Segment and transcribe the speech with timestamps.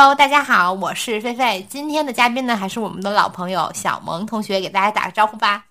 [0.00, 1.66] Hello，大家好，我是菲菲。
[1.68, 5.64] 今天的嘉宾呢，还是我们的老朋友小萌同学，给大家打个招呼吧。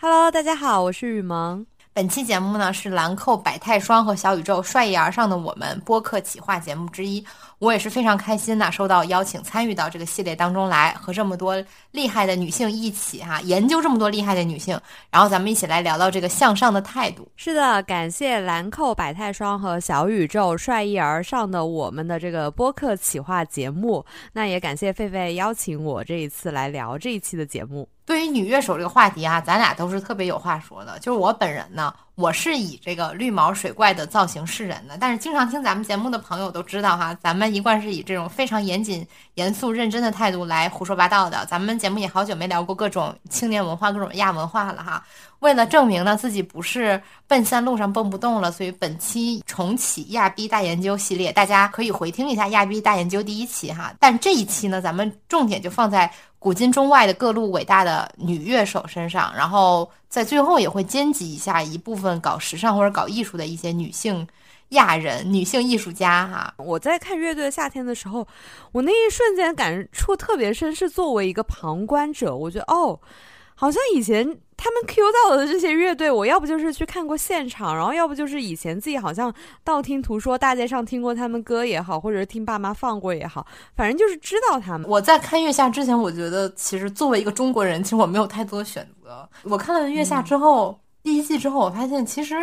[0.00, 1.66] Hello，大家好，我是雨萌。
[1.96, 7.24] 本期节目呢，是兰蔻百泰霜和小宇宙率意而上的我们播客企划节目之一。
[7.58, 11.56] 我也是非常开心呐，收到邀请参与到这个系列当中来，和这么多
[11.92, 14.78] 厉害的女性一起哈，研究这么多厉害的女性，
[15.10, 17.26] 然后咱们一起来聊聊这个向上的态度。
[17.34, 24.04] 是的，感谢兰蔻百泰霜和小宇宙率意而上的我们的这个播客企划节目。
[24.34, 27.88] 那也感谢狒狒邀请我这一次来聊这一期的节目。
[28.06, 30.96] 对于女乐手这个话题啊，咱俩都是特别有话说的。
[31.00, 41.44] 就是我本人呢，我是以这个绿毛水怪的造型示人的，但是经常听咱们节目的朋友都知道哈，咱们一贯是以这种非常严谨、严肃、认真的态度来胡说八道的。
[41.46, 45.04] 咱们节目也好久没聊过各种青年文化、各种亚文化了哈。
[45.40, 53.92] 为了证明呢自己不是奔三路上蹦不动了，所以本期重启亚逼大研究系列，大家可以回听一下亚逼大研究第一期哈。
[53.98, 56.08] 但这一期呢，咱们重点就放在。
[56.46, 64.24] 古今中外的各路伟大的女乐手身上，然后在最后也会兼及一下一部分搞时尚或者搞艺术的一些女性
[64.68, 66.54] 亚人、女性艺术家哈。
[66.58, 68.24] 我在看《乐队的夏天》的时候，
[68.70, 73.00] 我那一瞬间感触特别深，是作为一个旁观者，我觉得哦，
[73.56, 74.38] 好像以前。
[74.56, 83.46] 他们 Q 到的这些乐队，我要不就是去看过现场，然后要不就是以前自己好像道听途说，大街上听过他们歌也好，或者是听爸妈放过也好，
[83.76, 84.88] 反正就是知道他们。
[84.88, 89.28] 我在看月下之前，我觉得其实作为一个中国人，其实我没有太多的选择。
[89.42, 92.34] 我看了月下之后，第一季之后，我发现其实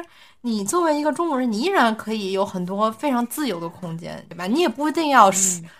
[0.41, 4.46] 你作为一个中国人，你依然可以有很多非常自由的空间，对吧？
[4.46, 5.31] 你也不一定要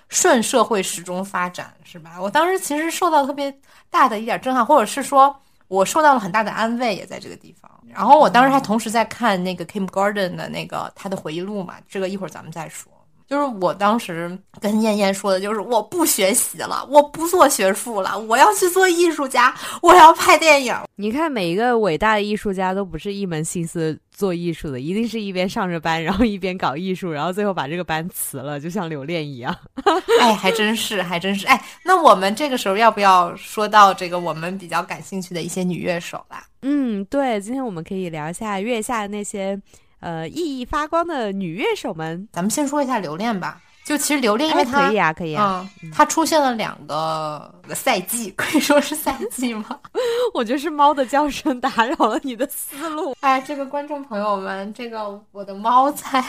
[0.10, 2.20] 顺社会时钟发展，是吧？
[2.20, 3.56] 我当时其实受到特别
[3.92, 5.34] 大的一点震撼，或者是说。
[5.74, 7.70] 我受到了很大的安慰，也在这个地方。
[7.90, 12.93] 然后我当时还同时在看那个 Kim Gordon 的那个他的回忆录嘛，这个一会儿咱们再说。
[13.28, 20.76] 就是我当时跟燕燕说的，就是我不学习了，我不做学术了，我要去做艺术家，我要拍电影。
[20.96, 24.00] 你看，每一个伟大的艺术家都不是一门心思。
[24.16, 29.56] 做艺术的一定是一边上着班，然后一边搞艺术，然后最后把这个班辞了，就像留恋一样。
[30.22, 31.48] 哎，还真是，还真是。
[31.48, 36.46] 哎，那我们这个时候要不要说到这个我们比较感兴趣的一些女乐手啦？
[36.62, 39.60] 嗯，对，今天我们可以聊一下月下的那些
[40.04, 42.28] 呃熠熠发光的女乐手们。
[42.32, 43.60] 咱们先说一下留恋吧。
[43.86, 49.78] 就其实留恋，因为他可以啊，可以啊，他出现了两个赛季， 可以说是赛季吗？
[50.34, 53.14] 我觉得是猫的叫声打扰了你的思路。
[53.20, 56.24] 哎，这个观众朋友们，这个我的猫在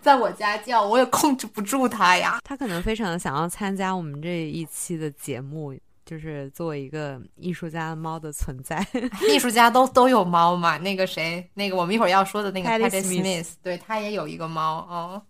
[0.00, 2.40] 在我家叫，我也控制不住它呀。
[2.42, 5.72] 它可能非常想要参加我们这一期的节目，
[6.06, 8.86] 就是作为一个艺术家的猫的存在。
[9.28, 10.78] 艺术家都都有猫嘛？
[10.78, 15.20] 那个谁，那个我们一会儿要说的那个 Patty Smith，对他也有一个猫哦。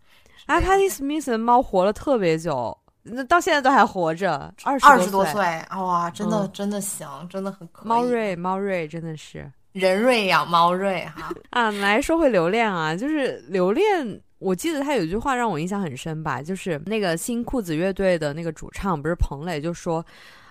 [0.45, 11.71] 啊，帕蒂·史密斯的猫活了特别久，那到现在都还活着，二二十多岁，哇，真的真的行，真的很可猫瑞，猫瑞真的是人瑞养猫瑞哈 啊！
[11.71, 20.05] 来说回留恋啊，就是留恋，我记得他有一句话让我印象很深吧，就是那个新裤子乐队的那个主唱不是彭磊就说。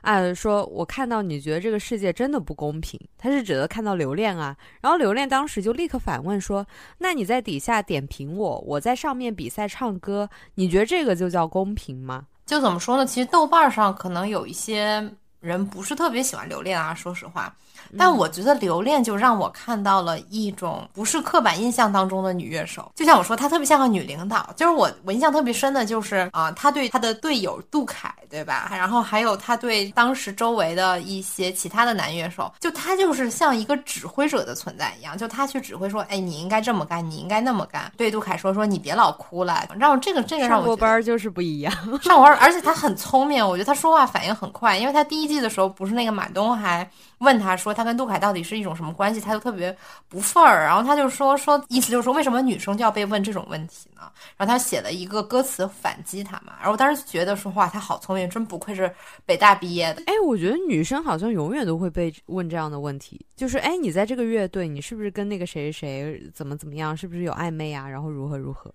[0.06, 4.56] 啊，说我看到你觉得这个世界真的不公平，他是指的看到留恋啊。
[4.80, 6.66] 然后留恋当时就立刻反问说
[7.00, 13.06] ：“那你在底下点评我，我在上面比赛唱歌，你觉得这个就叫公平吗？”就怎么说呢？
[13.06, 17.52] 其实豆瓣上可能有一些人不是特别喜欢留恋啊，说实话。
[17.98, 24.54] 但我觉得留恋就让我看到了一种不是刻板印象当中的女乐手，就像我说，她特别像个女领导。
[24.56, 28.70] 就是我我印象特别深的就是啊，她对她的队友杜凯，对吧？
[28.72, 37.92] 然后还有她对当时周围的一些其他的男乐手，就她就是像一个指挥者的存在一样，就她去指挥说，哎，你应该这么干，你应该那么干。
[37.98, 39.66] 对杜凯说说，你别老哭了。
[39.78, 46.90] 让我这个这个让我上过班就是不一样，上过班，而且她很聪明，我觉得她说话反应很快，因为她第一季的时候不是那个马东还。
[47.20, 49.76] 问他说他跟杜凯到底是一种什么关系，他就特别
[50.10, 54.02] 不忿儿，然后他就说说意思就是说为什么女生就要被问这种问题呢？
[54.38, 58.94] 然后他写了一个歌词反击他嘛，然后我当时觉得说哇他好聪明，真不愧是
[59.26, 60.04] 北大毕业的。
[60.08, 67.88] 哎，我觉得女生好像永远都会被问这样的问题，就是哎你在这个乐队你是不是跟那个谁谁怎么怎么样，是不是有暧昧啊？
[67.88, 68.74] 然后如何如何？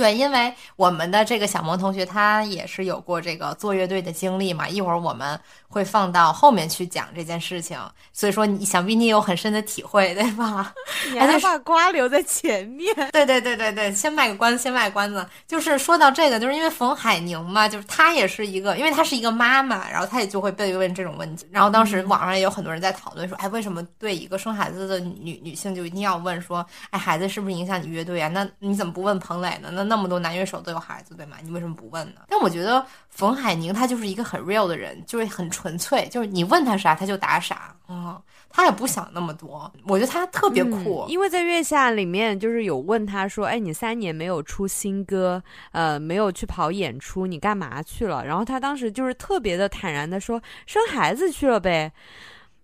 [0.00, 5.38] 对，因为我们的这个小萌同学他也是有过这个做乐队的经历嘛，一会儿我们。
[5.72, 7.78] 会放到后面去讲这件事情，
[8.12, 10.74] 所以说你想必你有很深的体会，对吧？
[11.12, 12.92] 你还把瓜留在前面。
[13.12, 15.24] 对对对对对，先卖个关子，先卖关子。
[15.46, 21.46] 就是说到这个，就是因为冯海宁嘛，就是她也是一个，因为她是一个妈妈，然后她也就会被问这种问题。
[21.52, 28.26] 然后当时网上也有很多人在讨论说，哎，为什么对一个生孩子的女女性就一定要问说，哎，孩子是不是影响你乐队啊？
[28.26, 29.70] 那你怎么不问彭磊呢？
[29.70, 31.38] 那那么多男乐手都有孩子，对吗？
[31.42, 32.20] 你为什么不问呢？
[32.28, 38.16] 但我觉得冯海宁他就是一个很 real 的人，就是很纯粹，就是你问他啥他就答啥，嗯，
[38.48, 39.68] 他也不想那么多。
[39.88, 45.42] 我觉得他特别酷，因为在月下里面就是有问他说，哎，你三年没有出新歌，
[45.72, 48.24] 呃，没有去跑演出，你干嘛去了？
[48.24, 51.92] 然后他当时就是特别的坦然的说，生孩子去了呗。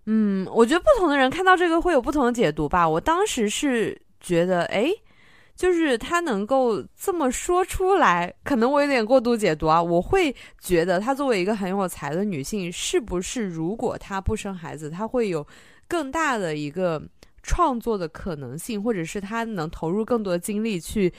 [0.05, 2.87] 嗯，我觉得不同的人看到这个会有不同的解读吧。
[2.87, 4.89] 我当时是觉得，哎，
[5.57, 9.81] 就是他能够这么说出来，可能我有点过度解读啊。
[9.81, 15.45] 我会觉得，她作为一个很有才的女性，是不是如果她不生孩子，她会有
[15.87, 17.01] 更大的一个
[17.41, 21.11] 创作的可能性，或者是她能投入更多的精力去。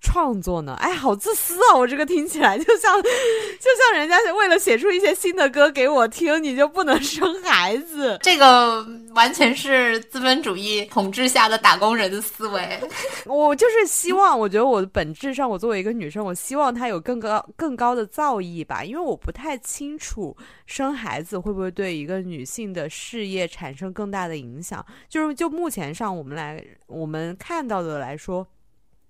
[0.00, 0.74] 创作呢？
[0.80, 1.76] 哎，好自私啊！
[1.76, 8.18] 我这个听起来 就像，就像人家为了写出一些新的歌给我听，你就不能生孩子？
[8.22, 12.80] 这个完全是资本主义统治下的打工人的思维。
[13.26, 20.36] 我就是希望，我觉得我的本质上，我作为一个女生，我希望她有更高、更高的造诣吧，因为我不太清楚
[20.66, 24.84] 生孩子会不会对一个女性的事业产生更大的影响。
[25.08, 28.46] 就是就目前上我们来我们看到的来说。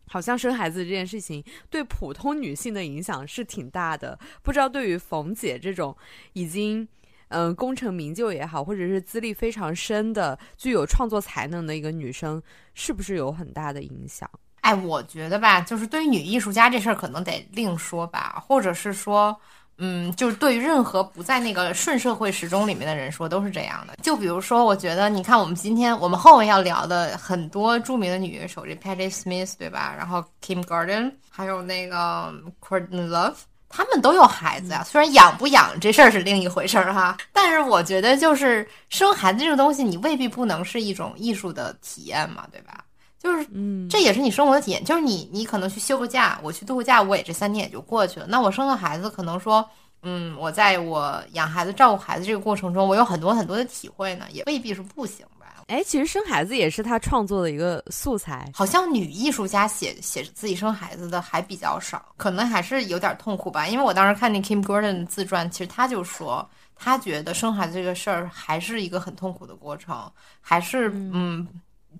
[0.08, 5.96] 好像生孩子这件事情对普通女性的影响是挺大的，不知道对于冯姐这种
[6.32, 6.86] 已经
[7.28, 12.42] 嗯功成名就也好，或者是资历非常深的、具有创作才能的一个女生，
[12.74, 14.28] 是不是有很大的影响？
[14.62, 19.38] 哎，我觉得吧，就是对于女艺术家这事儿，可能得另说吧，或者是说。
[19.78, 23.94] 嗯，就是对于任何不在那个顺社会时钟里面的人说，都是这样的。
[24.02, 29.94] 就比如说，我觉得你看，我们今天我们后面要聊的很多著名的女乐手，这 Patti Smith 对吧？
[29.96, 33.36] 然后 Kim Gordon，还有那个 Courtney Love，
[33.68, 34.82] 他们都有孩子呀。
[34.82, 42.84] 虽然养不养这事儿是另一回事儿哈，但是我觉得就是生孩子这个东西，你未必不能是一种艺术的体验嘛，对吧？
[43.18, 44.84] 就是，嗯，这也是你生活的体验。
[44.84, 48.26] 就是你，你可能去休个假，我去度个假，我也这三天也就过去了。
[48.28, 49.68] 那我生个孩子，可能说，
[50.02, 55.46] 嗯，我在我养孩子、照顾孩子这个过程中，我有很多很多的体会呢，也未必是不行吧？
[55.66, 58.48] 哎，其实生孩子也是他创作的一个素材。
[58.54, 63.66] 好像女艺术家写写自己生孩子的还比较少，可能还是有点痛苦吧。
[63.66, 70.08] 因为我当时看那 Kim Gordon 的自传，其实他就说，他觉得生孩子这个事儿还是一个很痛苦的过程，
[70.40, 71.46] 还是嗯。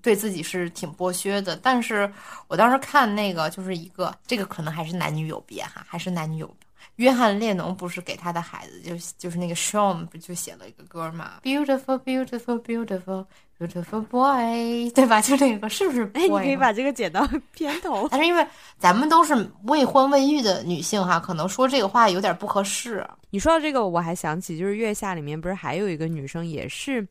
[0.02, 2.10] 对自己是挺剥削的，但是
[2.46, 6.56] 我当时看那个就是一个，这个可能还是男女有别哈，还是男女有。
[6.96, 13.24] 约翰列侬不是给他的孩子，就就是那个 Sean 不就写了一个歌嘛，Beautiful, beautiful, beautiful,
[13.56, 15.20] beautiful boy， 对吧？
[15.20, 16.10] 就那个是不是？
[16.14, 17.24] 哎，你可以把这个剪到
[17.54, 18.08] 片头。
[18.10, 18.44] 但是因为
[18.78, 23.06] 咱们都是未婚未育的女性哈，可能说这个话有点不合适。
[23.30, 27.06] 你说到这个，我还想起就是月下里面不是还有一个女生也是。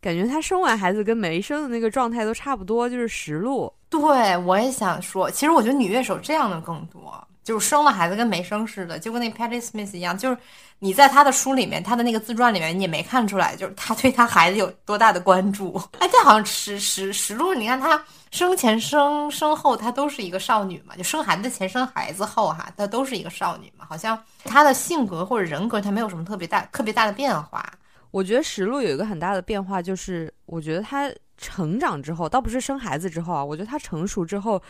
[0.00, 3.72] 感觉她生完孩子跟没生的那个状态都差不多，就是实录。
[3.90, 10.36] 对，我也想说，其实我觉得女乐手这样的更多，就是生了孩子跟没生似的，就跟那 Patti Smith 一样，就是
[10.78, 15.80] 你在她的书里面，她的那个自传里面，你也没看出来，就是她对她孩子有多大的关注。
[15.98, 18.00] 哎，这好像实实实录，你看她
[18.30, 27.64] 生前生生后，她都是一个少女嘛，就生孩子前生孩子后哈，她都是一个少女嘛，好像她的性格或者人格，她没有什么特别大特别大的变化。
[28.10, 34.60] 我觉得石路有一个很大的变化，就是我觉得他成长之后，倒不是生孩子之后啊，我觉得他成熟之后，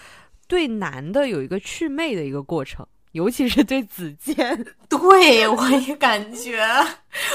[0.46, 4.64] 对男的有一个祛魅的一个过程，尤其是对子健。
[4.88, 6.66] 对我也感觉，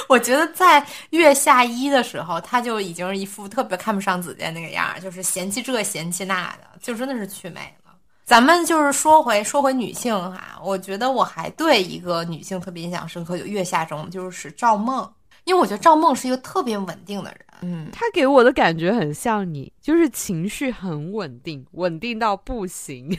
[0.09, 7.93] 我觉得在月下一的时候，他就已经是一副特别看不上子健那个样儿，就是嫌弃这嫌弃那的，就真的是祛魅了。
[8.25, 15.09] 咱们就是说回说回女性哈，我觉得我还对一个女性特别印象深刻，就月下中就是赵梦。
[15.45, 23.17] 因为我觉得赵梦是一个特别稳定的人，嗯，他给我的感觉很像你，就是情绪很稳定，稳定到不行。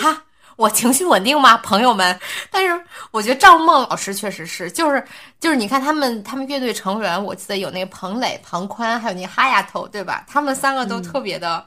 [0.00, 0.24] 哈，
[0.56, 2.18] 我情绪稳定吗，朋友们？
[2.50, 5.04] 但是我觉得赵梦老师确实是，就是
[5.38, 10.24] 就是，你看他们他们乐队成员，我记得有那个彭磊、庞宽，还有那哈丫头，对吧？
[10.26, 11.64] 他们三个都特别的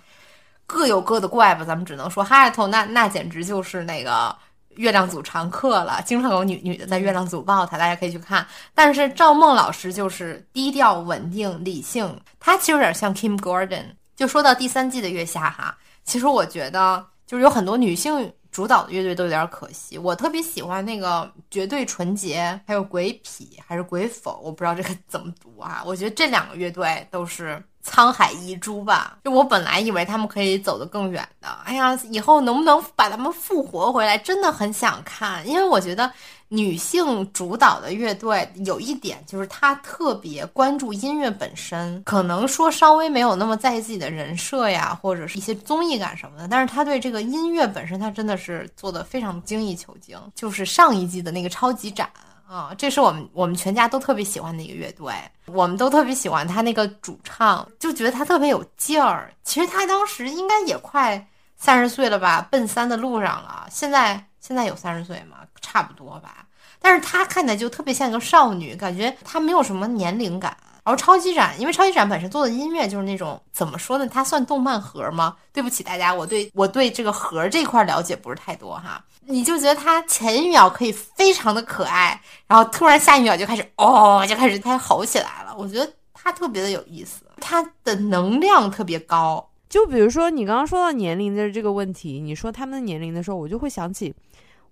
[0.65, 4.36] 各有各的怪吧，咱们只能说哈丫头那那简直就是那个。
[4.75, 8.45] 月亮组常客了，经常有女女的在月亮组抱他，大家可以去看。
[8.73, 13.85] 但是赵梦老师就是低调、稳定、理性，他其实有点像 Kim Gordon。
[14.15, 19.98] 就说到第三季的月下哈，其实我觉得就是有很多女性主导的乐队都有点可惜。
[19.98, 25.81] 我特别喜欢那个绝对纯洁，还有鬼痞还是鬼否，我不知道这个怎么读啊。
[25.86, 27.63] 我觉得这两个乐队都是。
[27.84, 31.48] 沧海遗珠吧，就我本来以为他们可以走得更远的。
[31.65, 35.43] 哎呀，以后能不能把他们复活回来，真的很想看。
[35.48, 36.13] 因为我觉得
[36.53, 46.50] 女性主导的乐队有一点就是她特别关注音乐本身，可能说稍微没有那么在意自己的人设呀，或者是一些综艺感什么的。
[46.50, 50.20] 但是她对这个音乐本身，她真的是做的非常精益求精。
[50.36, 52.10] 就是上一季的那个超级展
[52.46, 55.13] 啊，这是我们我们全家都特别喜欢的一个乐队，
[55.46, 59.34] 我们都特别喜欢他那个主唱，就觉得他特别有劲儿。
[59.46, 63.67] 其实他当时应该也快三十岁了吧，奔三的路上了。
[63.72, 65.38] 现在现在有三十岁吗？
[65.71, 66.45] 差不多吧，
[66.81, 70.55] 但是他看起来就特别像一个少女，感觉他没有什么年龄感。
[70.83, 74.07] 然后超级展，因为超级展本身做的音乐就是那种怎么说呢？
[74.07, 75.37] 它算动漫盒吗？
[75.53, 79.01] 对不起大家，我对我对这个盒这块了解不是太多哈。
[79.27, 85.55] 你就觉得它前一秒可以非常的可爱，然后突然下一秒就开始哦，就开始开吼起来了。
[85.55, 89.47] 我觉得它特别的有意思，它的能量特别高。
[89.69, 94.13] 就比如说你刚刚说到年龄的这个问题，你说他们的年龄的时候，我就会想起。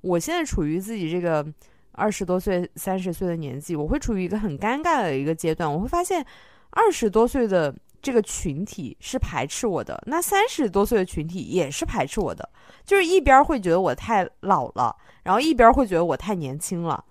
[0.02, 1.46] 我现在处于自己这个
[1.92, 5.72] 二十多岁、三十岁的年纪，我会处于一个很尴尬的一个阶段。
[5.72, 6.26] 我会发现，
[6.70, 12.48] 二十多岁的这个群体是排斥我的，那三十多岁的群体也是排斥我的。
[12.86, 17.04] 就是一边会觉得我太老了，然后一边会觉得我太年轻了，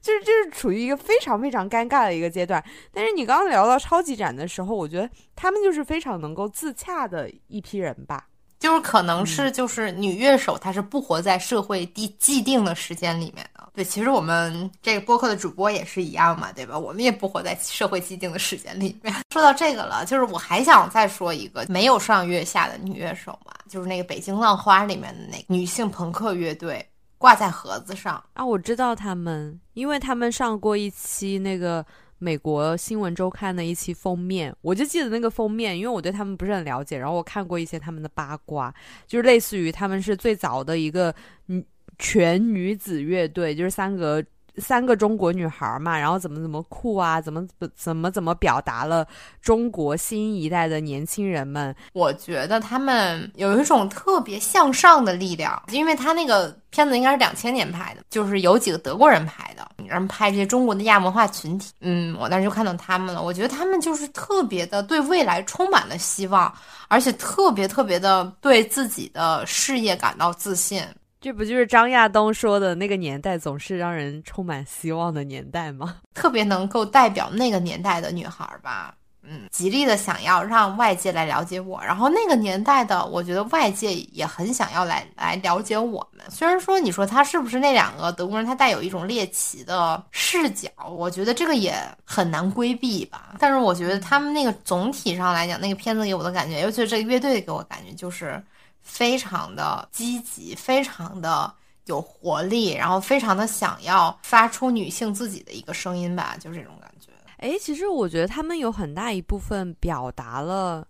[0.00, 2.62] 就是就是处于一个非常非常尴尬的一个阶段。
[2.92, 8.28] 但是你刚刚聊到超级展的时候，我觉得他们就是非常能够自洽的一批人吧。
[8.58, 13.68] 就是可能是就是女乐手，她是不活在社会既既定的时间里面的。
[13.74, 16.78] 对，其实我们这个播客的主播也是一样嘛，对吧？
[16.78, 19.14] 我们也不活在社会既定的时间里面。
[19.30, 26.84] 说到这个了，就是我还想再说一个没有上月下的女乐手嘛，就是那个《北京浪花》里面的那个女性朋克乐队，
[27.18, 28.44] 挂在盒子上啊。
[28.44, 31.84] 我知道他们，因为他们上过一期那个。
[32.18, 38.74] 美国新闻周刊的一期封面，我就记得那个封面，因为我对他们不是很了解，然后我看过一些他们的八卦，
[39.06, 41.14] 就是类似于他们是最早的一个
[41.46, 41.64] 女
[41.98, 44.24] 全女子乐队，就是三个。
[44.58, 49.06] 三个中国女孩嘛，然后怎么怎么酷啊，怎么怎么怎么表达了
[49.40, 51.74] 中国新一代的年轻人们。
[51.92, 61.72] 我觉得他们有一种特别向上的力量，因为他那个片子应该是两千年拍的，就是有几个德国人拍的，然后拍这些中国的亚文化群体。
[61.80, 66.52] 嗯，我当时就看到他们了，我觉得他们就是特别的对未来充满了希望，
[66.88, 70.82] 而且特别特别的对自己的事业感到自信。
[71.20, 75.96] 这不就是张亚东说的那个年代总是让人充满希望的年代吗？
[76.14, 78.94] 特别能够代表那个年代的女孩吧。
[79.28, 86.24] 嗯，极力的想要让外界来了解我，然后那个年代的，我觉得外界也很想要来来了解我们。
[86.30, 93.34] 虽然说你说他是不是那两个德国人，他带有一种猎奇的视角，我觉得这个也很难规避吧。
[93.40, 98.40] 但是我觉得他们那个总体上来讲，那个片子给我的感觉，尤其是这个乐队给我感觉就是。
[98.86, 101.52] 非常的积极，非常的
[101.86, 107.10] 有活力，然后非常的想要发出女性自己的一个声音吧，就是这种感觉。
[107.38, 110.86] 哎，其实我觉得他们有很大一部分表达了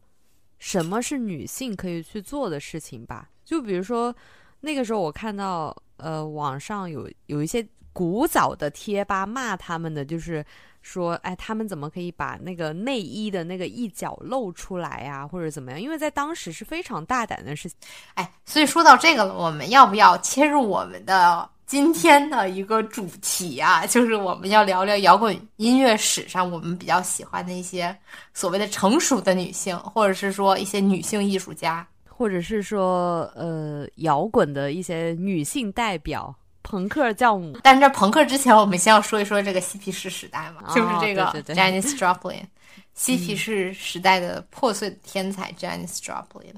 [0.59, 3.29] 什么是女性可以去做的事情吧。
[3.45, 4.15] 就比如说
[4.61, 10.45] 那个时候，我看到呃网上有有一些古早的贴吧骂他们的，就是。
[10.87, 15.81] 说，哎，他们怎么可以把那个内衣的那个一角露出来呀，或者怎么样？
[15.81, 17.77] 因为在当时是非常大胆的事情。
[18.15, 23.85] 哎，所以说到这个了，我们要不要切入我们的今天的一个主题啊？
[23.85, 27.95] 就是我们要聊聊摇滚音乐史上我们比较喜欢的一些
[28.33, 36.33] 所谓的成熟的女性，或者是说一些女性艺术家，或者是说呃摇滚的一些女性代表。
[36.69, 42.43] 朋克教母，但是在朋克之前，我们先要说一说这个嬉皮士时代嘛，就是这个 Janis Joplin，
[42.93, 46.57] 嬉皮士时代的破碎的天才 Janis Joplin。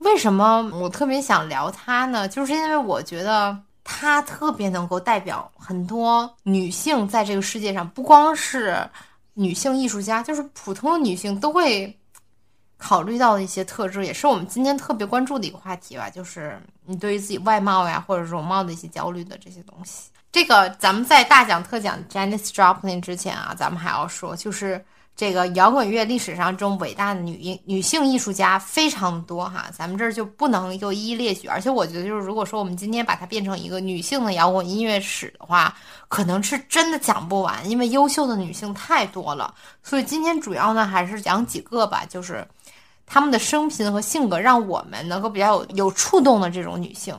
[0.00, 2.26] 为什么我特别想聊他呢？
[2.26, 8.76] 就是因为我觉得他特别能够代表很多女性在这个世界上，不光是。
[9.38, 11.96] 女性艺术家就是普通的女性都会
[12.76, 16.10] 考虑到的一些特质，也是我们今天特别关注的一个话题吧。
[16.10, 20.10] 就是你对于自己外貌呀或者容貌的一些焦虑的这些东西。
[20.32, 24.84] 这个咱们在大讲特讲 j a n i c e Joplin 之前啊，咱们还要说，就是。
[25.18, 31.48] 这个摇滚乐历史上这种伟大的女艺女性艺术家非常多哈，咱们这儿就不能就一一列举。
[31.48, 39.52] 而且我觉得，就是如果说我们今天把它变成一个女性的摇滚音乐史的话，可能是真的讲不完，因为优秀的女性太多了。
[39.82, 42.46] 所以今天主要呢还是讲几个吧，就是
[43.04, 47.18] 她们的生平和性格，让我们能够比较有有触动的这种女性。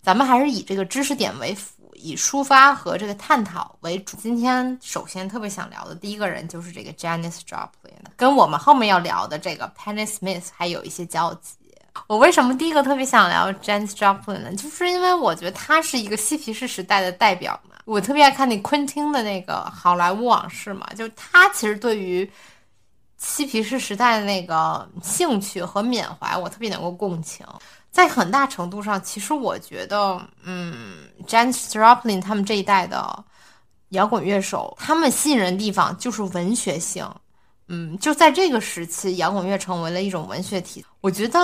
[0.00, 1.81] 咱们还是以这个知识点为辅。
[2.02, 4.16] 以抒发和这个探讨为主。
[4.16, 11.54] 今天首先特别想聊的第一个人就是这个 Janis Joplin，跟我们后面要聊的这个 Penny Smith 还有一些交集。
[12.06, 14.54] 我为什么第一个特别想聊 Janis Joplin 呢？
[14.56, 17.76] 就是因为我觉得他是一个嬉皮士时代的代表嘛。
[17.84, 22.28] 我特别爱看那昆汀的那个《好莱坞往事》嘛，就他其实对于
[23.18, 27.46] 嬉皮士时代的那个兴趣和缅怀，我特别能够共情。
[27.92, 33.22] 在很大程度上，其实我觉得，嗯，Janis Joplin 他们这一代的
[33.90, 37.06] 摇滚乐手，他们吸引人的地方就是文学性。
[37.68, 40.82] 嗯，就在这个时期，摇滚乐成为了一种文学体。
[41.02, 41.38] 我觉得，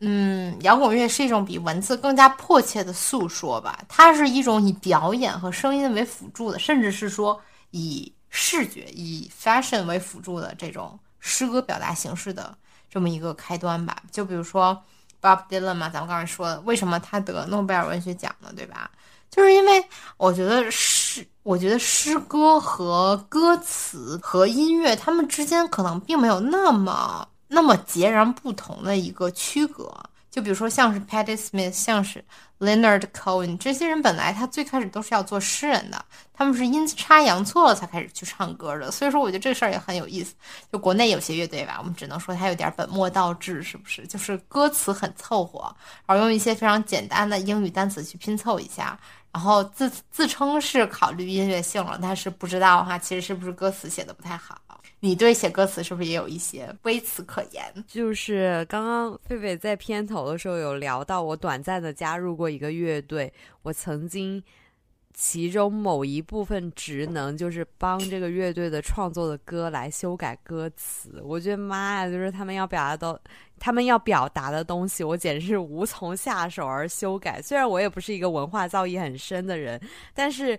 [0.00, 3.82] 嗯，摇滚乐是一种比文字更加迫切的诉说吧。
[3.88, 12.54] 它是一种以表演和声音为辅助的，甚至是说以视觉、以 fashion 为辅助的这种诗歌表达形式的
[12.90, 13.96] 这么一个开端吧。
[14.12, 14.78] 就比如说。
[15.20, 18.50] Bob Dylan 嘛，咱们刚才说的，为什么他得诺贝尔文学奖呢？
[18.56, 18.90] 对吧？
[19.30, 19.84] 就是因为
[20.16, 29.92] 我觉得诗，我觉得诗歌和歌词和音乐，他们之间可能并没有那么那么截然不同的一个区隔。
[30.36, 32.22] 就比如说，像是 Patti Smith，像是
[32.58, 38.90] Leonard Cohen 这些人，本来他最开始都是要做诗人的，他们是阴差阳错了才开始去唱歌的。
[38.90, 40.34] 所以说，我觉得这事儿也很有意思。
[40.70, 44.06] 就国内有些乐队吧，我们只能说他有点本末倒置，是不是？
[44.06, 45.74] 就是歌词很凑合，
[46.04, 48.98] 然后用一些非常简单的英语单词去拼凑一下，
[49.32, 54.58] 然后自自称是考虑音乐性了，但是不知道哈，其实是不是歌词写的不太好。
[55.00, 57.84] 你对写歌词是不是也有一些微词可言？
[57.86, 63.30] 就是刚刚狒狒在片头的时候有聊到，我短暂的加入过一个乐队，
[63.62, 64.42] 我曾经
[65.12, 71.20] 其中某一部分职能就是帮这个乐队的创作的歌来修改歌词。
[71.22, 73.20] 我觉得妈呀，就是他们要表达的，
[73.58, 77.40] 他们要表达的东西，我简直是无从下手而修改。
[77.42, 79.78] 虽然我也不是一个文化造诣很深的人，
[80.14, 80.58] 但是。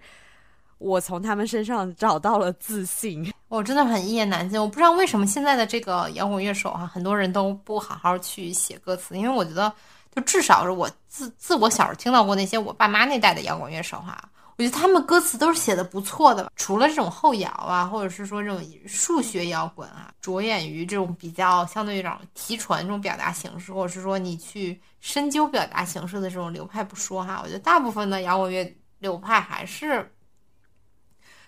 [0.78, 4.60] 我从他们身上找到了自信， 我真的很一言难尽。
[4.60, 9.72] 我不知道为什么现在的这个摇滚乐手哈，很多人都不好好去写歌词，因为我觉得，
[10.16, 16.52] 就至少是我自自我小时候听到过那些我爸妈那代的摇滚乐手哈，我觉得他们歌词都是写的不错的。
[16.56, 30.08] 除了这种后摇啊，或者是说这种数学摇滚啊，着眼于这种比较相对于这种提纯这种表达形式，或者是说你去深究表达形式的这种流派不说哈，我觉得大部分的摇滚乐流派还是。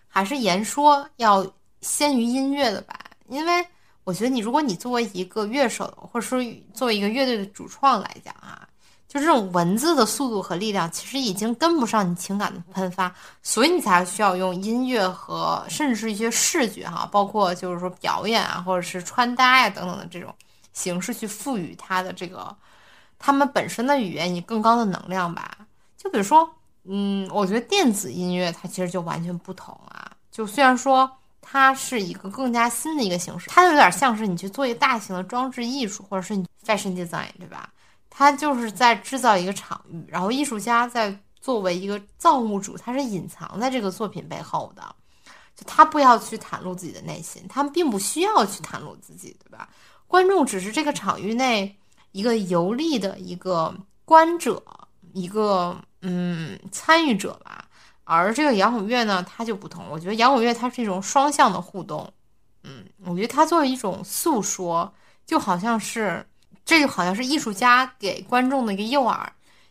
[0.09, 1.45] 还是言说要
[1.81, 3.65] 先于音乐的吧，因为
[4.03, 6.43] 我觉得你，如果你作为一个乐手，或者说
[6.73, 8.67] 作为一个乐队的主创来讲啊，
[9.07, 20.33] 就这种文字的速度和力量，其实已经跟不上你情感的喷发，所以你才需要用音乐和甚至是一些视觉哈，包括就是说表演啊，或者是穿搭呀等等的这种
[20.73, 22.53] 形式去赋予它的这个
[23.19, 25.57] 他们本身的语言以更高的能量吧。
[25.95, 26.49] 就比如说。
[26.85, 30.11] 嗯，我觉得电子音乐它其实就完全不同啊。
[30.31, 31.09] 就虽然说
[31.41, 37.71] 它是一个更加新的一个形式，它有点像是你去做一个大型的装置艺术，或者是你 fashion design，对吧？
[38.09, 44.83] 它就是在制造一个场域，然后艺术家在作为一个造物主，他是隐藏在这个作品背后的，
[45.55, 49.69] 就他不要去袒露自己的内心，他们并不需要去袒露自己，对吧？
[50.07, 51.77] 观众只是这个场域内
[52.11, 54.63] 一个游历的一个观者，
[55.13, 55.77] 一个。
[56.01, 57.65] 嗯，参与者吧，
[58.03, 59.85] 而这个摇滚乐呢，它就不同。
[59.89, 62.11] 我觉得摇滚乐它是一种双向的互动。
[62.63, 64.93] 嗯，我觉得它作为一种诉说，
[65.25, 66.25] 就好像是，
[66.65, 69.25] 这就好像是艺术家给观众的一个诱饵。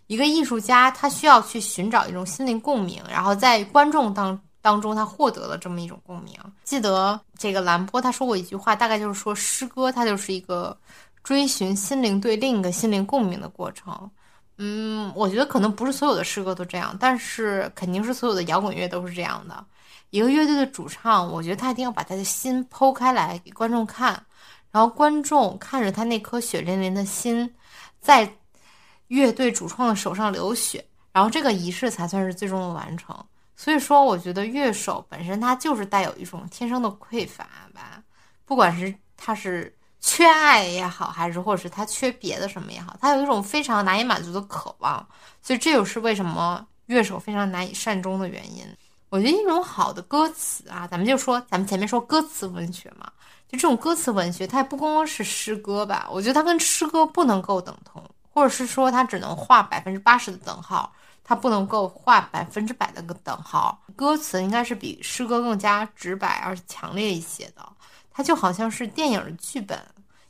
[0.06, 6.34] 一个艺术家他需要去寻找一种心灵共鸣，然后在观众当当中他获得了这么一种共鸣。
[6.64, 10.74] 记得这个兰波他说过一句话，大概就是说，诗歌它就是一个
[11.22, 14.10] 追寻心灵对另一个心灵共鸣的过程。
[14.60, 19.64] 嗯，我觉得可能不是所有的诗歌都这样，但是肯定是所有的摇滚乐都是这样的。
[20.10, 24.20] 一个乐队的主唱，我觉得他一定要把他的心剖开来给观众看，
[24.72, 27.54] 然后观众看着他那颗血淋淋的心，
[28.00, 28.28] 在
[29.06, 33.16] 乐队主创的手上流血，然后这个仪式才算是最终的完成。
[33.54, 38.02] 所以说，我觉得乐手本身他就是带有一种天生的匮乏吧，
[38.44, 39.72] 不管是他是。
[40.00, 45.06] 缺爱也好，还是或者是他缺别的什么也好，他有一种非常难以满足的渴望，
[45.42, 48.64] 所以这就是为什么乐手非常难以善终的原因。
[49.10, 53.10] 我觉得一种好的歌词啊，咱们就说咱们前面说歌词文学嘛，
[53.48, 60.92] 就这种歌词文学，它也不光光是诗歌吧，我觉得它跟诗歌不能够等同，或者是说它只能画百分之八十的等号，
[61.24, 63.82] 它不能够画百分之百的个等号。
[63.96, 67.66] 歌词应该是比诗歌更加直白而强烈一些的。
[68.18, 69.80] 它就好像是电影的剧本，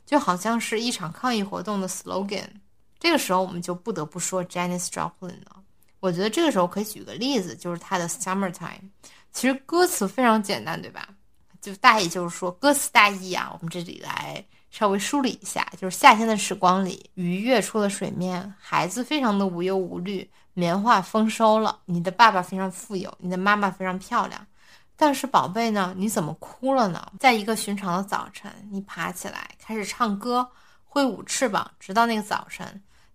[0.05, 2.45] 就好像是一场抗议活动的 slogan。
[2.99, 5.55] 这个时候，我们就不得不说 Janis Joplin 了。
[5.99, 8.53] 我觉得这个时候可以举个例子，就是他的《Summertime》，
[9.31, 11.09] 其实歌词非常简单，对吧？
[11.61, 24.45] 就大意就是说，歌词大意啊，我们这里来稍微梳理一下，就是夏天的时光里，鱼跃出了水面，孩子非常的无忧无虑，棉花丰收了，你的爸爸非常富有，你的妈妈非常漂亮，
[25.01, 27.09] 但是宝贝呢，你怎么哭了呢？
[27.21, 30.45] 在一个寻常的早晨，你爬起来开始唱歌，
[30.83, 32.67] 挥舞翅膀，直到那个早晨。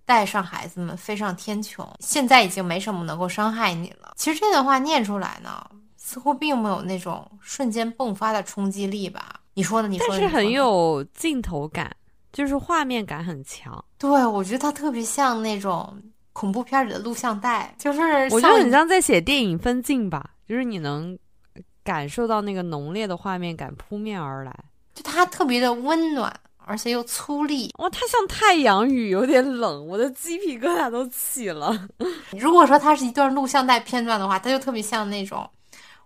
[0.07, 4.13] 带上孩子们飞上天穹，现在已经没什么能够伤害你了。
[4.17, 5.67] 其实这段话念出来呢，
[5.97, 9.41] 似乎并没有那种瞬间迸发的冲击力吧？
[9.55, 9.89] 你说呢？
[9.89, 11.95] 你说但是很有镜头感，
[12.33, 13.83] 就是画面感很强。
[13.97, 15.97] 对，我觉得它特别像那种
[16.35, 21.19] 恐怖片里的录像带，就是我觉得很像在写电影分镜吧，就是你能
[21.85, 24.53] 感受到那个浓烈的画面感扑面而来，
[24.95, 26.35] 就它特别的温暖。
[26.67, 31.89] 而且又粗粝，哇，它像太阳雨，有点冷，我的鸡皮疙瘩都起了。
[32.41, 35.47] 如果说它是一段录像带片段的话，它就特别像那种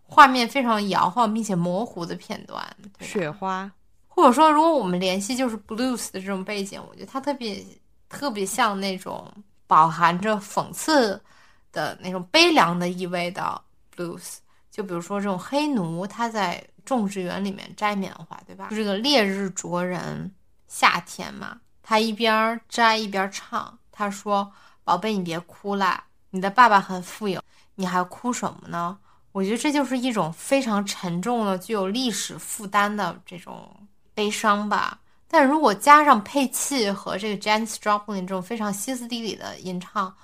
[0.03, 2.61] 画面非常摇晃并且模糊的片段，
[2.99, 3.71] 雪花。
[4.09, 7.65] 或者说，如果我们联系就是 blues 的这种背景，我觉得它特别
[8.09, 9.33] 特别像那种
[9.69, 11.23] 饱含着讽刺
[11.71, 13.63] 的那种悲凉的意味的
[13.97, 14.39] blues。
[14.79, 18.69] 就比如说这种黑奴，他在种植园里面摘棉花，对吧？
[18.71, 20.33] 就这个烈日灼人。
[20.69, 23.77] 夏天嘛，他一边摘一边唱。
[23.91, 24.49] 他说
[24.85, 27.43] ：“宝贝，你别哭啦，你的爸爸很富有，
[27.75, 28.97] 你还哭什么呢？”
[29.33, 33.69] 我觉得这就是一种非常沉重的、具有历史负担的这种
[34.15, 35.01] 悲伤吧。
[35.27, 40.15] 但如果加上配器和这个 Janis Joplin 这种非常歇斯底里的吟唱，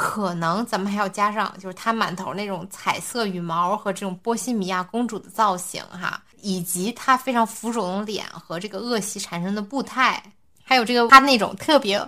[0.00, 6.22] 可能咱们还要加上就是她满头那种彩色羽毛和这种波西米亚公主的造型哈。
[6.42, 10.22] 以及她非常浮肿的脸和这个恶习产生的步态，
[10.64, 12.02] 还有这个她那种特别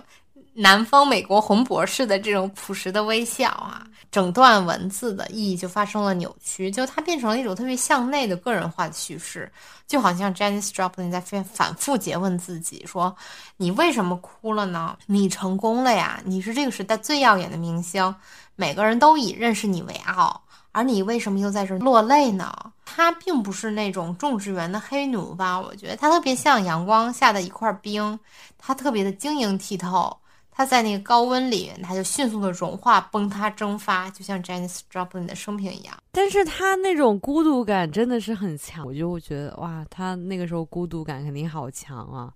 [0.55, 9.51] 南方美国红博士的这种朴实的微笑啊，整段文字的意义就发生了扭曲，就它变成了一种特别向内的个人化的叙事，
[9.87, 13.15] 就好像 Janis Joplin 在反反复诘问自己说
[13.57, 14.95] ：“你为什么哭了呢？
[15.07, 18.13] 你成功了呀，你是这个时代最耀眼的明星，
[18.55, 20.39] 每个人都以认识你为傲。”
[20.71, 22.51] 而你为什么又在这落泪呢？
[22.83, 25.59] 他并不是那种种植园的黑奴吧？
[25.59, 28.19] 我觉得他特别像阳光下的一块冰，
[28.57, 30.15] 他特别的晶莹剔透。
[30.55, 35.97] 他在那个高温里，他就迅速的融化、崩塌、蒸发，就像 Janis Joplin 的生平一样。
[36.11, 42.31] 但是他那种孤独感真的是很强，我就会觉得哇，他那个时候孤独感肯定好强啊！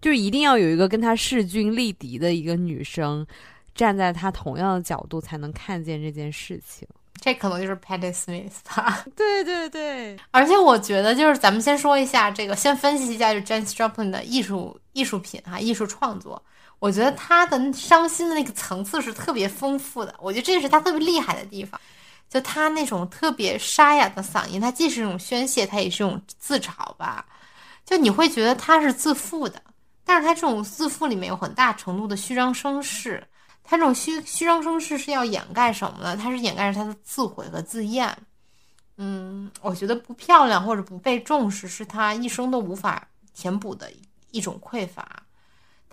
[0.00, 3.26] 就是一定要有一个跟他势均力敌的一个女生，
[3.74, 6.86] 站在他同样的角度，才能看见这件事情。
[7.18, 9.04] 这可能就是 Patty Smith 吧。
[9.16, 16.40] 对对对，而且我觉得就是咱们先说一下这个，先分析一下就 Janis Joplin 的艺术艺术品哈，艺术创作。
[16.78, 21.80] 我觉得他的伤心的那个层次是特别丰富的，我觉得这是他特别厉害的地方。
[22.28, 27.24] 就他那种特别沙哑的嗓音，他既是一种宣泄，他也是一种自嘲吧。
[27.84, 29.62] 就你会觉得他是自负的，
[30.04, 33.24] 但是他这种自负里面有很大程度的虚张声势。
[33.62, 36.16] 他这种虚虚张声势是要掩盖什么呢？
[36.16, 38.16] 他是掩盖着他的自毁和自厌。
[38.96, 43.90] 嗯，我觉得不漂亮或者不被重视是他一生都无法填补的
[44.32, 45.22] 一种匮乏。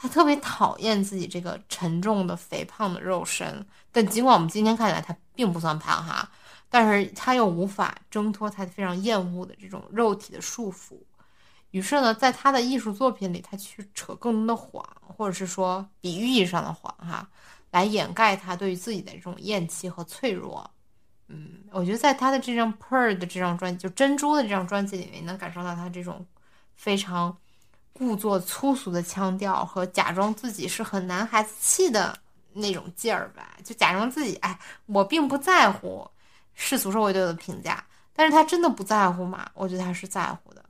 [0.04, 6.30] 他特别讨厌自己这个沉重的肥胖的肉身，但尽管我们今天看起来他并不算胖哈，
[6.70, 11.00] 但是他又无法挣脱他非常厌恶的这种肉体的束缚。
[11.72, 17.30] 于是呢，在他的艺术作品里，他去扯更多的谎，或者是说比喻意义上的谎哈。
[17.72, 20.70] 来掩盖他对于自己的这种厌弃和脆弱，
[21.30, 26.24] 嗯，我觉得在他的这张《Pearl》的这张专辑，就珍珠的这张专辑里面，能感受到他这种
[26.76, 27.36] 非常
[27.94, 32.18] 故作粗俗的腔调和假装自己是很男孩子气的
[32.54, 36.10] 那种劲儿吧，就假装自己哎，我并不在乎
[36.54, 39.50] 世俗社会对我的评价，但是他真的不在乎吗？
[39.54, 40.64] 我觉得他是在乎的。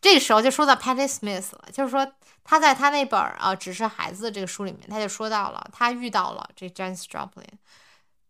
[0.00, 2.10] 这个时候就说到 Patti Smith 了，就是说。
[2.42, 7.44] 他在他那本啊，只是孩子这个书里面，他就说到了，他遇到了这 Janis Joplin，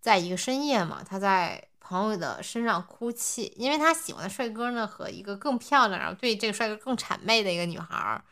[0.01, 8.23] 在一个深夜嘛，他在朋友的身上哭泣，因为他喜欢的帅哥呢和一个更漂亮，然后对这个帅哥更谄媚的一个女孩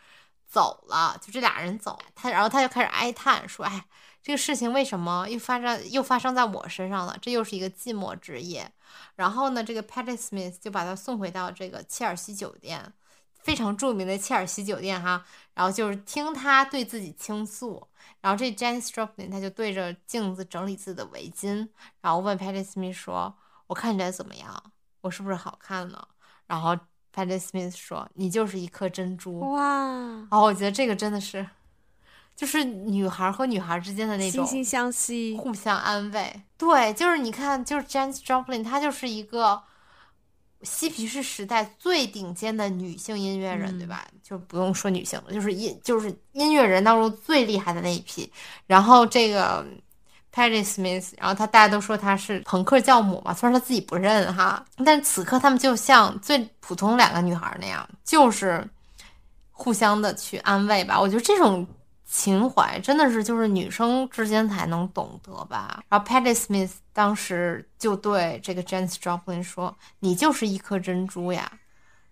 [0.47, 3.85] 走了，就这俩人走，他然后他就开始哀叹说，哎，
[4.23, 7.19] 这个事情为什么又发生又发生在我身上了？
[7.21, 8.71] 这又是一个寂寞之夜。
[9.17, 12.93] 然后呢，这个 Patti Smith 就把他送回到这个切尔西酒店。
[13.41, 17.87] 非常著名的切尔西酒店哈，然后就是听他对自己倾诉，
[18.21, 21.67] 然后这 Janis Joplin 他就对着镜子整理自己的围巾，
[22.03, 23.35] 然后问 Patti Smith 说
[23.69, 24.63] ：“我看起来怎么样？
[25.03, 26.09] 我是不是好看呢？”
[26.49, 26.77] 然后
[27.15, 29.63] Patty Smith 说：“你就是一颗珍珠。”哇！
[29.63, 31.47] 然后我觉得这个真的是，
[32.35, 36.43] 就是女孩和女孩之间的那种惺惺相惜，互相安慰。
[36.57, 39.63] 对，就是你看，就是 Janis Joplin，她就是一个
[40.63, 44.07] 嬉皮士时代最顶尖的女性音乐人，对吧？
[44.23, 48.31] 就不用说女性了，就是音就是音乐人当中最厉害的那一批。
[48.67, 49.67] 然后这个
[50.39, 58.65] Patti Smith，然后她大家都说她是朋克教母嘛，虽然她自己不认哈，但此刻他们就像最普通两个女孩那样，就是
[59.51, 61.01] 互相的去安慰吧。
[61.01, 61.67] 我觉得这种。
[62.11, 65.79] 情怀真的是就是女生之间才能懂得吧。
[65.91, 71.53] 然后 Patti Smith 当时就对这个 Janis Joplin 说：“你就是一颗珍珠呀。”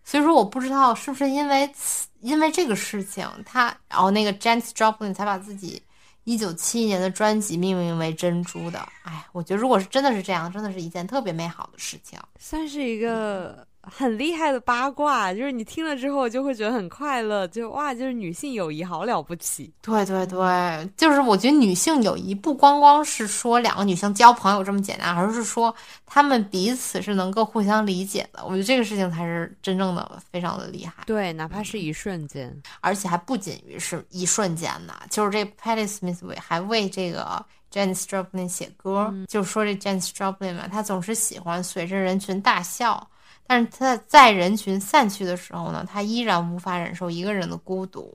[0.04, 1.72] 所以说我不知道是不是因为
[2.20, 5.82] 因为这个事情，他然后那个 Janis Joplin 才把自己
[6.26, 8.78] 一九七一年的专辑命名为珍珠的。
[9.04, 13.66] 哎，我觉得如果是真的是这样，真的是一件特别美好的事情，算是一个。
[13.90, 19.72] 很厉害的八卦，就是你听了之后就会觉得很快乐，就哇，就是女性友谊好了不起。
[19.80, 28.44] 对对对，就是我觉得女性友谊不光光是说两个女性交朋友这么简单，而是说她们彼此是能够互相理解的。
[28.44, 31.04] 我觉得这个事情才是真正的非常的厉害。
[31.06, 34.94] 对，哪怕是一瞬间，而且还不仅于是一瞬间呢。
[35.08, 43.08] 就是这 Patti Smith 还为这个 Janis Joplin 写歌，就说这 Janis Joplin 嘛，她总是喜欢随着人群大笑。
[43.46, 48.12] 但是他在人群散去的时候呢，他依然无法忍受一个人的孤独。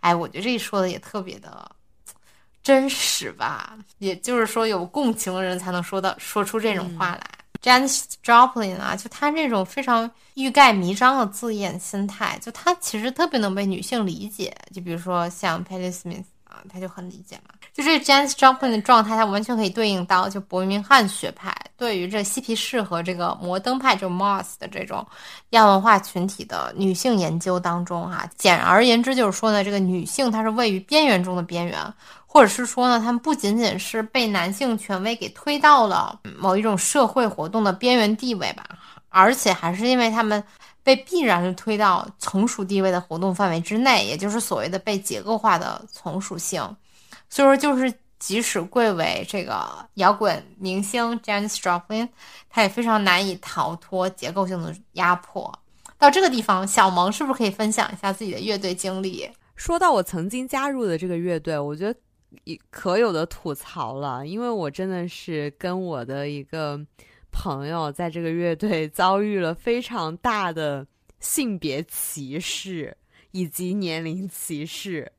[0.00, 1.70] 哎，我觉得这说的也特别的
[2.62, 3.76] 真实吧。
[3.98, 7.22] 也就是说，有共情的人才能说到说出这种话来。
[7.62, 14.54] Janis Joplin 啊，就他这种非常欲盖弥彰的自恋心态，就他其实特别能被女性理解。
[14.72, 16.24] 就比如说像 Patti Smith
[16.68, 17.54] 他就很理解嘛。
[17.72, 25.06] 就这 Janis Joplin 的状态，它完全可以对应到就伯明翰学派对于这嬉皮士和这个摩登派，就 Moss 的这种
[25.50, 28.28] 亚文化群体的女性研究当中哈。
[28.36, 31.78] 简而言之，就是说呢，这个女性她是位于边缘中的边缘，
[32.26, 38.64] 或者是说呢，她们不仅仅是被男性权威给推到了某一种社会活动的边缘地位吧，
[39.10, 40.42] 而且还是因为她们
[40.86, 46.62] 被必然的推到从属地位的活动范围之内，也就是所谓的被结构化的从属性。
[47.28, 52.08] 所以说，就是即使贵为这个摇滚明星 Janis Joplin，
[52.48, 55.52] 他也非常难以逃脱结构性的压迫。
[55.98, 59.28] 到这个地方，小萌是不是可以分享一下自己的乐队经历？
[59.56, 66.80] 说到我曾经加入的这个乐队，我觉得可有的吐槽了，因为我真的是跟我的一个
[67.38, 70.86] 朋友在这个乐队遭遇了非常大的
[71.20, 72.96] 性别歧视
[73.32, 75.12] 以及年龄歧视。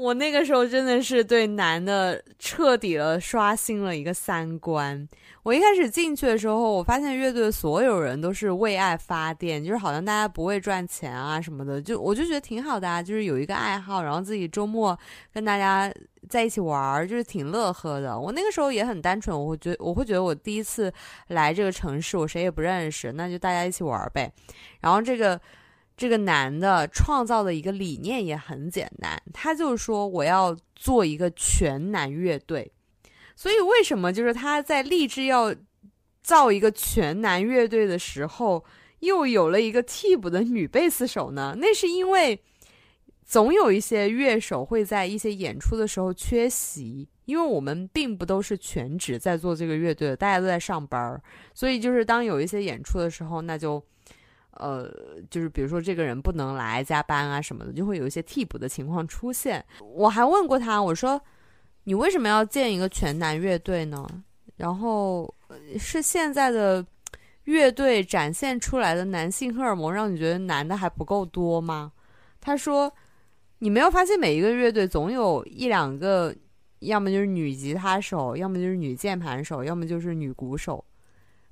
[0.00, 5.06] 我那个时候真的是对男的彻底的刷新了一个三观。
[5.42, 14.98] 我一开始进去的时候，我发现乐队所有人都是为爱发电，就是好像大家不为赚钱啊什么的，就我就觉得挺好的啊，就是有一个爱好，然后自己周末
[15.34, 15.92] 跟大家
[16.30, 18.18] 在一起玩儿，就是挺乐呵的。
[18.18, 20.90] 我那个时候也很单纯，我会觉我会觉得我第一次
[21.28, 24.32] 来这个城市，我谁也不认识，那就大家一起玩儿呗。
[24.80, 25.38] 然后这个。
[26.00, 32.72] 这个男的创造的一个理念也很简单，他就是说我要做一个全男乐队。
[33.36, 35.54] 所以为什么就是他在立志要
[36.22, 38.64] 造一个全男乐队的时候，
[39.00, 41.54] 又有了一个替补的女贝斯手呢？
[41.58, 42.40] 那是因为
[43.22, 53.84] 总有一些乐手会在一些演出的时候缺席，因为我们并不都是全职在做这个乐队的，大家都在上班，所以就是当有一些演出的时候，那就。
[54.52, 54.90] 呃，
[55.30, 59.64] 就是比如说这个人不能来加班啊什么的，就会有一些替补的情况出现。
[59.80, 61.20] 我还问过他，我说
[61.84, 64.06] 你为什么要建一个全男乐队呢？
[64.56, 65.34] 然后
[65.78, 66.84] 是现在的
[67.44, 71.92] 乐队展现出来的男性荷尔蒙让你觉得男的还不够多吗？
[72.40, 72.92] 他说
[73.60, 76.34] 你没有发现每一个乐队总有一两个，
[76.80, 80.84] 要么就是女吉他手，要么就是女键盘手，要么就是女鼓手。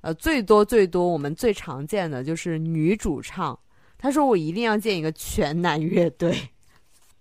[0.01, 3.57] 呃，最多最多，我们最常见的就是女主唱。
[3.97, 6.49] 他说：“我一定要建一个全男乐队。”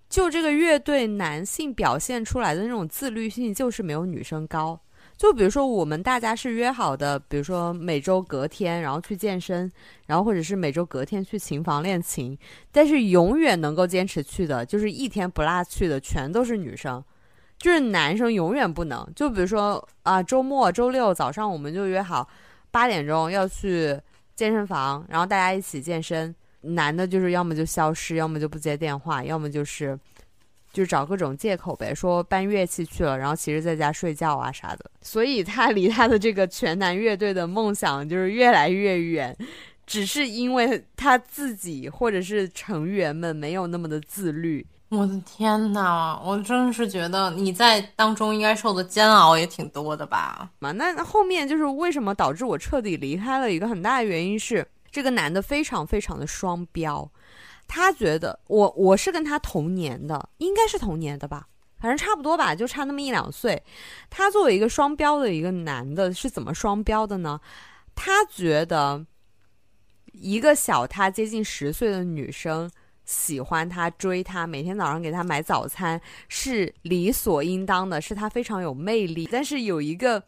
[0.08, 4.80] 就这个乐队，男性表现出来的那种自律性，就是没有女生高。
[5.16, 9.70] 就比如说，我们大家是约好的，比如说每周隔天，然后去健身，
[10.06, 12.38] 然后或者是每周隔天去琴房练琴，
[12.70, 17.02] 但是永远能够坚持去的，就是一天不落去的，全都是女生。
[17.58, 19.04] 就是男生永远不能。
[19.16, 22.28] 就比如说啊，周末周六早上，我们就约好。
[22.70, 23.98] 八点钟要去
[24.34, 26.34] 健身房，然后大家一起健身。
[26.60, 29.96] 男的就是要么就消失，要么就不接电话，要么就是
[30.72, 34.90] 就找各种借口呗，说搬乐器去了，然后其实在家睡觉啊啥的。
[35.00, 39.34] 所以他离他的这个全男乐队的梦想就是越来越远，
[39.86, 44.66] 只是因为他自己或者是成员们没有那么的自律。
[44.90, 50.50] 我的天呐，我真是觉得你在当中应该受的煎熬也挺多的吧？
[50.60, 53.52] 嘛，那后面就是为什么导致我彻底离开了？
[53.52, 57.10] 一个很大的原因是，这个男的非常非常的双标，
[57.66, 61.46] 他觉得我我是跟他同年的，应该是同年的吧，
[61.78, 63.62] 反正差不多吧，就差那么一两岁。
[64.08, 67.38] 他作为一个双标的一个男的，是怎么双标的呢？
[67.94, 69.04] 他觉得
[70.12, 72.70] 一个小他接近十岁的女生。
[73.08, 79.26] 喜欢他追他，每天早上给他买早餐是理所应当的，是他非常有魅力。
[79.32, 80.22] 但是有一个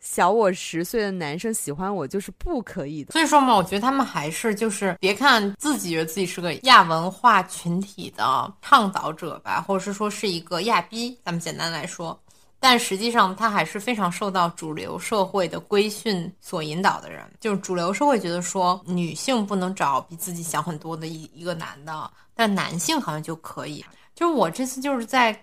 [0.00, 3.12] 小我十岁的男生喜欢我，就是不可以的。
[3.12, 12.20] 所以说嘛，我觉得他们还是就是别看自己觉得自己是个亚文化群体的倡导者吧，或者是说是一个亚逼，咱们简单来说。
[12.64, 17.28] 但实际上，他还是非常受到主流社会的规训所引导的人。
[17.40, 23.84] 就是主流社会觉得说，女性不能找比自己小很多的一一个男的，但男性好像就可以。
[24.14, 25.36] 就是我这次就是在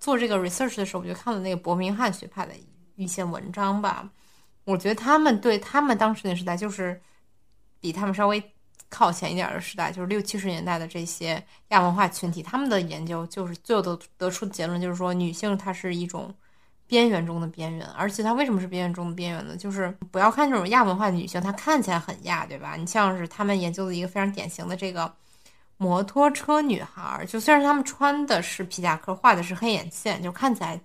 [0.00, 2.52] 做这个 research 的时候，我就看了那个伯明翰学派的
[2.96, 4.10] 一些文章吧。
[4.64, 7.00] 我觉得他们对他们当时那时代，就是
[7.78, 8.42] 比他们稍微
[8.88, 16.34] 靠前一点的时代，就是六七十年代的这些亚文化群体，他们的研究就是最后得得出的结论就是说，女性她是一种。
[16.86, 19.56] 边缘中的边缘，而且它为什么是边缘中的边缘呢？
[19.56, 22.76] 就是不要看这种亚文化的女性，她看起来很亚，对吧？
[22.76, 25.12] 你像是他们研究的一个非常典型的这个
[25.76, 30.80] 摩托车女孩，就虽然她们穿的是皮夹克，画的是黑眼线，就看起来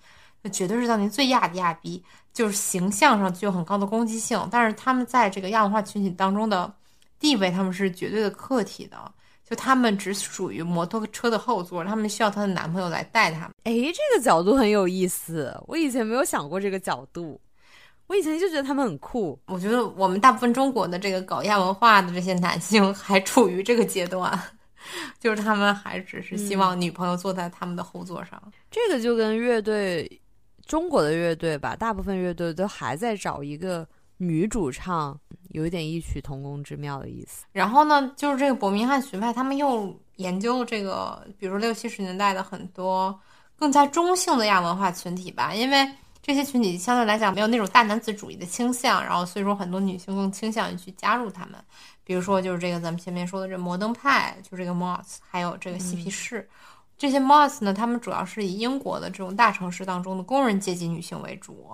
[0.52, 6.74] 绝对是当年最亚的亚逼，就是形象上具有很高的攻击性，但是他们在这个亚文化群体当中的
[7.20, 8.98] 地位，他们是绝对的客体的。
[9.44, 13.52] 就他们只属于摩托车的后座，他们需要她的男朋友来带他们。
[13.64, 17.40] 哎，这个角度很有意思，我以前没有想过这个角度。
[18.08, 19.40] 我以前就觉得他们很酷。
[19.46, 24.38] 我觉得我们大部分中国的这个搞亚文化的这些男性还处于这个阶段，
[25.20, 28.42] 就是他们还只是希望女朋友坐在他们的后座上。
[28.70, 30.22] 这个就跟乐队，
[30.66, 33.88] 中国的乐队吧，大部分乐队都还在找一个。
[34.24, 37.44] 女主唱有一点异曲同工之妙的意思。
[37.52, 43.20] 然后呢，就是这个伯明翰学派，他们又研究这个，比如六七十年代的很多
[43.58, 51.56] 更加中性的亚文化群体吧，因为这些群体相对来讲没有那种大男子主义的倾向，然后所以说很多女性更倾向于去加入他们。
[52.04, 56.48] 比如说，就是这个咱们前面说的这摩登派，就这个 Moss，还有这个嬉皮士，
[56.96, 61.74] 这些 Moss 呢，他们主要是以英国的这种大城市当中的工人阶级女性为主。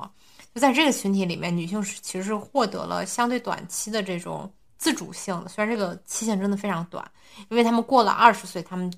[0.54, 7.04] 就在这个群体里面，女性是其实是获得了相对短期的这种自主性的，虽然这个期限真的非常短，
[7.50, 8.92] 因为他们过了二十岁，他们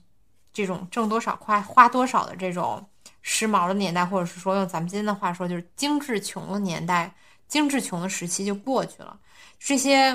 [0.54, 2.86] 这种挣多少花花多少的这种
[3.22, 7.14] 时髦的年代，或者是说用咱们今天的话说，就是精致穷的年代，
[7.48, 9.20] 精致穷的时期就过去了。
[9.58, 10.12] 这些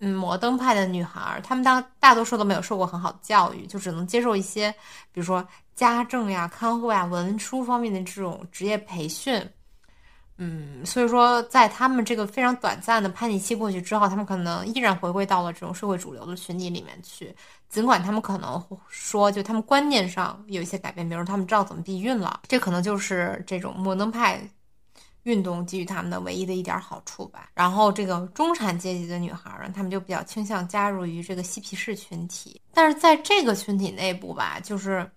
[0.00, 4.72] 嗯摩登派的女孩，她们大大多数都没有受过很好的教育，就只能接受一些，
[5.12, 9.46] 比如说家政呀、看护呀、文书方面的这种职业培训。
[10.38, 17.34] 嗯，所以说，在他们这个非常短暂的叛逆期过去之后，他们可能依然回归到了这种社会主流的群体里面去。
[17.70, 24.40] 尽管他们可能说，就他们观念上有一些改变，比如他们知道怎么避孕了，这可能就是这种摩登派
[25.22, 27.48] 运动给予他们的唯一的一点好处吧。
[27.54, 32.60] 然后，这个中产阶级的女孩儿，她们就比较倾向加入于这个嬉皮士群体。
[32.74, 35.10] 但是在这个群体内部吧，就是。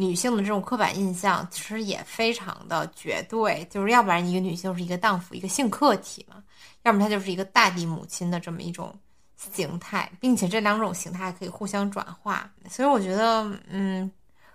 [0.00, 6.42] 女性的这种刻板印象其实也非常的绝对，就是要不然一个女性是一个荡妇，一个性客体嘛，
[6.84, 8.94] 要么她就是一个大地母亲的这么一种
[9.36, 12.50] 形态，并且这两种形态可以互相转化。
[12.70, 14.10] 所以我觉得，嗯，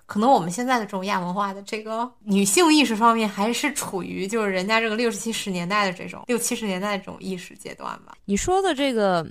[0.07, 8.17] 可能我们现在的这种亚文化的这个女性意识方面，还是处于就是人家这个六十七十年代的这种六七十年代这种意识阶段吧。
[8.25, 9.23] 你说的这个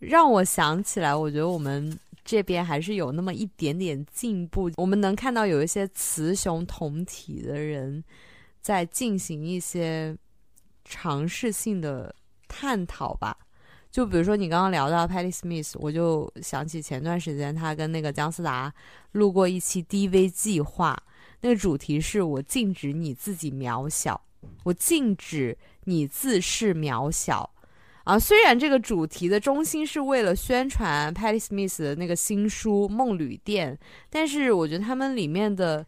[0.00, 1.96] 让我想起来，我觉得我们。
[2.24, 8.02] 这边还是有那么一点点进步，我们能看到有一些雌雄同体的人
[8.60, 10.16] 在进行一些
[10.84, 12.14] 尝试性的
[12.48, 13.36] 探讨吧。
[13.90, 18.72] 就比如说你刚刚聊到 Patty Smith，我就想起前段时间他跟那个姜思达
[19.12, 20.96] 录过一期 DV 计划，
[21.42, 24.18] 那个主题是我禁止你自己渺小，
[24.64, 27.51] 我禁止你自视渺小。
[28.04, 33.74] 啊，虽然这个主题的中心是为了宣传 Patty Smith 的那个新书《梦旅店》，
[34.10, 35.86] 但是我觉得他们里面的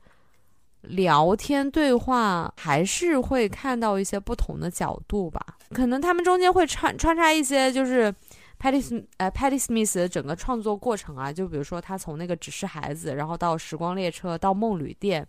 [0.82, 5.44] 聊天对话还是会看到一些不同的角度吧。
[5.70, 8.14] 可能他们中间会穿穿插一些，就是
[8.60, 15.26] Patty 呃 Patty Smith 的整个创作过程啊，就比如说他从那个只是孩子，然后到时光列车，到梦旅店，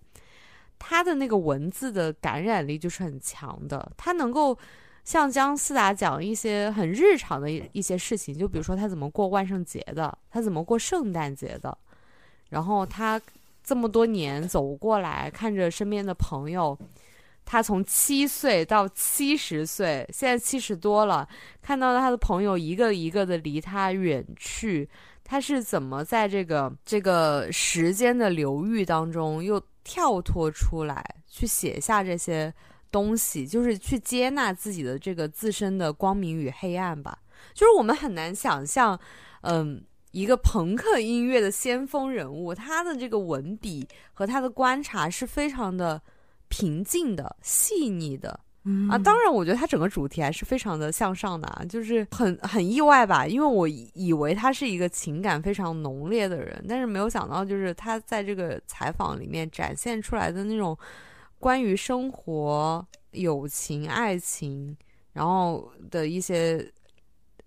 [0.77, 4.55] 他的那个文字的感染力就是很强的，他能够。
[5.06, 11.78] 像姜思达讲一些很日常的一些事情，就比如说他怎么过万圣节的，他怎么过圣诞节的，
[12.49, 13.22] 然后他
[13.64, 16.78] 这么多年走过来，看着身边的朋友，
[17.45, 21.30] 他从七岁到七十岁，现在七十多了，
[21.62, 24.89] 看到他的朋友一个一个的离他远去，
[25.24, 32.51] 他是怎么在这个这个时间的流域当中又跳脱出来，去写下这些
[32.91, 37.17] 东西，就是去接纳自己的这个自身的光明与黑暗吧。
[37.53, 38.99] 就是我们很难想象，
[39.41, 39.83] 嗯。
[40.11, 46.01] 一个朋克音乐的先锋人物，他的这个文笔和他的观察是非常的
[46.47, 48.39] 平静的、细腻的
[48.89, 48.97] 啊。
[48.97, 53.27] 当然，我觉得他整个主题还是非常的向上的，啊，就是很很意外吧。
[53.27, 60.77] 因为我以为他是一个情感非常浓烈的人，但是没有想到，就是他在这个采访里面展现出来的那种
[61.46, 64.76] 关于生活、友情、爱情，
[65.14, 66.74] 然后的一些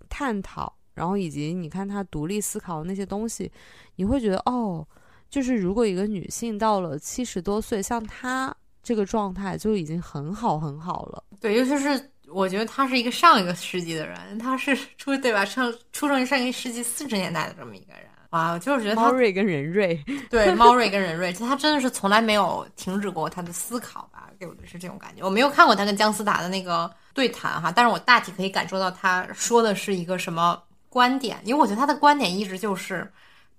[0.08, 0.72] 探讨。
[0.94, 3.50] 然后以及你看他独立思考的那些东西，
[3.96, 4.86] 你会觉得哦，
[5.28, 11.24] 就是如果一个女性到了七十多岁，像她这个状态就已经很好很好了。
[11.40, 15.44] 对，尤其是我觉得他是一个上一个世纪的人，他是出对吧？
[15.44, 18.07] 上出生于上一个世纪四十年代的这么一个人。
[18.30, 19.98] 哇，我就是觉得猫瑞跟人瑞，
[20.28, 24.28] 对，猫瑞跟人瑞，他真的是从来没有停止过他的思考吧？
[24.38, 25.24] 给我的是这种感觉。
[25.24, 30.60] 我没有看过他跟姜思达的那个对谈哈，但是我大体可以感受到他说的是一个什么。
[30.90, 33.06] 观点，因为我觉得他的观点一直就是，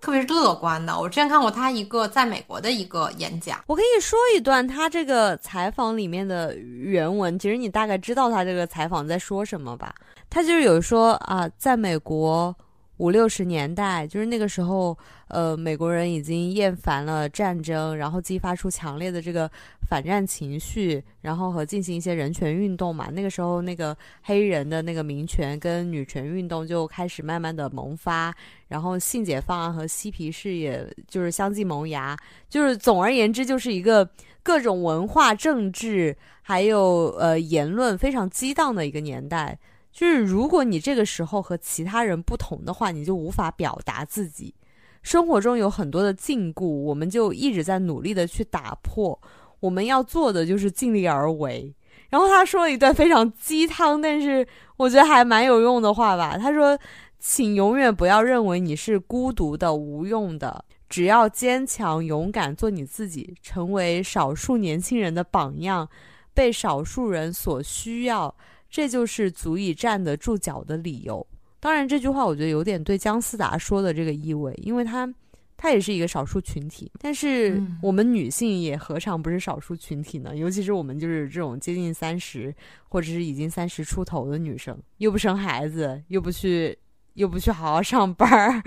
[0.02, 1.00] 特别是乐观的。
[1.00, 7.38] 我之前看过他一个在美国的一个演讲，我可以说一段他这个采访里面的原文。
[7.38, 9.94] 其实你大概知道他这个采访在说什么吧？
[10.28, 12.54] 他就是有说啊，在美国。
[13.00, 14.98] 五六十年代，就是那个时候，
[15.30, 19.50] 呃，美国人已经厌烦了战争，然后激发出强烈的这个
[19.88, 23.10] 反战情绪，然后和进行一些人权运动嘛。
[23.12, 28.36] 那个时候，那个黑人的那个民权跟女权运动就开始慢慢的萌发，
[28.68, 32.18] 然后性解放和嬉皮士也就是相继萌芽，
[32.50, 34.10] 就是总而言之，就是一个
[34.44, 39.58] 各种文化、政治还有呃言论非常激荡的一个年代。
[39.92, 44.54] 就是如果你这个时候和其他人不同的话，你就无法表达自己。
[45.02, 49.20] 生活中有很多的禁锢，我们就一直在努力的去打破。
[49.62, 51.74] 我们要做的就是尽力而为。
[52.10, 56.38] 然后他说了一段非常鸡汤，但是我觉得还蛮有用的话吧。
[56.38, 56.78] 他说
[57.20, 60.64] ：“请永远不要认为你是孤独的、无用的。
[60.88, 65.88] 只要坚强、勇敢，做你自己，成为少数年轻人的榜样，
[66.34, 68.34] 被少数人所需要。”
[68.70, 71.26] 这就是足以站得住脚的理由。
[71.60, 75.14] 当然，这句话我觉得有点对姜思达说的这个意味，因为他
[75.58, 76.90] 他也是一个少数群体。
[77.00, 80.34] 但是我们女性也何尝不是少数群体呢？
[80.34, 82.56] 尤其是我们就是这种接近三十
[82.88, 86.78] 或者是已经三十出头的女生，又不生孩子，又不去
[87.16, 88.64] 又不去好好上班儿。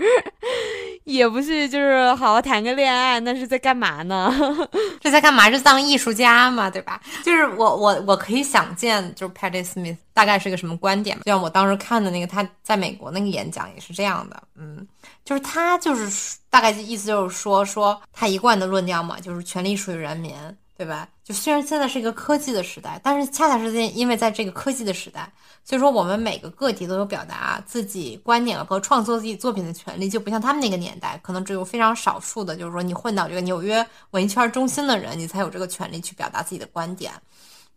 [1.03, 4.33] 也不是，就是好好谈个恋爱，那是在干嘛呢？
[5.01, 5.49] 这在干嘛？
[5.51, 7.01] 是当艺术家嘛，对吧？
[7.23, 14.87] 就是我我我可以想见，就是 Patty Smith 大概是个什么观点就像我当时看的那个他在美国那个演讲也是这样的，嗯，
[15.25, 20.33] 就是他就是大概意思就是说说他一贯的论调嘛，就是权力属于人民。
[20.75, 21.07] 对吧？
[21.23, 25.31] 就虽然现在是一个科技的时代，但是恰恰是因因为在这个科技的时代，
[25.63, 37.13] 所以说我们每个个体都有表达自己观点和创作自己作品的权利，就不像他们那个年代，可能只有非常少数的，就是说你混到这个纽约文艺圈中心的人，你才有这个权利去表达自己的观点。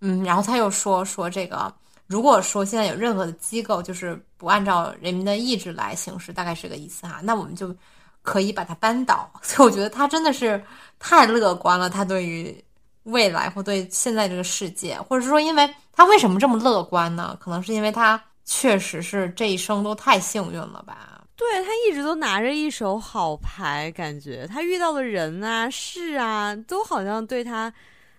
[0.01, 1.73] 嗯，然后他又说说这个，
[2.07, 7.77] 如果说现在有任何的机构就是不按照人民的意志来行事，大概是个意思哈，那我们就
[8.23, 9.31] 可以把它扳倒。
[9.43, 10.65] 所以我觉得他真的是
[10.99, 12.65] 太乐观了，他对于。
[13.07, 17.37] 未来或对现在这个世界，或者是说，因为他为什么这么乐观呢？
[17.41, 21.23] 可能是因为他确实是这一生都太幸运了吧。
[21.37, 27.73] 对他一直都拿着一手好牌，感觉他遇到的人啊、事啊，都好像对他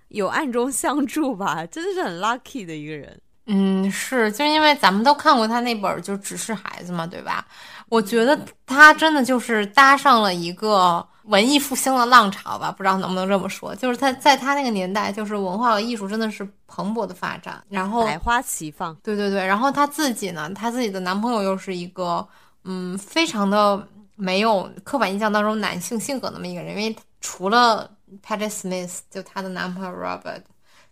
[0.09, 3.19] 有暗中相助吧， 真的是很 lucky 的一个人。
[3.47, 7.45] 嗯，是，就因为咱们都看过他那本就只是孩子嘛，对吧？
[7.89, 13.75] 我觉得他真的就是搭上了一个文艺复兴的浪潮吧，不知道能不能这么说。
[13.75, 18.95] 就是他在他那个年代，就是文化和艺术真的是蓬勃的发展，然后百花齐放。
[19.03, 22.27] 对对对，然后他自己呢，他自己的男朋友又是一个
[22.63, 27.89] 嗯，非常的没有刻板印象当中男性性格那么一个人，因为除了
[28.25, 30.41] Patty Smith，就他的男朋友 Robert，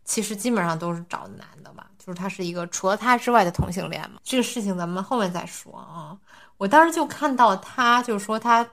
[0.04, 4.20] 其实基本上都是找男的嘛，就是他是一个除了他之外的同性恋嘛。
[4.24, 6.18] 这个事情咱们后面再说啊。
[6.58, 8.66] 我当时就看到他，就是说他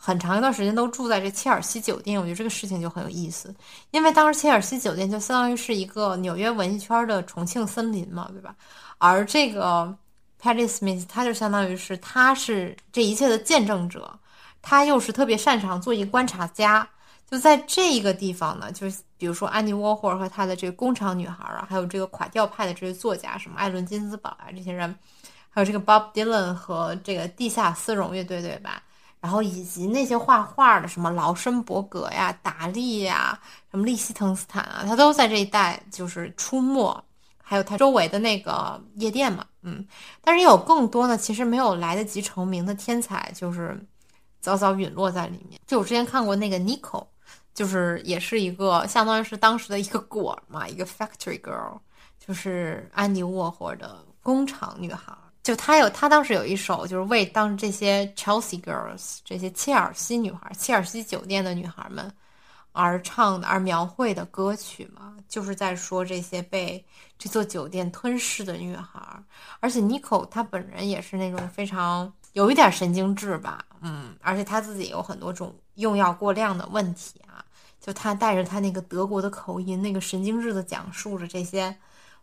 [0.00, 2.18] 很长一段时间都住在这切尔西酒店。
[2.18, 3.52] 我觉得这个事情就很有意思，
[3.90, 8.54] 因为当时切尔西酒店就相当于是一个纽约文艺圈的重庆森林嘛，对吧？
[8.98, 9.92] 而这个
[10.40, 14.16] Patty Smith 他就相当于是他是这一切的见证者，
[14.62, 16.88] 他又是特别擅长做一个观察家，
[17.28, 24.94] 就在这一个地方呢，就是比如说安妮沃霍尔和他的这个工厂女孩啊，还有这个垮掉派的这些作家，什么艾伦金斯堡啊这些人，
[25.50, 28.82] 还有这个 Bob Dylan 和这个地下丝绒乐队，对吧？
[29.20, 33.38] 然后以及那些画画的，什么劳申伯格呀、达利呀、
[33.70, 37.04] 什么利希滕斯坦啊，他都在这一带就是出没，
[37.42, 39.86] 还有他周围的那个夜店嘛，嗯。
[40.20, 43.78] 但是也有更多呢，其实没有来得及成名的天才，就是
[44.40, 45.60] 早早陨落在里面。
[45.66, 47.06] 就我之前看过那个 Nico。
[47.54, 51.76] 就是也是一个相当于是当时的一个果嘛，一个 factory girl，
[52.24, 55.12] 就是安迪沃霍的工厂女孩。
[55.42, 62.12] 就他有，他当时有一首就是为当时这些 Chelsea girls 这些切尔西女孩、切尔西酒店的女孩们
[62.72, 66.84] 而唱的、而描绘的歌曲嘛，就是在说这些被
[67.18, 69.00] 这座酒店吞噬的女孩。
[69.60, 77.44] 而且 Nico 她本人也是那种非常有一点神经质吧，嗯，而且她自己有很多种用药过量的问题啊。
[77.80, 81.74] 就他带着他那个德国的口音，那个神经质的讲述着这些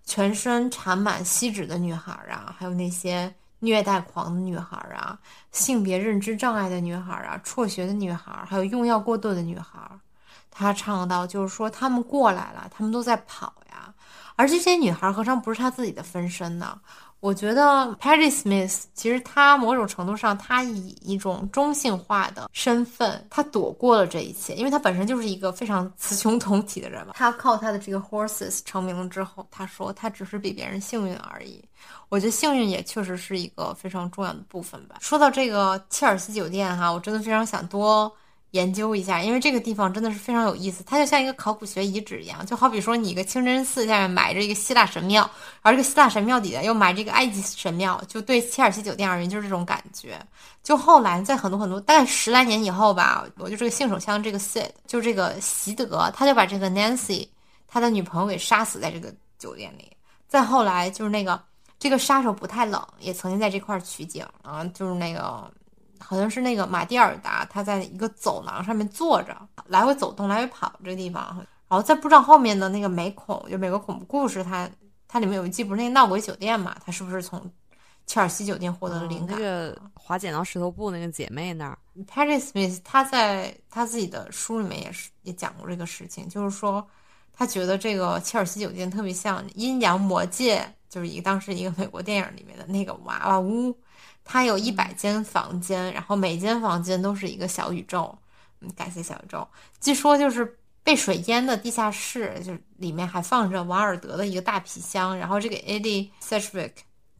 [0.05, 5.17] 全身缠满锡纸的女孩啊，还有那些虐待狂的女孩啊，
[5.51, 9.79] 性别认知障碍的女孩啊，辍学的女孩，还有用药过度的女孩。
[10.51, 13.93] 他唱到，就是说他们过来了，他们都在跑呀，
[14.37, 16.79] 而这些女孩何尝不是他自己的分身呢？
[17.19, 17.63] 我觉得
[17.99, 27.13] Patty Smith 其实他某种程度上，他以一种中性化的身份，他躲过了这一切，因为他本身就是一个非常雌雄同体的人嘛。
[27.15, 31.63] 他靠他的这个 horses 成名了之后，他说他只是比别人幸运而已。
[32.09, 34.97] 我觉得幸运也确实是一个非常重要的部分吧。
[35.01, 38.11] 说到这个切尔西酒店哈，我真的非常想多。
[38.55, 45.29] 研究一下，因为这个地方真的是非常有意思，它就像一个考古学遗址一样，就好比说你一个清真寺下面埋着一个希腊神庙，
[45.61, 50.17] 而这个希腊神庙底下又埋着一个埃及神庙，就对切尔西酒店而言就是这种感觉。
[50.63, 57.27] 就后来在很多很多大概十来年以后吧，我就这个性手枪这个 Sid，就这个席德，他就把这个 Nancy
[57.67, 59.91] 他的女朋友给杀死在这个酒店里。
[60.27, 61.39] 再后来就是那个
[61.77, 65.51] 这个杀手不太冷，也曾经在这块取景啊，就是那个。
[65.99, 69.35] 好像是那个马蒂尔达，他在一个走廊上面坐着，
[69.67, 71.45] 来回走动，来回跑这地方。
[71.67, 74.69] 然后再不知道后面的那个美恐，就美国恐怖故事，它
[75.07, 76.75] 它里面有一季不是那个闹鬼酒店嘛？
[76.85, 77.41] 它是不是从
[78.05, 79.35] 切尔西酒店获得了灵感？
[79.35, 81.77] 那个划剪刀石头布那个姐妹那儿
[82.07, 86.87] ，Patty Smith，他在她自己的书里面也是也讲过这个事情，就是说
[87.33, 93.75] 他觉得这个切尔西酒店特别像《阴阳魔界》，就是一个当时一个美国电影里面的那个娃娃屋。
[94.25, 98.13] 它有一百间房间，然后每间房间都是一个小宇宙。
[98.59, 99.47] 嗯，感谢小宇宙。
[99.79, 105.15] 据说就是被水淹的地下室，就是里面还放着瓦尔德的一个大皮箱。
[105.17, 106.71] 然后这个 Eddie Sedgwick，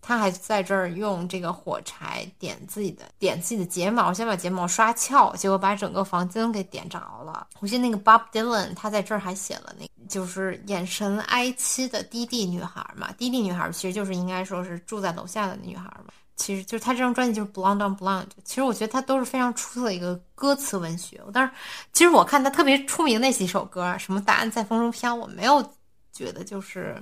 [0.01, 7.47] 他还在这儿用这个火柴点自己的点自己的睫毛，先把睫毛刷翘，结果把整个房间给点着了。
[7.59, 13.11] 我记得那个 Bob Dylan，他在这儿还写了那，就是眼神哀戚的低地女孩嘛。
[13.13, 16.13] 低地女孩其实就是应该说是住在楼下的女孩嘛。
[16.35, 21.21] 其实就是他这张专辑就是 Blonde on Blonde，其实我觉得他都是非常出色的一个歌词文学。
[21.25, 21.51] 我当时
[21.93, 25.63] 其实我看他特别出名那几首歌，什么答案在风中飘，我没有
[26.11, 27.01] 觉得就是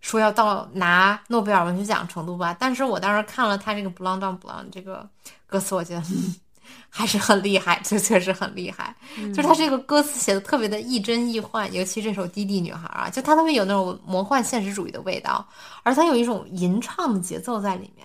[0.00, 2.56] 说要到拿诺贝尔文学奖程度吧。
[2.58, 5.08] 但是我当时看了他这个 Blonde on Blonde 这个
[5.46, 6.02] 歌词，我觉得
[6.90, 8.94] 还是很厉害，就确实很厉害。
[9.28, 15.46] 就是他这个歌词写的特别的亦真亦幻，尤其这首《滴滴女孩》啊，就他特别有那种魔幻现实主义的味道，
[15.84, 18.04] 而他有一种吟唱的节奏在里面。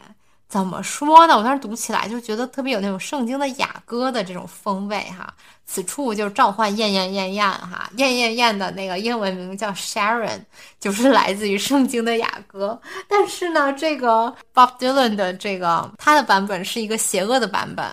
[0.50, 1.38] 怎么说呢？
[1.38, 5.32] 我当时读起来就觉得特别有那种圣经的雅歌的这种风味哈。
[5.64, 10.43] 此处就召唤燕燕燕燕哈，燕燕燕的那个英文名叫 Sharon，
[10.80, 12.82] 就是来自于圣经的雅歌。
[13.08, 17.86] 但是呢，这个 Bob Dylan 的这个他的版本是一个邪恶的版本。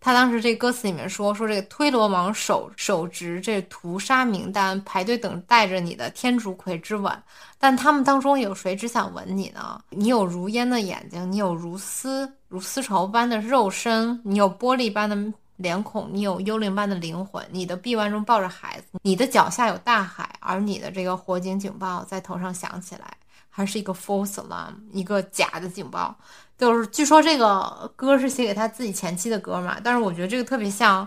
[0.00, 7.12] 他当时这歌词里面说说这个推罗王手手执这屠杀名单，排队等待着你的天竺葵之吻，
[7.58, 9.80] 但他们当中有谁只想吻你呢？
[9.90, 15.16] 你有如烟的眼睛，你有如丝如丝绸般的肉身，你有玻璃般的
[15.56, 17.44] 脸孔，你有幽灵般的灵魂。
[17.50, 23.16] 你的臂弯中抱着孩子，你的脚下有大海，而你的这个火警警报在头上响起来，
[23.58, 26.16] 还是一个 false alarm，一个假的警报。
[26.56, 31.06] 就是据说这个歌是写给他自己前妻的歌嘛，但是我觉得这个特别像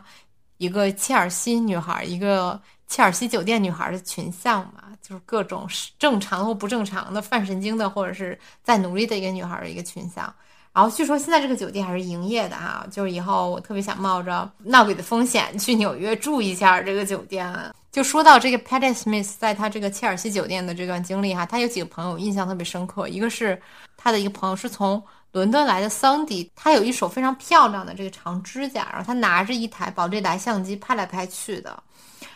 [0.58, 5.66] 一个切尔西女孩，一个切尔西酒店女孩的群像嘛，就是各种
[5.98, 10.34] 正常或不正常的、犯神经的或者是在努力的一个女孩的一个群像。
[10.74, 17.74] 然后据说现在这个酒店还是营业的哈，就是以后我特别想冒着闹鬼的风险去纽约住一下这个酒店。
[17.92, 23.62] 就说到这个 Patty Smith 在他这个切尔西酒店的这段经历哈，他有几个朋友印象特别深刻，一个是
[23.98, 25.02] 他的一个朋友是从
[25.34, 31.84] 伦敦来的桑迪，他有一手非常漂亮的这个长指甲，然后他拿着一台宝丽来相机拍来拍去的。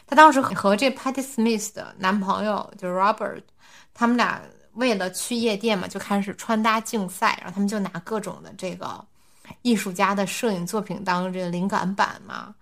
[0.06, 3.42] 他当时和这 Patty Smith 的男朋友就是 Robert，
[3.94, 4.42] 他们俩
[4.74, 9.04] 为了去夜店嘛，就开始穿搭竞赛，然后他们就拿各种的这个
[9.62, 12.54] 艺术家的摄影作品当这个灵感板嘛。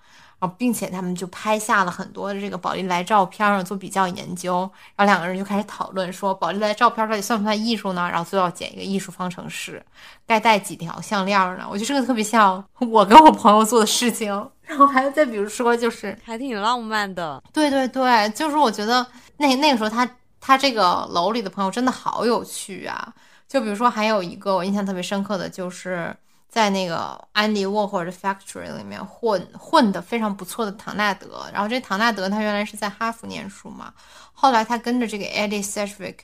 [0.48, 4.70] 并且他们就拍下了很多的这个宝丽来照片，做比较研究。
[4.96, 8.10] 然后两个人就开始讨论说，宝丽来照片到底算不算艺术呢？
[8.10, 9.84] 然后最后剪一个艺术方程式，
[10.26, 11.66] 该戴几条项链呢？
[11.70, 14.50] 我觉得这个特别像我跟我朋友做的事情。
[14.62, 17.42] 然后还有再比如说，就是还挺浪漫的。
[17.52, 19.06] 对对对，就是我觉得
[19.38, 23.14] 那那个时候他他这个楼里的朋友真的好有趣啊。
[23.48, 26.16] 就比如说还有一个我印象特别深刻的就是。
[26.54, 33.92] 在那个安迪沃霍的 factory 里面混混的非常不错的唐纳德，然后这唐纳德他原来是在哈佛念书嘛，
[34.34, 36.18] 后来他跟着这个 Eddie Sedgwick，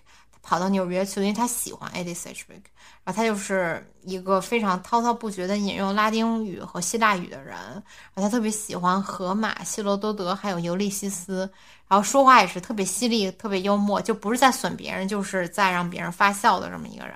[0.49, 2.65] 跑到纽约去，因为他喜欢 Eddie Sedgwick，
[3.03, 11.47] 然后他就是一个非常滔滔不绝的引用拉丁语和希腊语的人，然后他特别喜欢荷马、希罗多德还有尤利西斯。
[11.87, 17.15] 然后说话也是特别犀利、特别幽默，就不是在损别人，就是在让别人发笑的这么一个人。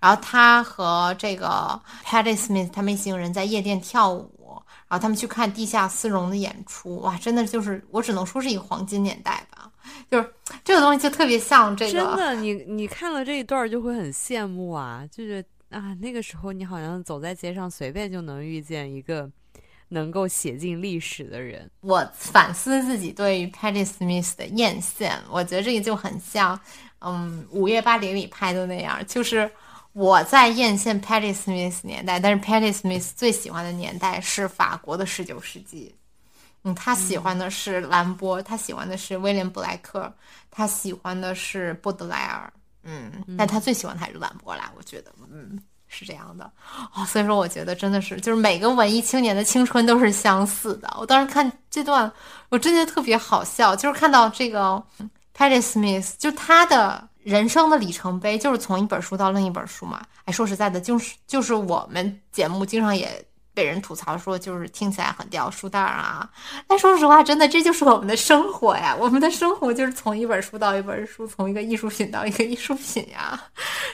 [0.00, 9.70] 然后他和这个 Patty Smith 他们一行人在夜店跳舞，然后他们去看地下丝绒的演出，哇，真的就是我只能说是一个黄金年代吧。
[10.10, 10.32] 就是
[10.64, 19.30] 这个东西就特别像这个，真的，你你看了这一段就会很羡慕啊，就是啊，那个时候你好像走在街上随便就能遇见一个。
[19.94, 26.58] 能够写进历史的人，我反思自己对于 Patty Smith 的艳羡，我觉得这个就很像，
[27.00, 29.50] 嗯，午夜巴黎里拍的那样，就是
[29.92, 35.94] 我在艳羡 Patty Smith 年代，但是 Patty Smith 最喜欢的年代是法国的十九世纪，
[36.64, 40.12] 嗯，他喜欢的是兰波，他喜欢的是威廉布莱克，
[40.50, 42.52] 他喜欢的是布德莱尔，
[42.82, 45.58] 嗯，但他最喜欢还是兰波啦，我觉得，嗯。
[45.94, 46.50] 是这样的
[46.94, 50.90] 哦，所以说我觉得真的是，就是每个文艺青年的青春都是相似的。
[50.98, 52.10] 我当时看这段，
[52.48, 54.82] 我真觉得特别好笑，就是看到这个
[55.36, 60.02] Patty Smith，就他的人生的里程碑，就是从一本书到另一本书嘛。
[60.24, 63.22] 哎，说实在的，就是就是我们节目经常也。
[63.54, 66.28] 被人吐槽说就是听起来很掉书袋儿啊，
[66.66, 68.96] 但说实话，真的这就是我们的生活呀。
[68.98, 73.38] 我们的生活就是从一本书到一本书，从一个艺术品到一个艺术品呀。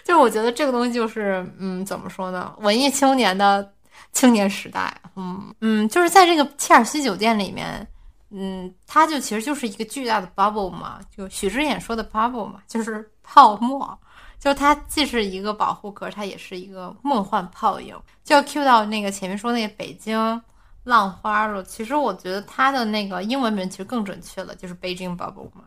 [0.05, 2.55] 就是我觉得这个东西就是，嗯，怎么说呢？
[2.59, 3.73] 文艺青年的
[4.13, 7.87] 青年时代，嗯嗯，就是在这个切尔西酒店里面，
[8.31, 13.99] 嗯，它就其实就是一个巨大的 bubble 嘛，就许知远说的 bubble 嘛，就是泡沫。
[14.39, 17.99] 就它既是一个保护壳，它也是一个梦幻泡影。
[18.23, 20.41] 就要 Q 到那个前面说那个北京
[20.85, 21.63] 浪花了。
[21.65, 25.65] 其实我觉得它的那个英文名其实更准确了，就是 Beijing Bubble 嘛，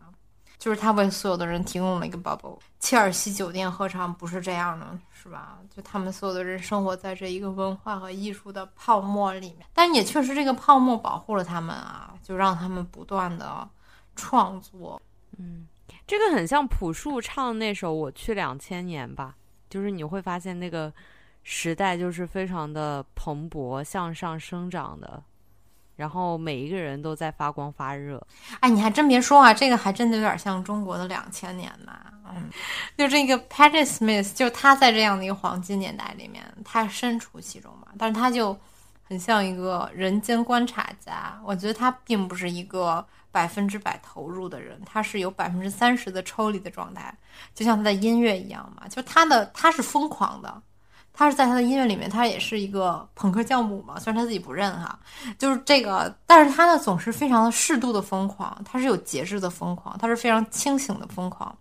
[0.58, 2.58] 就是它为所有的人提供了一个 bubble。
[2.80, 4.98] 切尔西酒店何尝不是这样呢？
[5.10, 5.58] 是吧？
[5.74, 13.68] 就他们所有的人生活在这一个文化和艺术的泡沫里面，但也确实这个泡沫保护了他们啊，就让他们不断的
[14.16, 15.00] 创作。
[15.38, 15.68] 嗯。
[16.12, 19.34] 这个很像朴树唱那首《我去两千年》吧，
[19.70, 20.92] 就是你会发现那个
[21.42, 25.22] 时代就是非常的蓬勃向上生长的，
[25.96, 28.22] 然后每一个人都在发光发热。
[28.60, 31.98] 哎，你还真别说啊，这个还真的有点像中国的两千年呢。
[32.28, 32.50] 嗯，
[32.94, 38.54] 就这个 Patty Smith，就他在这样的一个黄金年代里面，他身处其中嘛，但是他就
[39.02, 41.40] 很像一个人间观察家。
[41.42, 43.02] 我觉得他并不是一个。
[43.32, 47.12] 百分之百投入的人，他是有百分之三十的抽离的状态，
[47.54, 48.86] 就像他的音乐一样嘛。
[48.86, 50.62] 就他的他是疯狂的，
[51.14, 53.98] 他是在他的音乐里面，他也是一个朋克教母嘛。
[53.98, 54.98] 虽然他自己不认哈，
[55.38, 61.56] 就是这个，但是他呢总是非常的适度的疯狂，他是有节制的疯狂，他是非常清醒的疯狂。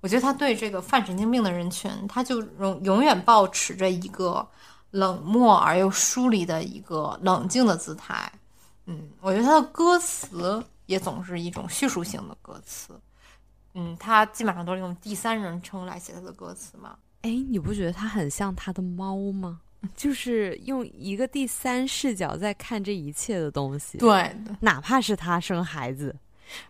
[0.00, 4.46] 我觉得他对这个犯神经病的人群，他就永永远保持着一个
[4.90, 8.30] 冷漠而又疏离的一个冷静的姿态。
[8.86, 10.62] 嗯，我觉得他的歌词。
[10.86, 13.00] 也总是一种叙述性的歌词，
[13.74, 16.96] 嗯，他基本上都是用第三人称来写他的歌词嘛。
[17.22, 19.60] 哎，你不觉得他很像他的猫吗？
[19.96, 23.98] 就是用一个第三视角在看这一切的东西。
[23.98, 26.14] 对，哪怕是他生孩子，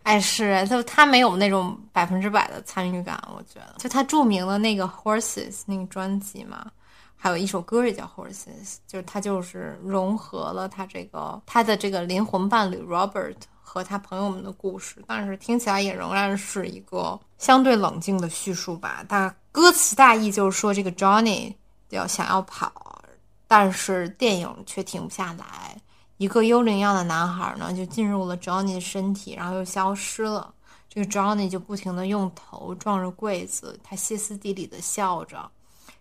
[0.02, 3.16] 哎，是，就他没有那种百分之百的参与感。
[3.36, 6.70] 我觉得，就他著名的那个 Horses 那个专辑嘛，
[7.14, 13.36] 还有一首歌也叫 Horses，就是他就是融合了他这个他的这个灵魂伴侣 Robert。
[13.74, 19.04] 和他朋友们的故事，但是听起来也仍然是一个相对冷静的叙述吧。
[19.08, 21.52] 大歌词大意就是说，这个 Johnny
[21.88, 23.02] 要想要跑，
[23.48, 25.76] 但是电影却停不下来，
[26.18, 30.54] 一个幽灵样的男孩呢，就进入了 Johnny 的身体，然后又消失了。
[30.88, 35.50] 这个 Johnny 就不停的用头撞着柜子，他歇斯底里的笑着，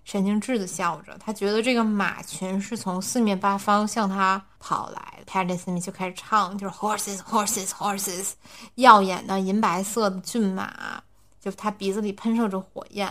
[0.04, 1.18] 神经质的笑着。
[1.20, 5.24] 他觉得这个马群是从四面八方向他跑来的。
[5.26, 8.32] Patty Smith 就开始唱，就是 Horses, Horses, Horses，
[8.76, 11.02] 耀眼的银白色的骏马，
[11.42, 13.10] 就他鼻子里喷射着火焰。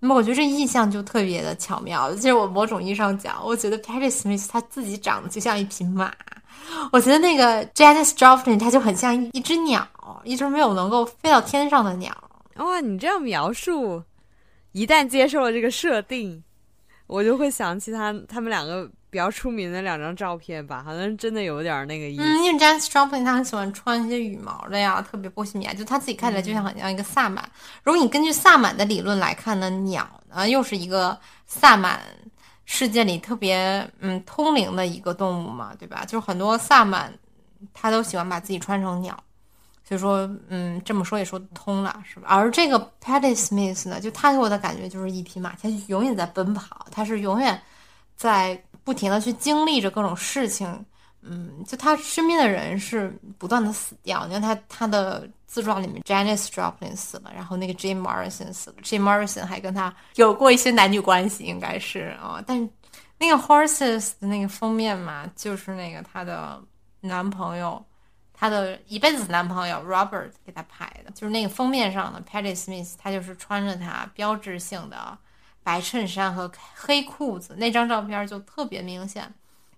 [0.00, 2.14] 那么我觉得这意象就特别的巧妙。
[2.14, 6.12] 其实我某种意义上讲，我觉得 Patty Smith 他自己长得就像一匹马。
[6.92, 9.86] 我觉得那个 Janice Joplin 他就很像一只鸟，
[10.24, 12.14] 一只没有能够飞到天上的鸟。
[12.56, 14.02] 哇，你这样描述，
[14.74, 16.42] 一旦接受了这个设定，
[17.06, 22.22] 我就会想起他他们两个比较出名的两张照片吧，好像真的有点那个意思。
[22.22, 27.48] 嗯，因为 Janice Joplin 他很喜欢穿一些羽毛的呀，特别波西米亚，就他自己看起来就像很像一个萨满。
[27.84, 32.00] 如果你根据萨满的理论来看呢，鸟呢又是一个萨满。
[32.66, 36.02] 世界里特别嗯通灵的一个动物嘛，对吧？
[36.06, 37.12] 就是很多萨满，
[37.74, 39.22] 他都喜欢把自己穿成鸟，
[39.86, 42.26] 所以说嗯这么说也说得通了，是吧？
[42.28, 47.60] 而这个 Patty Smith 呢，就他给我的感觉就是一匹马，他永远在奔跑，他是永远
[48.16, 50.84] 在不停的去经历着各种事情，
[51.22, 62.68] 嗯，就他身边的人是不断的死掉，你看他他的自传里面，Janice Joplin 死了，然后那个 Jim Morrison 死了，Jim Morrison 还跟他有过一些男女关系，应该是啊，但
[63.18, 66.60] 那个 Horses 的那个封面嘛，就是那个他的
[67.00, 67.82] 男朋友，
[68.44, 75.16] 她的一辈子男朋友 Robert 给她拍的，就是那个封面上的 Patty Smith，她就是穿着她标志性的。
[75.62, 79.32] 白衬衫和黑裤子，那张照片就特别明显，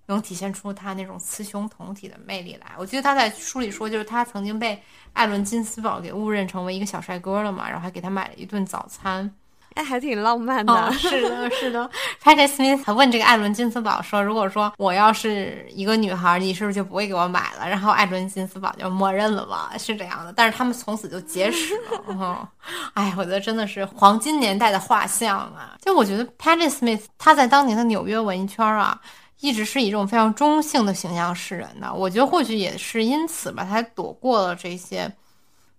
[0.07, 2.73] 能体现出她那种雌雄同体的魅力来。
[2.77, 9.33] 我记得她在书里说，就是她曾经被艾伦金斯堡给误认成为一个小帅哥了嘛，然后还给他买了一顿早餐。
[9.77, 10.93] 哎，还挺浪漫的。
[10.93, 11.89] 是的，是的。
[12.25, 20.33] Patty Smith 问这个艾伦金斯堡说：“如果说我要是一个女孩，你是不是就不会给我买了？”然后艾伦金斯堡就默认了嘛，是这样的。
[20.35, 21.75] 但是他们从此就结识
[22.09, 22.49] 了。
[22.95, 25.77] 哎，我觉得真的是黄金年代的画像啊！
[25.83, 28.99] 就我觉得 Patty Smith 他在当年的纽约文艺圈啊，
[29.41, 31.93] 一直是以这种非常中性的形象示人的。
[31.93, 35.13] 我觉得或许也是因此吧，他躲过了这些。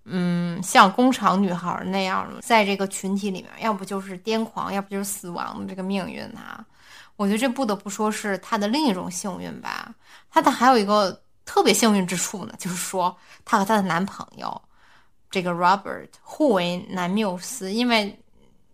[0.10, 6.66] 嗯，像工厂女孩那样的，在这个群体里面，要不就是癫狂，要不就是死亡的这个命运啊！
[7.18, 9.94] 我觉得这不得不说是她的另一种幸运吧。
[10.30, 14.62] 她的还有一个特别幸运之处呢，就是说她和她的男朋友
[15.30, 18.18] 这个 Robert 互为男缪斯，因为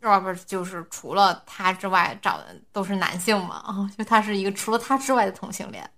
[0.02, 5.90] Robert 就是除了他之外找的都是男性嘛，啊， 就他是一个除了他之外的同性恋。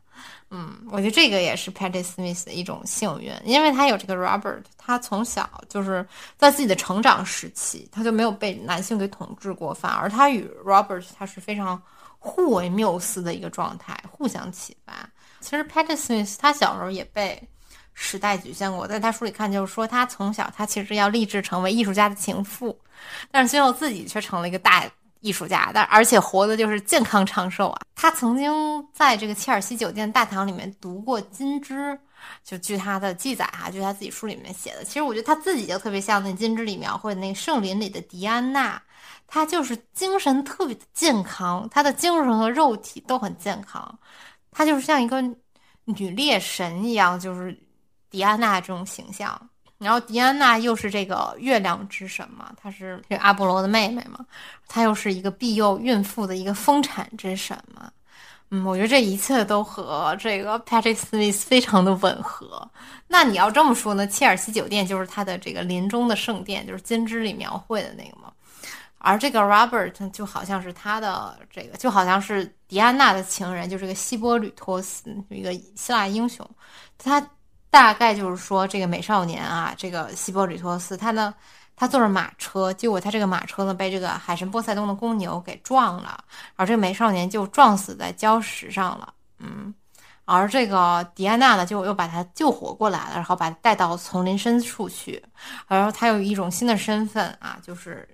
[0.51, 11.81] 嗯，我觉得这个也是 Patty Smith 的一种幸运，因为他有这个 Robert，他从小就是在自己的成长时期，他就没有被男性给统治过，反而他与 Robert 他是非常
[12.19, 14.93] 互为缪斯的一个状态，互相启发。
[15.41, 17.41] 其实 Patty Smith 他小时候也被
[17.93, 22.79] 时代局限过，在他书里看就是说他从小他其实要立志成为艺术家的情妇，
[23.31, 24.85] 但是最后自己却成了一个大。
[25.21, 27.81] 艺术家，但而且活的就是健康长寿啊！
[27.95, 28.53] 他曾经
[28.93, 31.97] 在这个切尔西酒店大堂里面读过金枝，
[32.43, 34.83] 就据他的记载哈，就他自己书里面写的。
[34.83, 38.81] 其实我觉得他自己就特别像那金枝里描绘那圣林里的迪安娜，
[39.27, 43.99] 她就是精神特别的健康，她的精神和肉体都很健康，
[44.51, 45.21] 她就是像一个
[45.85, 47.57] 女猎神一样，就是
[48.09, 49.49] 迪安娜这种形象。
[49.85, 54.25] 然后迪安娜又是这个月亮之神嘛，她是这阿波罗的妹妹嘛，
[54.67, 57.91] 她又是一个庇佑孕妇的一个丰产之神嘛，
[58.49, 62.67] 嗯，我觉得这一切都和这个 Patrick Smith 非常的吻合。
[63.07, 68.31] 那你要这么说呢，切尔西酒店就是他的这个临终的圣殿，就是金枝里描绘的那个嘛。
[68.97, 76.49] 而这个 Robert 就好像是他的这个，就好像是迪安娜的情人，就这个希波吕托斯，一个希腊英雄，
[76.97, 77.23] 他。
[77.75, 81.33] 大概就是说，这个美少年啊，这个希波吕托斯，他呢，
[81.75, 86.23] 他坐着马车，结果他这个马车呢被这个海神波塞冬的公牛给撞了，
[86.55, 89.13] 而这个美少年就撞死在礁石上了。
[89.39, 89.75] 嗯，
[90.23, 95.21] 而这个迪安娜呢，就又把他救活过来了，然后把他带到丛林深处去，
[95.67, 98.07] 然后他有一种新的身份啊，就是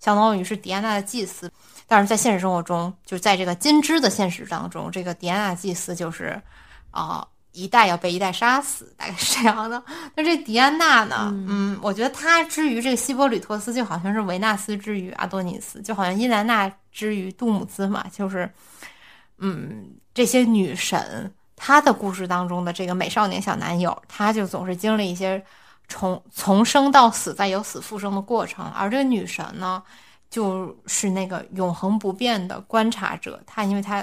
[0.00, 1.52] 相当于是迪安娜的祭司。
[1.86, 6.40] 但是在现实生活中，就在这个金枝的现实当中，这个迪安娜祭司就是
[6.90, 7.28] 啊。
[7.52, 9.82] 一代要被一代杀死，大概是这样的。
[10.14, 11.30] 那这迪安娜呢？
[11.46, 18.06] 嗯，我觉得她之于这个希波吕托斯，就好像是维纳斯之于阿多尼斯，就好像伊兰娜之于杜姆兹嘛。
[18.10, 18.50] 就是，
[19.38, 25.44] 嗯，这些女神，她的故事当中的这个美少年小男友，他就总是经历一些
[25.88, 28.64] 从从生到死再由死复生的过程。
[28.74, 29.82] 而这个女神呢，
[30.30, 33.42] 就是那个永恒不变的观察者。
[33.46, 34.02] 她因为她。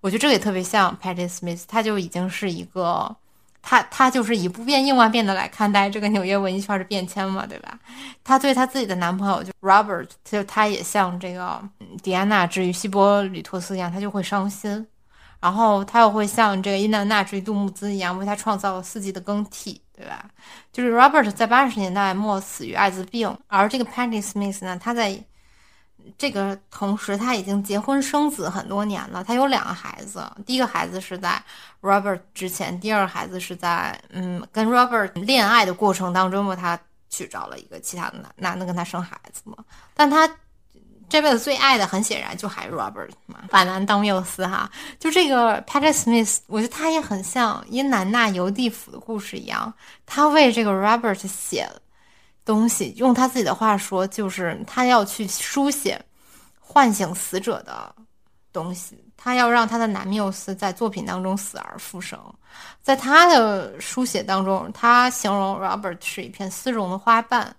[0.00, 3.16] 我觉得这个也特别像 Patty Smith，他就已经是一个，
[3.60, 7.78] 他他就是以不变应万变的来看待这个纽约文艺圈的变迁嘛，对吧？
[8.22, 11.60] 他对他自己的男朋友就 Robert，就他也像这个
[12.02, 14.86] 迪安娜之于希波吕托斯一样，他就会伤心，
[15.40, 20.24] 然后他又会像这个伊南娜之于杜穆兹一样，为他创造了四季的更替，对吧？
[20.72, 25.18] 就是 Robert 在八十年代末死于艾滋病，而这个 Patty Smith 呢，他在
[26.16, 29.22] 这个同时，他已经结婚生子很多年了。
[29.24, 31.42] 他有两个孩子，第一个孩子是在
[31.82, 36.78] Robert 之前，第二个孩子是在嗯跟 Robert 恋爱的过程当中嘛，他
[37.10, 39.56] 去找了一个其他的男男的跟他生孩子嘛。
[39.94, 40.30] 但他
[41.08, 44.70] 这辈子最爱的，很显然就还是 Robert 嘛，把男当缪斯哈。
[44.98, 49.72] 就这个 Patrick Smith，我觉得他也很像因南娜游地府的故事一样，
[50.06, 51.68] 他为这个 Robert 写。
[52.48, 56.02] 东西用他自己的话说，就是他要去书写
[56.58, 57.94] 唤醒死者的
[58.50, 62.18] 东西，他要让他的男缪斯在作品当中死而复生。
[62.80, 67.54] 在他的书写当中，他形容 Robert 是一片丝绒的花瓣。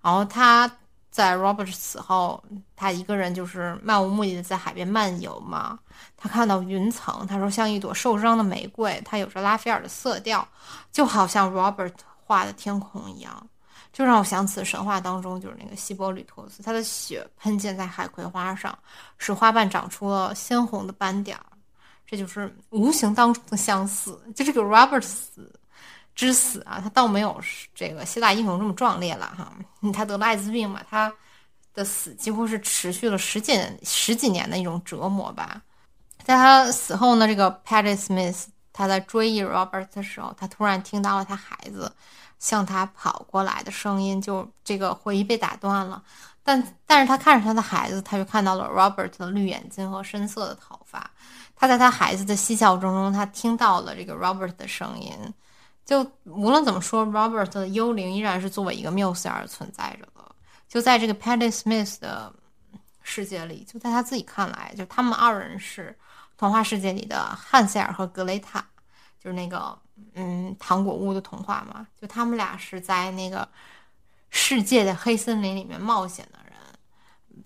[0.00, 0.70] 然后他
[1.10, 2.40] 在 Robert 死后，
[2.76, 5.76] 他一个人就是漫无目的的在海边漫游嘛。
[6.16, 10.46] 他看到云层，他说像一朵受伤的玫瑰，它有着拉斐尔的色调，
[10.92, 13.48] 就好像 Robert 画的天空一样。
[13.98, 18.78] 就让我想起神话当中，就是那个希波吕托斯，他的血喷溅在海葵花上，
[19.18, 21.44] 使花瓣长出了鲜红的斑点儿。
[22.06, 24.16] 这就是无形当中的相似。
[24.36, 25.52] 就这个 Robert 死
[26.14, 27.40] 之死啊，他倒没有
[27.74, 29.52] 这个希腊英雄这么壮烈了哈。
[29.92, 31.12] 他得了艾滋病嘛，他
[31.74, 35.60] 的死几乎是持续了十几十几年的一种折磨吧。
[36.22, 41.92] 在他死后呢，这个 Patty Smith 他在追忆 Robert 的时候，他突然听到了他孩子。
[42.38, 46.02] 向他跑过来的声音，就这个回忆被打断了。
[46.42, 51.10] 但但是他看着他的孩子，他就看到了 Robert 的绿眼睛和深色的头发。
[51.54, 55.12] 他在他孩子的嬉笑中中，他听到了这个 Robert 的声音。
[55.84, 60.34] 就无论怎么说，Robert 的幽灵依然是作为一个缪斯而存在着的。
[60.68, 62.32] 就在这个 Patty Smith 的
[63.02, 65.94] 世界里，就在他自己看来，就他们二人是
[66.36, 68.64] 童话世界里的汉塞尔和格雷塔，
[69.22, 69.78] 就是那个。
[70.14, 73.48] 嗯，糖果屋的童话嘛，就他们俩是在那个
[74.30, 76.54] 世界的黑森林里面冒险的人。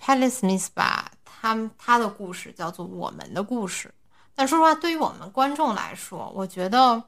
[0.00, 3.92] Patty Smith 把他他的故事叫做我们的故事，
[4.34, 7.03] 但说实话，对于我们观众来说，我觉得。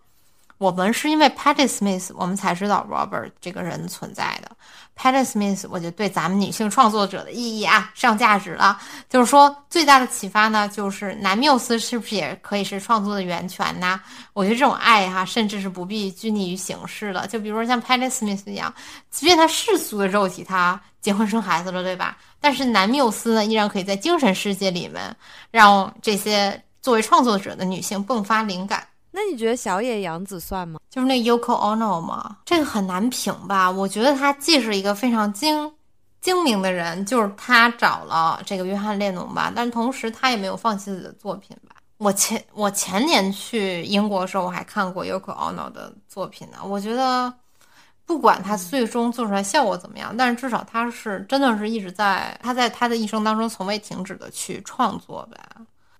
[0.64, 4.50] 我们是因为 Patty Smith，我们才知道 Robert 这个人存在的。
[4.96, 8.80] Patty Smith，我觉得对咱们女性创作者的意义啊，上价值了。
[9.10, 14.00] 就是说，最大的启发呢，就是男缪斯是不是也可以是创作的源泉呢？
[14.32, 17.26] 我觉得这种爱哈，甚至是不必拘泥于形式了。
[17.26, 18.72] 就比如说像 Patty Smith 一样，
[19.10, 22.16] 即便他世俗的肉体他结婚生孩子了，对吧？
[22.40, 25.14] 但是男缪斯呢，依然可以在精神世界里面，
[25.50, 28.82] 让这些作为创作者的女性迸发灵感。
[29.16, 30.80] 那你觉得小野洋子算吗？
[30.90, 32.38] 就是那 Yoko Ono 吗？
[32.44, 33.70] 这个很难评吧。
[33.70, 35.72] 我觉得他既是一个非常精
[36.20, 41.76] 精明的人，就是他找了这个约翰列侬吧，但同时他也没有放弃自己的作品吧。
[41.98, 46.58] 我前我前年去英国的时候，我还看过 Yoko Ono 的作品呢。
[46.64, 47.32] 我觉得
[48.04, 55.38] 不管他最终做出来效果怎么样，但是至少他是真的是一直在他在他的一生当中从未停止的去创作呗。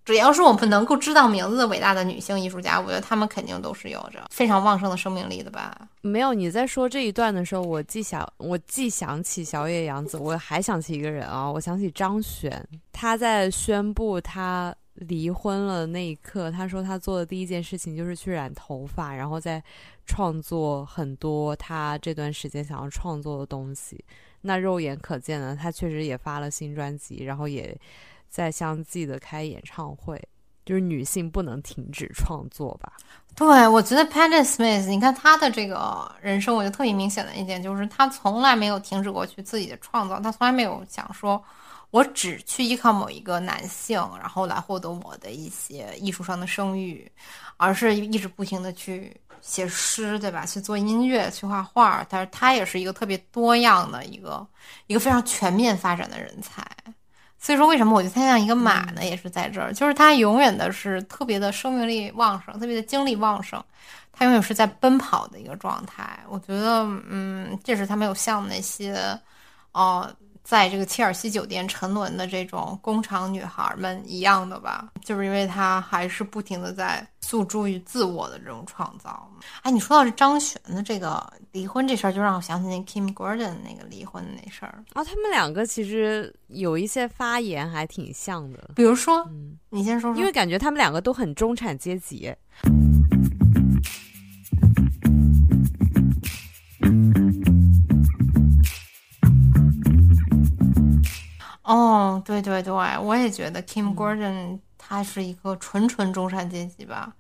[0.05, 5.75] 只要是我们能够知道名字的伟大的女性艺术家，我觉得她们肯定都是有着非常旺盛的生命力的吧？
[6.03, 12.63] 没有，你在说这一段的时候，我既想我既想起小野洋子，我还想起一个人啊，我想起张悬。
[12.93, 19.63] 他在宣布他离婚了那一刻，他说他做的第一件事情就是去染头发，然后再
[20.05, 24.05] 创作很多他这段时间想要创作的东西。
[24.43, 27.75] 那肉眼可见的，他确实也发了新专辑，然后也。
[28.35, 30.21] 在相继的开演唱会，
[30.67, 32.93] 就是女性不能停止创作吧？
[33.37, 41.41] 对，我觉得 Patty Smith，你看她的这个人生，我就特别明显的一点就是，她从来没有停止过去自己的创造，她从来没有想说，
[41.93, 47.09] 我只去依靠某一个男性，然后来获得我的一些艺术上的声誉，
[47.57, 50.45] 而是一直不停的去写诗，对吧？
[50.45, 52.05] 去做音乐，去画画。
[52.09, 54.45] 但是她也是一个特别多样的一个，
[54.89, 56.67] 一个非常全面发展的人才。
[57.45, 59.05] 所以说，为什么我觉得他像一个马呢？
[59.05, 63.63] 也是在这儿，就是他永远的是特别的生命力旺盛，特别的精力旺盛，
[64.11, 66.19] 他永远是在奔跑的一个状态。
[66.31, 68.97] 我觉得，嗯，这是他没有像那些，
[69.73, 70.11] 哦。
[70.45, 79.27] 在这个切尔西酒店沉沦的这种工厂女孩们一样的吧，就是因为她还是不停的在诉诸于自我的这种创造。
[79.63, 85.03] 哎，你说到这张悬的这个离婚这事儿，就让我想起那 Kim Gordon 那个离婚的那事儿啊。
[85.03, 89.27] 他们两个其实有一些发言还挺像的，比如说，
[89.71, 92.31] 你先说说，因为感觉他们两个都很中产阶级。
[101.65, 107.13] 哦，对对对，我也觉得 Kim Gordon 他是一个纯纯中产阶级吧。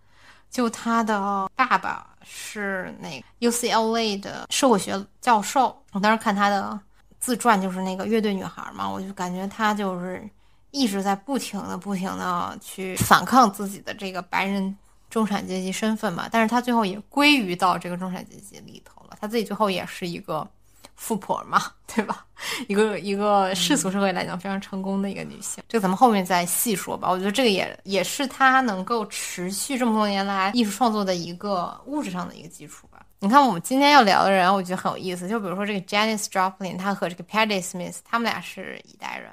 [0.51, 6.79] 就他的爸爸是那个 UCLA 的社会学教授，我当时看他的
[7.19, 10.23] 自传，就是那个乐队女孩嘛，我就感觉他就是
[10.71, 14.77] 一直在不停的、不停的去反抗自己的这个白人
[15.09, 16.29] 中产阶级身份嘛。
[16.31, 20.47] 但是他最后也归于到这个中产阶级里头了，他自己最后也是一个。
[20.95, 22.25] 富婆嘛， 对吧？
[22.69, 27.11] 一个一个世俗社会来讲非常成功的一个女性，这个咱们后面再细说吧。
[27.11, 33.01] 我觉得这个也也是她能够持续这么多年来艺术创作的一个物质上的一个基础吧。
[33.21, 35.27] 你看我们今天要聊的人，我觉得很有意思。
[35.27, 39.31] 就比如说这个 Janis Joplin，她和这个 Patti Smith，他们俩是一代人。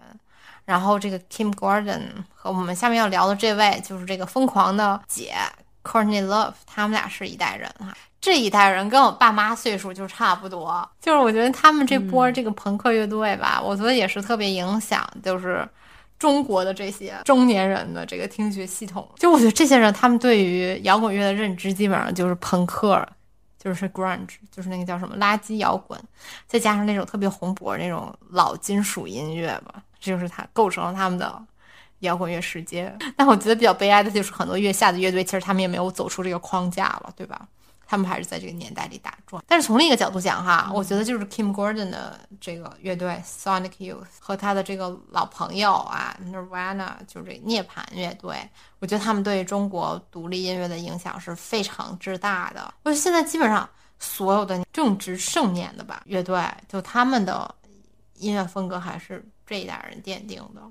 [0.63, 2.03] 然后这个 Kim Gordon
[2.33, 5.33] 和我们下面要聊的这位，就是这个疯狂的姐
[5.83, 7.93] Courtney Love，他们俩是一代人哈。
[8.21, 15.67] 这一代人跟我爸妈岁数就差不多，就是我觉得他们这波这个朋克乐队吧，我觉得也是特别影响，就是
[16.19, 19.09] 中国的这些中年人的这个听觉系统。
[19.15, 23.03] 就我觉得这些人，他们对于摇滚乐的认知基本上就是朋克，
[23.57, 25.99] 就是 grunge，就是那个叫什么垃圾摇滚，
[26.47, 31.41] 再加上那种特别红脖那种老金属音乐吧，这就是它构成了他们的
[32.01, 32.95] 摇滚乐世界。
[33.17, 37.47] 但我觉得比较悲哀的就是很多月下的乐队，其实他们也没有走出这个框架了，对吧？
[37.91, 52.73] 他们还是在这个年代里打转，但是从另一个角度讲哈，我觉得就是 Kim Gordon 的这个乐队 Sonic Youth 和他的这个老朋友啊 Nirvana 就是这涅槃乐队，我觉得他们对中国独立音乐的影响是非常之大的。
[52.83, 53.69] 我觉得现在基本上
[53.99, 57.53] 所有的正值盛年的吧乐队，就他们的
[58.15, 60.61] 音乐风格还是这一代人奠定的。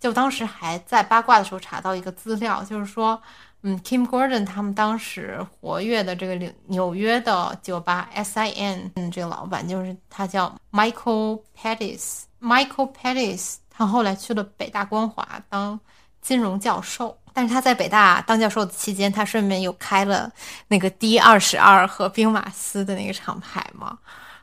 [0.00, 3.20] 就当时还在八卦的时候查到一个资料，就是说。
[3.62, 12.22] 嗯，Kim Gordon 他们当时活跃的这个纽纽约的酒吧 SIN，嗯，这个老板就是他叫 Michael Pettis。
[12.40, 15.78] Michael Pettis 他后来去了北大光华当
[16.20, 20.30] 金融教授，但是他在北大当教授的期间，他顺便又开了
[20.66, 23.96] 那个 D 二十二和兵马司的那个厂牌嘛。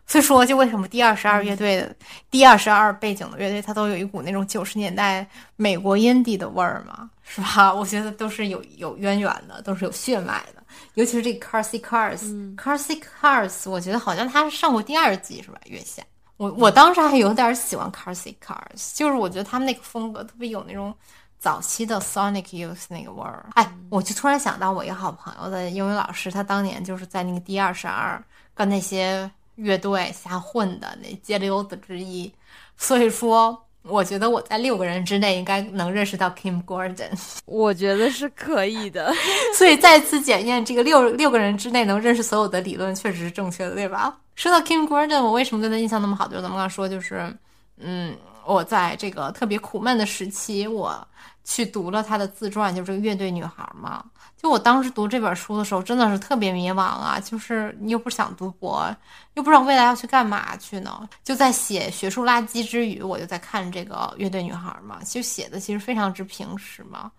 [0.07, 1.95] 所以说，就为什么 D 二十二乐队的
[2.31, 7.71] D 二十二背景的乐队，它都有一股那种九十年代美国烟蒂的味儿嘛，是吧？
[7.75, 10.63] 我觉得都是有有渊源的，都是有血脉的。
[10.95, 15.59] 尤其是这个 Carsey Cars，Carsey Cars，我觉得好像他是上过第二季，是吧？
[15.65, 16.01] 月下，
[16.37, 20.93] 我我当时还有点喜欢 Carsey Cars，就是我觉得他们那个风格特别有那种
[21.37, 23.45] 早期的 Sonic Youth 那个味儿。
[23.53, 28.21] 哎，我就突然想到我一个好朋友的英语老师，他当年就是在那个第二十二
[28.55, 29.29] 跟那些。
[29.59, 32.33] 乐队瞎混的那街溜子之一，
[32.77, 37.09] 所以说我觉得我在六个人之内应该能认识到 Kim Gordon，
[37.45, 39.13] 我觉得是可以的。
[39.57, 44.15] 所以再次检验这个六六个人之内能认识所有的理论确实是正确的，对吧？
[44.35, 46.27] 说到 Kim Gordon，我为什么对他印象那么好？
[46.27, 47.33] 就是咱们刚说，就是
[47.77, 48.15] 嗯，
[48.45, 51.07] 我在这个特别苦闷的时期，我
[51.43, 54.03] 去读了他的自传，就是这个乐队女孩嘛。
[54.41, 57.19] 就我当时读这本书的时候，真的是特别迷茫啊！
[57.19, 58.89] 就是你又不想读博，
[59.33, 61.09] 又不知道未来要去干嘛去呢？
[61.21, 67.11] 就在写学术垃圾之余，我就在看这个乐队女孩嘛，就写的其实非常之平实嘛。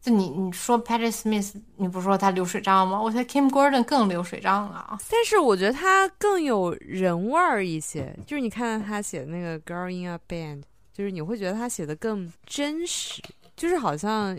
[0.00, 3.02] 就你你说 Patti Smith，你不说她流水账吗？
[3.02, 4.96] 我觉得 Kim Gordon 更流水账啊。
[5.10, 8.16] 但是我觉得她更有人味儿一些。
[8.28, 10.62] 就是你看到她写的那个 Girl in a Band，
[10.94, 13.20] 就是你会觉得她写的更真实，
[13.56, 14.38] 就是好像。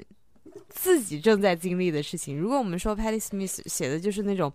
[0.69, 2.37] 自己正在经历的事情。
[2.37, 4.51] 如果我们说 Patty Smith 写的就是那种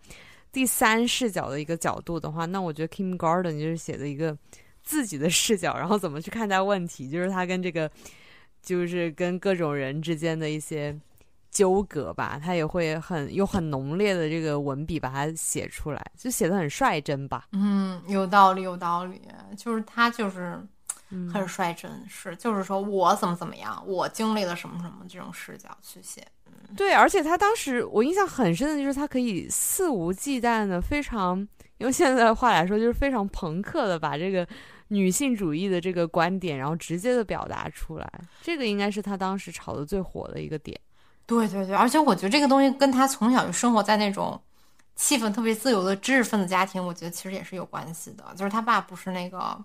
[0.52, 4.36] 第三视角的一个角度的话，那我觉得 Kim Gordon 就是写的一个
[4.82, 7.90] 自己的视角，然后怎么去看待问题，就是他跟这个
[8.62, 10.98] 就是跟各种人之间的一些
[11.50, 17.48] 纠葛吧，他也会很有很浓烈的这个文笔把它写出来，就写的很率真吧。
[17.52, 19.20] 嗯，有道理，有道理，
[19.56, 20.58] 就是他就是。
[21.32, 26.26] 很率真，是就是说我怎么怎么样，我经历了什么什么这种视角去写。
[26.76, 31.46] 对，而且他当时我印象很深的就是他可以肆无忌惮的，非常
[31.78, 34.46] 用现在的话来说就是非常朋克的把这个
[34.88, 38.12] 女性主义的这个观点，然后直接的表达出来。
[38.42, 40.76] 这个应该是他当时炒的最火的一个点。
[41.24, 44.40] 对对对，而且我觉得这个东西跟他从小就生活在那种
[44.96, 48.24] 气氛特别自由的知识分子家庭，我觉得其实也是有关系的。
[48.36, 49.56] 就是他爸不是那个。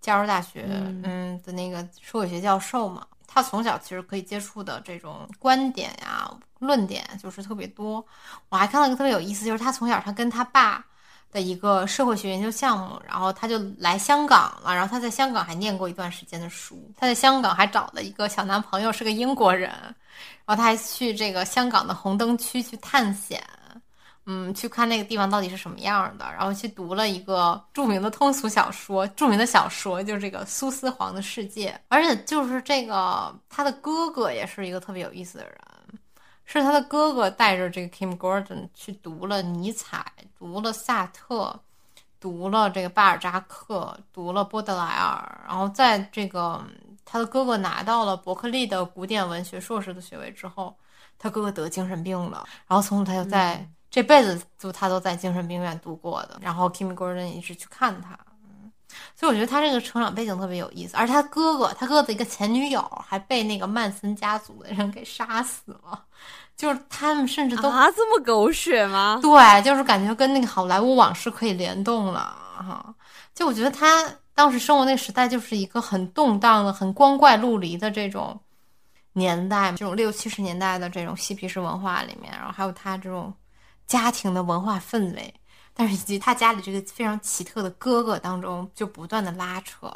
[0.00, 0.64] 加州大学，
[1.04, 1.40] 嗯。
[1.44, 8.04] 的那个社会学教授嘛，他从小其实可以接触的这种观点呀、论点就是特别多。
[8.48, 10.84] 我还看到一个特别有意思，就是他从小他跟他爸
[11.30, 23.42] 的一个社会学研究项目，然后他就来香港了，然后他在香港还念过一段时间的书，他在香港还找了一个小男朋友，是个英国人，然后他还去这个香港的红灯区去探险，
[24.30, 35.54] 嗯，去看那个地方到底是什么样的，然后去读了一个著名的通俗小说，著名的小说就是这个《苏斯黄的世界》，而且就是这个他的哥哥也是一个特别有意思的人。
[36.44, 40.04] 是他的哥哥带着这个 Kim Gordon 去读了尼采，
[40.38, 41.58] 读了萨特，
[42.18, 46.62] 读了这个巴尔扎克，读了波德莱尔，然后在这个
[47.04, 50.74] 他的哥哥拿到了伯克利的古典文学硕士的学位之后，
[51.18, 53.66] 他哥哥得精神病了，然后从此他就在
[53.98, 58.70] 这辈子就他都在精神病院度过的，然后 Kim Gordon 一直去看他，嗯，
[59.16, 66.04] 所以我觉得他这个成长背景特别有意思，而他哥哥他哥哥的一个前女友还被那个曼森家族的人给杀死了。
[66.56, 69.18] 就是他们甚至都啊这么狗血吗？
[69.20, 72.94] 对，就是感觉跟那个好莱坞往事可以联动了哈。
[73.34, 78.38] 就我觉得他当时生活那个时代就是一个很动荡的、很光怪陆离的这种
[79.12, 83.32] 年代，这种六七十年代的这种嬉皮士文化里面，然后还有他这种
[83.88, 85.34] 家庭的文化氛围，
[85.74, 89.86] 但是以及他家里这个非常奇特的哥哥当中就不断的拉扯，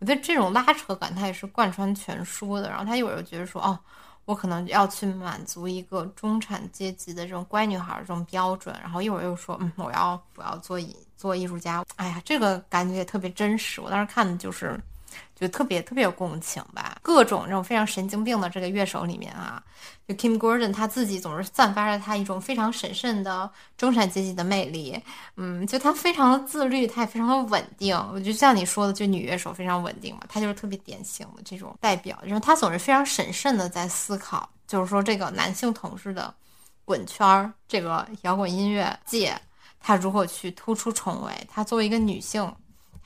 [0.00, 2.68] 我觉得这种拉扯感他也是贯穿全书的。
[2.68, 3.78] 然后他一会儿又觉得说哦。
[4.24, 11.82] 我可能要去满足一个中产阶级的这种乖女孩这种标准，然后一会儿又说，嗯，我要我要做艺做艺术家。
[11.96, 13.80] 哎呀，这个感觉也特别真实。
[13.80, 14.78] 我当时看的就是。
[15.34, 19.62] 就特别特别有共情吧，各种这种非常神经病的这个乐手里面啊，
[20.06, 25.00] 就 Kim Gordon 他自己总是散发着他一种非常神圣的中产阶级的魅力，
[25.36, 27.96] 嗯，就他非常的自律，他也非常的稳定。
[28.12, 36.34] 我觉得像你说的，就女乐手非常稳定嘛，他就是特别典型的这种代表，就是他总是非常审慎的在思考，就是说这个男性同事的
[36.84, 39.40] 滚圈儿，这个摇滚音乐界，
[39.78, 42.52] 他如何去突出重围，他作为一个女性。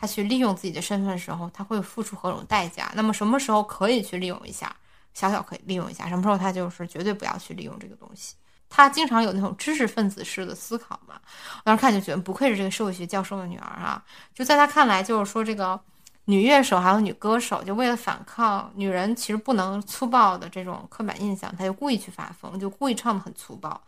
[0.02, 2.90] 他去利用自己的身份的时候，他会付出何种代价？
[2.96, 4.74] 那么什么时候可以去利用一下？
[5.14, 8.34] 小小可以利用一下，什么时候他就是绝对不要去利用这个东西？
[8.68, 11.14] 他经常有那种知识分子式的思考嘛。
[11.58, 14.04] 我当时看就觉得不愧是这个社会学教授的女儿啊！
[14.34, 15.80] 就在他看来，就是说这个
[16.24, 23.80] 女乐手还有女歌手，就为了反抗女人其实不能粗暴的这种刻板印象，他就故意去发疯，就故意唱的很粗暴。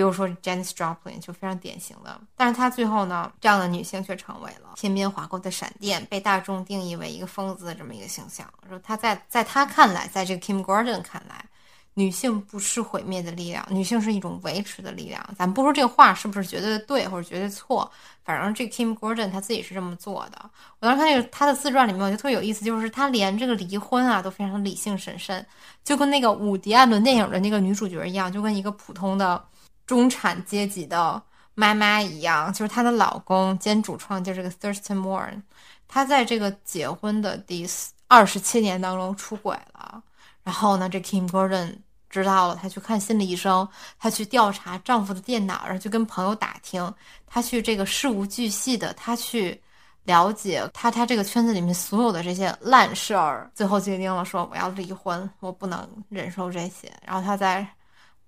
[0.00, 8.50] 比如说 Janis Joplin 就非常典型的，但是她最后呢，这样的女性却成为了天边划过的闪电，被大众定义为一个疯子的这么一个形象。
[8.66, 11.44] 说她在在她看来，在这个 Kim Gordon 看来，
[11.92, 15.22] 女性不是毁灭的力量，女性是一种维持的力量。
[15.36, 17.92] 咱不说这个话是不是绝对的对或者绝对错，
[18.24, 20.50] 反正这 Kim Gordon 他自己是这么做的。
[20.78, 25.46] 我当时看那个他的自传里面，我觉得特别有意思，就是他连这个离婚啊都非常理性审慎，
[25.84, 29.44] 就跟那个伍迪·艾伦电影的那个女主角一样，就跟一个普通的。
[29.90, 31.20] 中产阶级的
[31.56, 35.42] 妈妈一样，就是她的老公兼主创，就是这个 Thurston Moore，
[35.88, 37.68] 她在这个结婚的第
[38.06, 40.00] 二十七年当中出轨了。
[40.44, 41.74] 然后呢，这 Kim Gordon
[42.08, 43.68] 知道了，她去看心理医生，
[43.98, 46.94] 她去调查丈夫的电脑，然后去跟朋友打听，
[47.26, 49.60] 她去这个事无巨细的，她去
[50.04, 56.92] 了解她她这个圈子里面所有的这些烂事儿，最后决定了说我要离婚，我不能忍受这些。
[57.04, 57.66] 然后她在。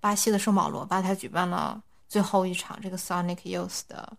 [0.02, 4.12] 巴西的圣保罗吧，他举办了最后一场这个 Sonic Youth 的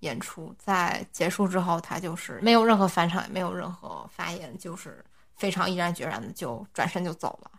[0.00, 5.02] 演出，在结束之后，他就是没有任何返场，也没有任何发言，就是
[5.34, 7.50] 非常毅然决然的就转身就走了。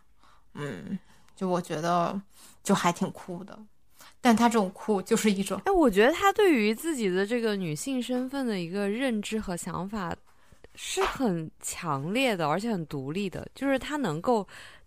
[0.54, 0.96] 嗯，
[1.34, 2.18] 就我觉得
[2.62, 3.58] 就还挺酷的，
[4.20, 10.14] 但他这种酷就是一种，哎，我觉得他对于自己的这个女性身份的一个认知和想法
[10.76, 14.46] 是很强烈的，而且很独立的，就是他能够。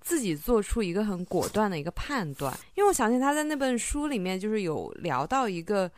[0.10, 5.90] 自己做出一个很果断的一个判断，因为我想起他在那本书里面就是有聊到一个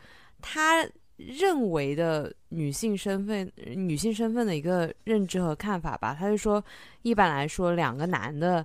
[0.42, 0.86] 他
[1.16, 6.14] 认为的女性身份、女性身份的一个认知和看法吧。
[6.14, 6.62] 他就说，
[7.00, 8.62] 一般来说，两个男的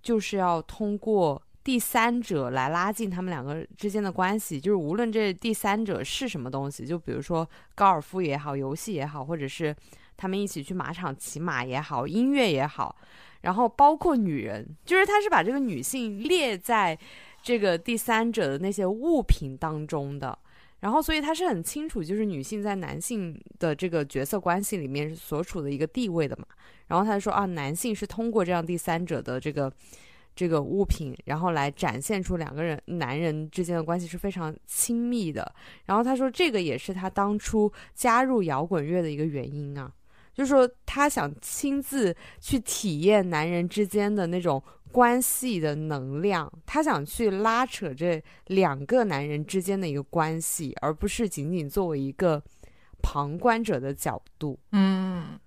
[0.00, 9.76] 就是要通过第三者来拉近他们两个之间的关系，就是无论这第三者是什么东西，就比如说高尔夫也好，游戏也好，或者是
[10.16, 12.96] 他们一起去马场骑马也好，音乐也好。
[13.46, 16.98] 然后包括女人，就是他是把这个女性列在
[17.44, 20.36] 这个第三者的那些物品当中的，
[20.80, 26.44] 然后所以他是很清楚，就是女性在男性的这个角色关系里面所处的一个地位的嘛。
[26.88, 29.72] 然后他就说啊，男性是通过这样第三者的这个
[30.34, 35.54] 这个物品，然后来展现出两个人男人之间的关系是非常亲密的。
[35.84, 39.92] 然后他说这个也是他当初加入摇滚乐的一个原因啊。
[40.36, 52.42] 就是说，他想亲自去体验男人之间的那种关系的能量，他想去拉扯这两个男人之间的一个关系，而不是仅仅作为一个
[53.02, 54.58] 旁观者的角度。
[54.72, 55.38] 嗯，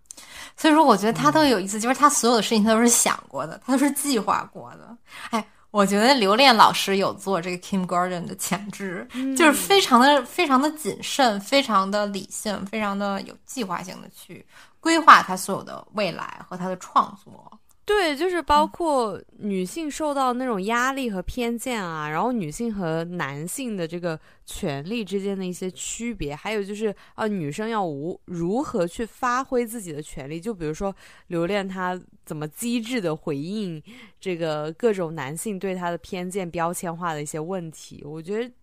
[0.57, 4.97] 所以说我觉得他特别有意思，就是他所有的事情他都是想过的，他都是计划过的。
[5.29, 9.07] 哎，我觉得刘恋老师有做这个 Kim Gordon 的潜质，
[9.37, 14.45] 就是非常的非常的谨慎，非常的理性，非常的有计划性的去
[14.79, 17.51] 规划他所有的未来和他的创作。
[17.85, 30.95] 对，就是包括女性受到那种压力和偏见啊，然后女性和男性的这个权利之间的一些区别，还有就是啊，女生要无如何去发挥自己的权利，就比如说
[31.29, 33.81] 留恋她怎么机智的回应
[34.19, 38.53] 这个各种男性对她的偏见标签化的一些问题，我觉得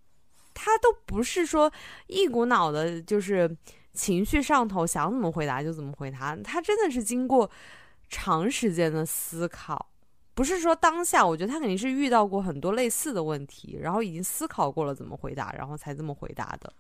[0.55, 1.69] 她都不是说
[2.07, 3.51] 一股脑的，就是
[3.97, 7.51] 情绪上头想怎么回答就怎么回答，他真的是经过。
[8.09, 9.85] 长时间的思考，
[10.33, 16.73] 不是说当下，我觉得他肯定是遇到过很多类似的问题，然后已经思考过了怎么回答，然后才这么回答的。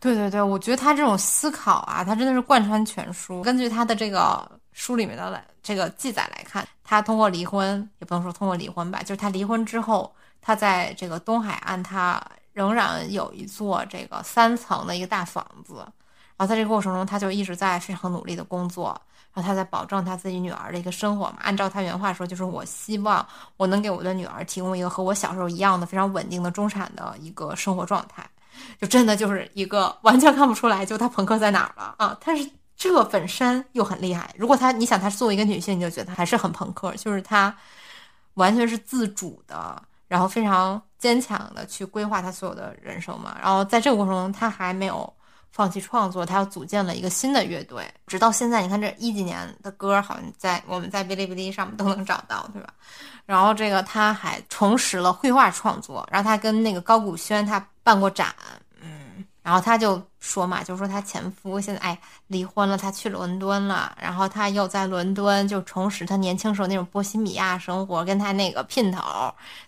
[0.00, 3.42] 对对对，我觉得他这种思考啊，他真的是贯穿全书。
[3.42, 10.10] 根据他的这个书里面的这个记载来看，他通过离婚，也不能说通过离婚吧，就是他离婚之后，
[10.40, 12.18] 他在这个东海岸，他
[12.54, 15.86] 仍然有一座这个三层的一个大房子，
[16.42, 19.00] 然后在这个过程中，他就一直在非常努力的工作。
[19.32, 21.36] 然后他在保证他自己女儿的一个生活嘛？
[21.40, 23.24] 按照他原话说，就是我希望
[23.56, 28.28] 我能给我的女儿提供一个和我小时候一样的非常稳定的中产的一个生活状态。
[28.80, 32.18] 就真的就是一个完全看不出来，就他朋克在哪儿了啊？
[32.24, 34.34] 但是这本身又很厉害。
[34.36, 37.56] 如果他你想他作为一个女性，你就觉得还是很朋克，就是他
[38.34, 43.36] 完全是自主的，然后非常坚强的去规划他所有的人生嘛。
[43.40, 45.14] 然后在这个过程中，他还没有。
[45.52, 52.72] 放弃创作，他又组建了一个新的乐队，直到现在，你看这一几年的歌，好像在我们在哔哩哔哩上面都能找到，对吧？
[53.26, 58.34] 然后这个他还重拾了绘画创作，然后他跟那个高古轩他办过展，
[58.80, 61.98] 嗯，然后他就说嘛，就说他前夫现在哎
[62.28, 69.00] 离婚了，他去伦敦了，然后他又在伦敦就重拾他年轻时候那种波西米亚生活，跟他那个姘头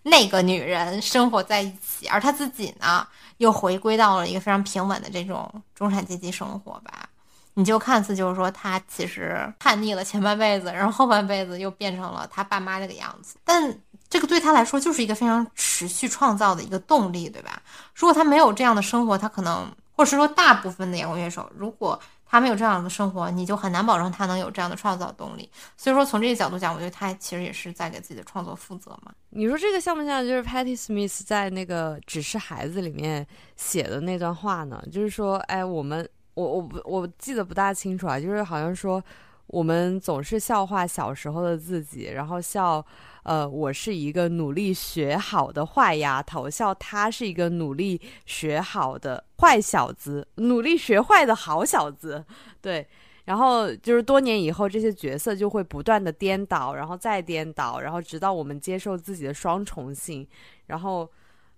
[0.02, 3.06] 那个女人生活在一起，而他自己呢？
[3.38, 7.08] 又回归到了一个非常平稳的这种中产阶级生活吧，
[7.54, 13.76] 你就看似就是说他其实叛逆了前半辈子，然后后半辈子又变成了他爸妈那个样子，但
[14.08, 17.60] 这个对他来说就是一个非常持续创造的一个动力，对吧？
[17.94, 25.50] 如果他没有这样的生活，他可能，或者是说大部分的摇滚乐手，如果他没有这样的生活，你就很难保证他能有这样的创造动力。
[25.76, 29.12] 所以说，从这个角度讲，我觉得他其实也是在给自己的创作负责嘛。
[29.34, 34.82] 你说这个像不像就是 Patty Smith 在那个《只是孩子》里面写的那段话呢？
[34.90, 39.02] 就是说，哎，我们我我不我记得不大清楚啊，就是好像说
[39.48, 42.84] 我们总是笑话小时候的自己，然后笑。
[43.24, 52.22] 呃，我是一个努力学好的坏丫头，笑他是一个努力学好的坏小子，努力学坏的好小子，
[52.60, 52.86] 对。
[53.24, 60.26] 然后就是多年以后，这些角色就会不断的颠倒，然后再颠倒，然后直到我们接受自己的双重性。
[60.66, 61.08] 然后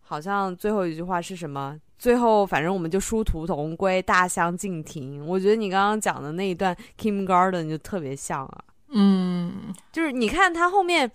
[0.00, 1.78] 好像最后一句话是什么？
[1.98, 5.26] 最后反正我们就殊途同归，大相径庭。
[5.26, 11.10] 我觉得你刚刚讲的那一段 Kim Garden 就特别像啊，嗯，就是你看他后面。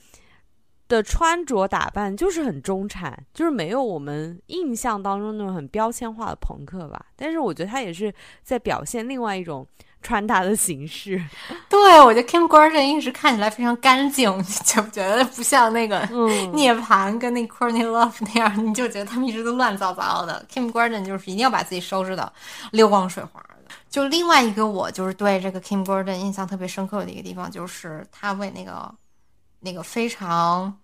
[0.91, 7.05] 的穿着打扮就是很中产，就是没有我们印象当中那种很标签化的朋克吧。
[7.15, 8.13] 但是我觉得他也是
[8.43, 9.65] 在表现另外一种
[10.01, 11.21] 穿搭的形式。
[11.69, 14.31] 对，我觉得 Kim Gordon 一直看起来非常干净，
[14.65, 15.99] 就觉不觉得不像那个
[16.53, 18.53] 涅槃跟那 Courtney Love 那样？
[18.65, 20.45] 你就觉得他们一直都乱糟糟的。
[20.51, 22.31] Kim Gordon 就是一定要把自己收拾的
[22.71, 23.73] 溜光水滑的。
[23.89, 28.93] 就另外一个，我就是对这个 Kim Gordon 印象特别深刻的一个地方，就是他为那个
[29.59, 30.77] 那个非常。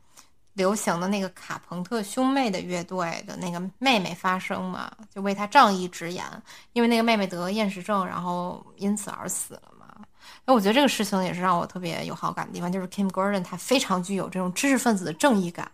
[0.58, 6.26] 流行的那个卡朋特兄妹的乐队的那个妹妹发声嘛，就为他仗义直言，
[6.74, 9.86] 因为那个妹妹得厌食症，然后因此而死了嘛。
[10.44, 15.72] 那我觉得这个事情也是让我特别有好感的地方，就是 Kim Gordon 他非常具有这种知识分子的正义感。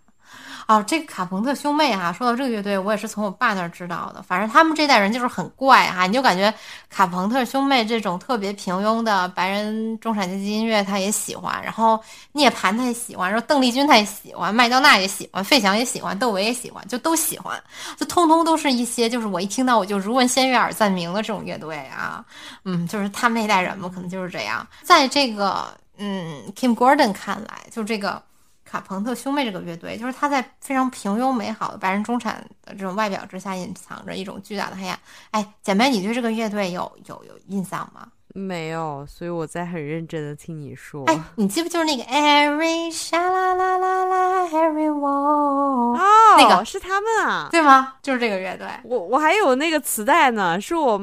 [0.65, 4.21] 哦，这个卡朋特兄妹哈，说到这个乐队，我也是从我爸那儿知道的。
[4.21, 6.53] 反正他们这代人就是很怪哈，你就感觉
[6.89, 12.01] 卡朋特兄妹这种特别平庸的白人中产阶级音乐他也喜欢，然后
[12.31, 17.61] 涅槃他也喜欢，然后邓丽君他也喜欢，麦当娜也喜欢，费翔也喜欢，窦唯也喜欢，就都喜欢，
[17.97, 22.23] 就通通都是一些就是我一听到我就如闻仙乐耳暂明的这种乐队啊，
[22.63, 24.65] 嗯，就是他们那代人嘛，可能就是这样。
[24.81, 28.23] 在这个嗯 Kim Gordon 看来，就这个。
[28.73, 34.99] 卡朋特兄妹这个乐队，就是他在非常平庸美好的白人中产的这种外表之下，隐藏着一种巨大的黑暗。
[35.29, 38.07] 哎，姐妹，你对这个乐队有有有印象吗？
[38.33, 41.05] 没有，所以我在很认真的听你说。
[41.05, 46.01] 哎，你记不就是那个 Every sha la la la la every wall 啊？
[46.37, 47.93] 那那个是他们啊，对吗？
[48.01, 48.67] 就是这个乐队。
[48.83, 50.99] 我我还有那个磁带呢，是我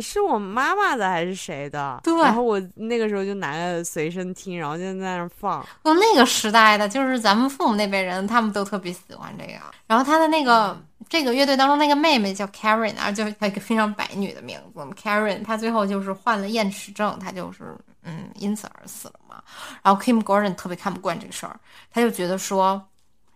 [0.00, 1.98] 是我妈妈的还是谁的？
[2.04, 2.14] 对。
[2.22, 5.60] 然后我那个时候就拿着随身听，然后就在那儿放。
[5.82, 9.52] 哦，那个时代的，就是咱们父母那辈人，他们都特别喜欢这个。
[9.86, 10.76] 然后他的那个
[11.08, 14.80] 这个乐队当中那个妹妹叫 Karen 啊，就是一个非常白女的名字。
[15.00, 19.42] Karen，她最后就是患了厌食症，她就是嗯因此而死了嘛。
[19.82, 21.58] 然后 Kim Gordon 特别看不惯这个事儿，
[21.90, 22.82] 他就觉得说。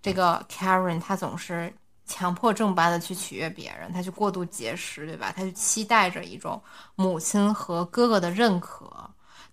[0.01, 1.74] 这个 Karen，她总是
[2.07, 5.32] 强迫症般的去取悦别人，她去过度节食，对吧？
[5.35, 6.62] 她就期待着一种
[6.95, 8.89] 母亲和哥哥的认可，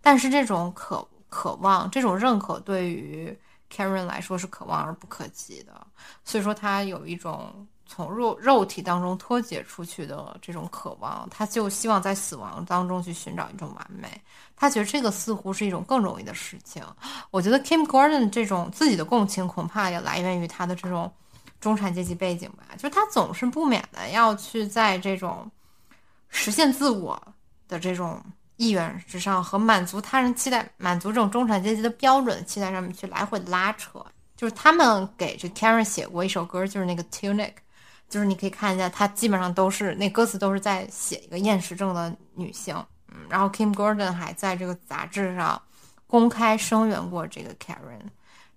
[0.01, 3.35] 但是这种渴渴望，这种认可对于
[3.73, 5.85] Karen 来说是可望而不可及的，
[6.23, 7.67] 所以说她有一种。
[7.85, 14.09] 从肉肉体当中脱节出去的这种渴望，他就希望在死亡当中去寻找一种完美。
[14.55, 16.83] 他觉得这个似乎是一种更容易的事情。
[17.29, 21.11] 我觉得 Kim Gordon 这种自己的共情恐怕也来源于他的这种
[21.59, 25.49] 中产阶级背景吧，就是他总是不免的要去在这种
[26.29, 27.21] 实现自我
[27.67, 28.21] 的这种
[28.57, 34.03] 意愿之上和满足他人期待、满足这种中产阶级的标准期待上面去来回拉扯。
[34.37, 37.53] 就是他们给这 Karen 写过一首歌，就是那个 Tunic。
[38.09, 42.75] 就是你可以看一下，他基本上都是那歌词都是在写一个厌食症的女性，
[43.09, 45.61] 嗯，然后 Kim Gordon 还在这个杂志上
[46.07, 48.01] 公开声援过这个 Karen，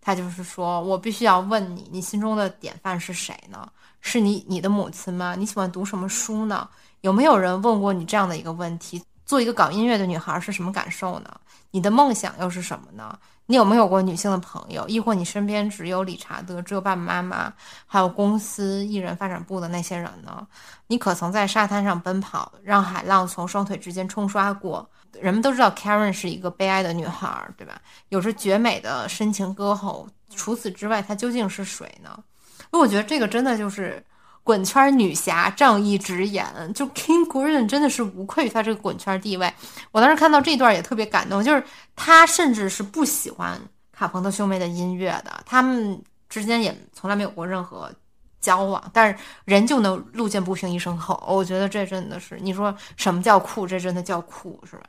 [0.01, 3.69] 他就是说我必须要问你，你心中的典范是谁呢？
[4.01, 5.35] 是你你的母亲吗？
[5.37, 6.69] 你喜欢读什么书呢？
[7.01, 9.03] 有没有人问过你这样的一个问题？
[9.27, 11.41] 做一个搞音乐的女孩是什么感受呢？
[11.71, 13.19] 你的梦想又是什么呢？
[13.51, 17.51] 你有没有过女性的朋友，亦或你身边只有理查德，只有爸爸妈妈，
[17.87, 20.47] 还有公司艺人发展部的那些人呢？
[20.89, 24.87] 你可曾在沙滩上奔跑，让海浪从双腿之间冲刷过？
[25.19, 27.81] 人们都知道 Karen 是一个悲哀的女孩，对吧？
[28.11, 30.07] 有着绝美的深情歌喉，
[30.37, 32.23] 除此之外，她究竟是谁呢？
[32.71, 34.05] 因为我觉得这个真的就是。
[34.49, 39.53] 滚圈女侠仗义直言，就 Kim Gordon 真的是无愧于她这个滚圈地位。
[39.93, 41.63] 我当时看到这段也特别感动，就是
[41.95, 43.61] 她甚至是不喜欢
[43.93, 47.93] 卡朋特兄妹的音乐的，他们之间也从来没有过任何
[48.41, 51.23] 交往，但是人就能路见不平一声吼。
[51.29, 53.67] 我觉得这真的是，你说什么叫酷？
[53.67, 54.85] 这真的叫酷，是吧？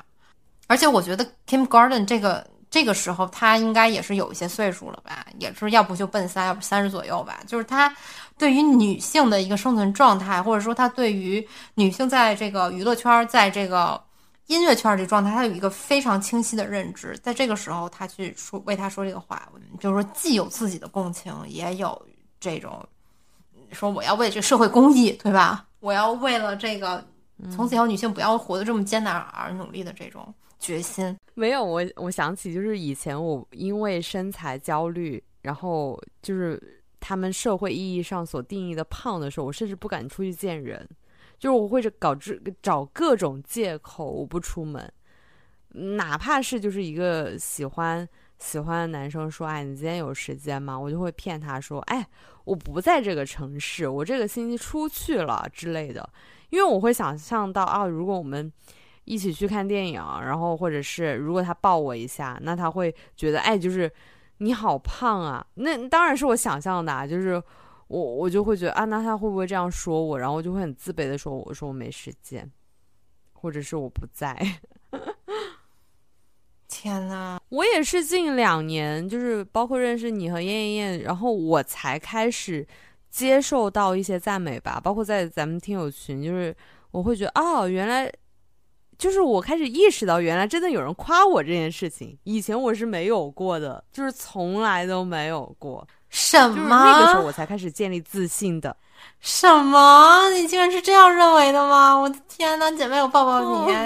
[0.67, 2.47] 而且我觉得 Kim Gordon 这个。
[2.69, 7.39] 这个时候他应该也是有一些岁数了吧，也是要不就奔三，要不三十左右吧。
[7.47, 7.91] 就是他
[8.37, 13.99] 对于女性的一个生存状态，或者说他对于女性在这个娱乐圈、在这个
[14.45, 17.17] 音乐圈这状态，他有一个非常清晰的认知。
[17.23, 21.99] 在这个时候，他去说为他说这个话，就是说既有自己的共情，也有
[22.39, 22.85] 这种
[23.71, 25.65] 说我要为这个社会公益，对吧？
[25.79, 27.03] 我要为了这个
[27.55, 30.31] 从此以后女性不要活得这么艰难而努力的这种。
[30.59, 40.85] 决心没有我，我想起就是以前我因为身材焦虑，然后就是他们社会意义上所定义的胖的时候，我甚至不敢出去见人，
[41.39, 44.91] 就是我会搞这找各种借口我不出门，
[45.69, 48.07] 哪怕是就是一个喜欢
[48.37, 50.77] 喜欢的男生说，哎，你今天有时间吗？
[50.77, 52.05] 我就会骗他说，哎，
[52.43, 56.09] 我不在这个城市，我这个星期出去了之类的，
[56.49, 58.51] 因为我会想象到啊，如果我们。
[59.09, 63.91] 一起去看电影，然后或者是如果他抱我一下，那他会觉得哎，就是
[64.37, 65.43] 你好胖啊。
[65.55, 67.41] 那当然是我想象的，啊就是
[67.87, 70.19] 我我就会觉得啊，那他会不会这样说我？
[70.19, 72.47] 然后我就会很自卑的说，我说我没时间，
[73.33, 74.37] 或者是我不在。
[76.69, 82.65] 天呐，我也是近两年，就是包括认识你和燕燕，然后我才开始
[83.09, 84.79] 接受到一些赞美吧。
[84.79, 86.55] 包括在咱们听友群，就是
[86.91, 88.07] 我会觉得哦，原来。
[88.99, 95.87] 就是我开始意识到，原来真的有人夸我这件事情，以前我是没有过的，就是从来都没有过。
[96.09, 96.67] 什么？
[96.67, 98.75] 那个时候我才开始建立自信的。
[99.21, 100.29] 什么？
[100.31, 101.95] 你竟然是这样认为的吗？
[101.95, 103.39] 我的天呐，姐妹，我抱抱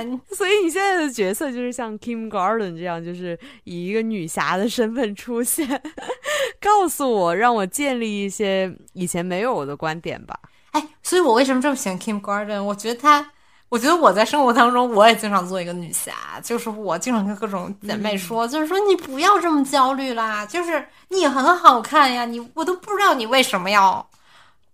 [0.04, 0.20] 你。
[0.36, 5.80] 所以你现在的角色就是像 Kim Garden 这样，就是以一个女侠的身份出现，
[6.60, 10.40] 告诉我，让我建立一些以前没有的观点吧。
[10.72, 12.64] 哎，所以我为什么这么喜欢 Kim Garden？
[12.64, 13.32] 我觉得她。
[13.74, 24.08] 我觉得我在生活当中，我也经常做一个女侠，就是我经常跟各种姐妹说，就是说你不要这么焦虑啦，就是你很好看呀，你我都不知道你为什么要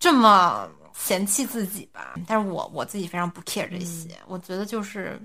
[0.02, 2.16] 这么嫌弃自己吧。
[2.28, 5.18] 但是我我自己非常不 care 这些，我觉得就是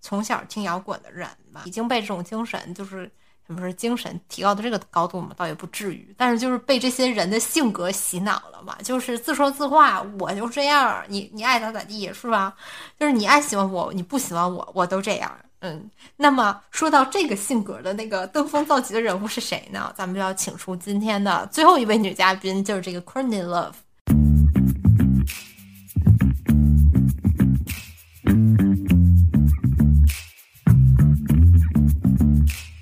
[0.00, 3.12] 从小听摇滚的人吧，已经被这种精神就是。
[3.54, 5.30] 不是精神提高到这个高度嘛？
[5.36, 8.76] 倒也不至于，但是就是被这些人的性格洗脑了嘛。
[8.82, 12.54] 就是自说自话，我就这样，你你爱咋咋地是吧？
[12.98, 15.30] 就是你爱喜欢我，你不喜欢我，我都这样。
[15.60, 19.92] 嗯，那么说到这个性格的那个登峰造极的人物是谁呢？
[19.96, 23.72] 咱们就要请出今天的最后一位女嘉宾，就是这个 Courtney Love。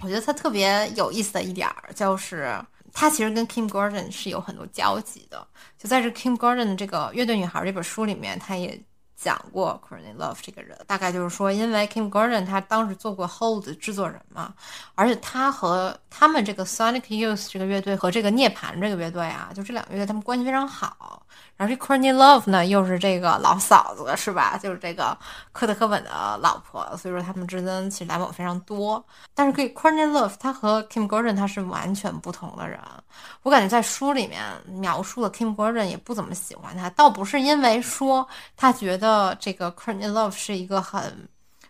[0.06, 2.56] 我觉得他特别有意思的一点就是，
[2.92, 5.44] 他其实跟 Kim Gordon 是有很多交集的。
[5.76, 8.80] 就在这 Kim Gordon 的这个《乐队女孩》这本书里面，他也。
[9.18, 14.54] 讲过 Courtney Love 这个人，大概就是说，因为 Kim Gordon 他当时做过 Hold 制作人嘛，
[14.94, 21.25] 而且他和他们这个 Sonic Youth 这个乐队和这个涅槃这个乐队啊，就这两个乐队他们关系非常好。
[21.56, 24.58] 然后这 Courtney Love 呢，又是这个老嫂子是吧？
[24.58, 25.16] 就是这个
[25.52, 29.02] 科特·科本的老婆，所以说他们之间其实来往非常多。
[29.34, 32.78] 但是可以 Courtney Love 他和 Kim Gordon 他是完全不同的人。
[33.42, 41.26] 我感觉在书里面描述的 Kim Gordon 也不怎么喜欢他，倒不是因为说他觉得这个 Courtney Love 是一个很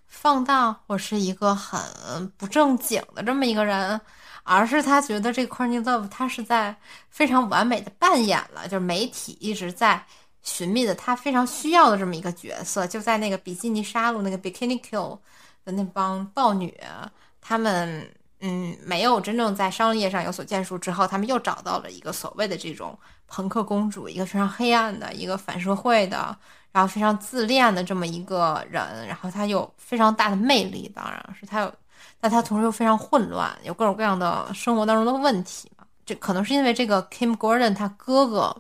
[0.08, 4.00] 放荡或是一个很不正经的这么一个人。
[4.48, 6.74] 而是他觉得这个 Courtney Love 他是在
[7.10, 10.00] 非常完美的扮演了，就是媒体一直在
[10.40, 12.86] 寻觅的他非常需要的这么一个角色。
[12.86, 15.18] 就在那个比基尼杀戮那个 Bikini Kill
[15.64, 16.72] 的那帮豹女，
[17.40, 18.08] 他们
[18.38, 22.96] 嗯没有真正在商业上有所建树之后，他们又找到了一个所谓的这种
[23.26, 26.38] 朋克公主，一个非常黑暗的一个反社会的，
[26.70, 29.08] 然后非常自恋的这么一个人。
[29.08, 31.74] 然后他有非常大的魅力，当然是他有。
[32.18, 35.86] 但他同时又非常混乱，有各种各样的生活当中的问题嘛？
[36.04, 38.56] 这可能是因为这个 Kim Gordon 他哥哥，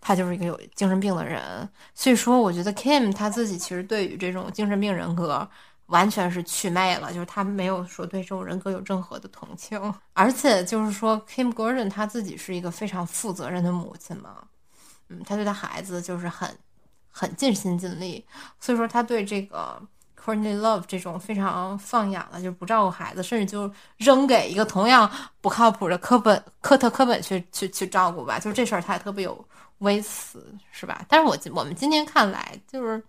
[0.00, 5.48] 他就是一个有精神病的人，所以说我觉得 Kim 他自己其实对于这种精神病人格
[5.86, 9.80] 完全是祛魅了，就是他没有说对这种人格有任何的同情，
[10.12, 14.36] 而且就是说 Kim Gordon 他自己是一个非常负责任的母亲嘛，
[15.08, 16.48] 嗯，他对他孩子就是很
[17.10, 18.26] 很尽心尽力，
[18.60, 19.80] 所以说他对这个。
[20.28, 25.10] Courtney Love 这种非常放养的，就不照顾孩子，甚至就扔给一个同样
[25.40, 29.42] 不靠谱的科本科特科本去去去照顾吧，就是这事儿他也特别有
[29.78, 31.00] 微词，是吧？
[31.08, 33.02] 但是我我们今天看来，就是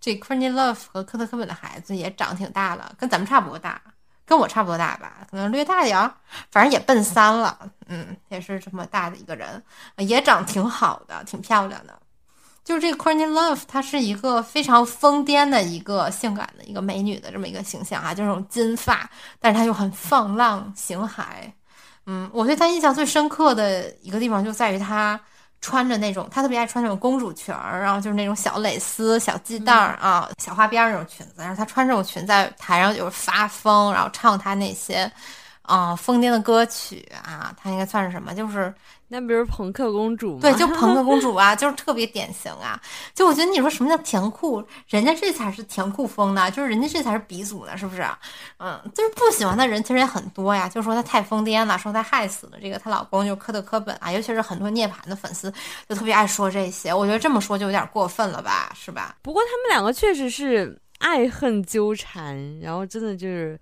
[0.00, 3.78] 这 Courtney Love 和科特科本的孩子也长挺大了，跟咱们差不多大，
[4.24, 6.10] 跟我差不多大吧，可能略大点儿，
[6.50, 9.62] 反正也奔三了，嗯，也是这么大的一个人，
[9.98, 12.00] 也长挺好的，挺漂亮的。
[12.66, 21.22] 就是这个 Courtney Love，她是一个非常疯癫的一个性感的一个美女的这么一个形象啊，就是那种金发，但是她又很放浪形骸。
[22.06, 25.18] 嗯，我对她印象最深刻的一个地方就在于她
[25.60, 35.08] 穿着那种，她特别爱穿那种公主裙儿，然后就是那种小蕾丝、小系带儿啊、小花边儿那种裙子，然后她穿这种裙在台上就是发疯，然后唱她那些
[35.66, 38.34] 啊疯癫的歌曲啊，它应该算是什么？
[38.34, 38.72] 就是。
[39.08, 40.40] 那不是朋克公主吗？
[40.40, 42.76] 对，就朋克公主啊， 就是特别典型啊。
[43.14, 48.04] 就我觉得你说什么叫甜酷，人家这才是甜酷风呢，就是人家这才是鼻祖呢，是不是？
[48.58, 55.54] 嗯，就是不喜欢的人其实也很多呀，就说她太疯癫了，说她害死了这个她老公，就科特科本啊，尤其是很多涅槃的粉丝
[55.88, 56.92] 就特别爱说这些。
[56.92, 59.14] 我觉得这么说就有点过分了吧，是吧？
[59.22, 63.56] 不过他们两个确实是爱恨纠缠，然后真的就是。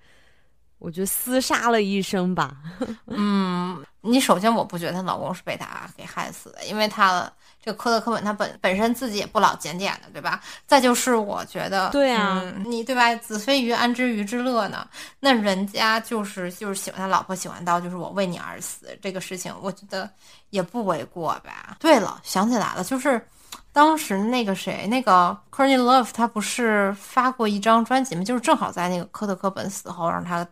[0.85, 2.55] 我觉得厮杀了一生吧。
[3.09, 7.31] 嗯，你首先我不觉得她老公是被她给害死的，因为她
[7.63, 10.43] 这个科特·科本他本本身自己也不老检点的，对吧？
[10.67, 13.15] 再就是我觉得，对啊，你对吧？
[13.17, 14.87] 子非鱼，安知鱼之乐呢？
[15.21, 20.09] 那人家就是就是喜欢他老婆，喜欢到就是我为你而死这个事情，我觉得
[20.51, 21.79] 也不为过吧。
[21.81, 23.27] 对了，想起来了，就是
[23.73, 28.23] 当时那个谁，那个 Courtney Love，他不是发过一张专辑吗？
[28.23, 30.47] 就是正好在那个科特·科本死后，让他。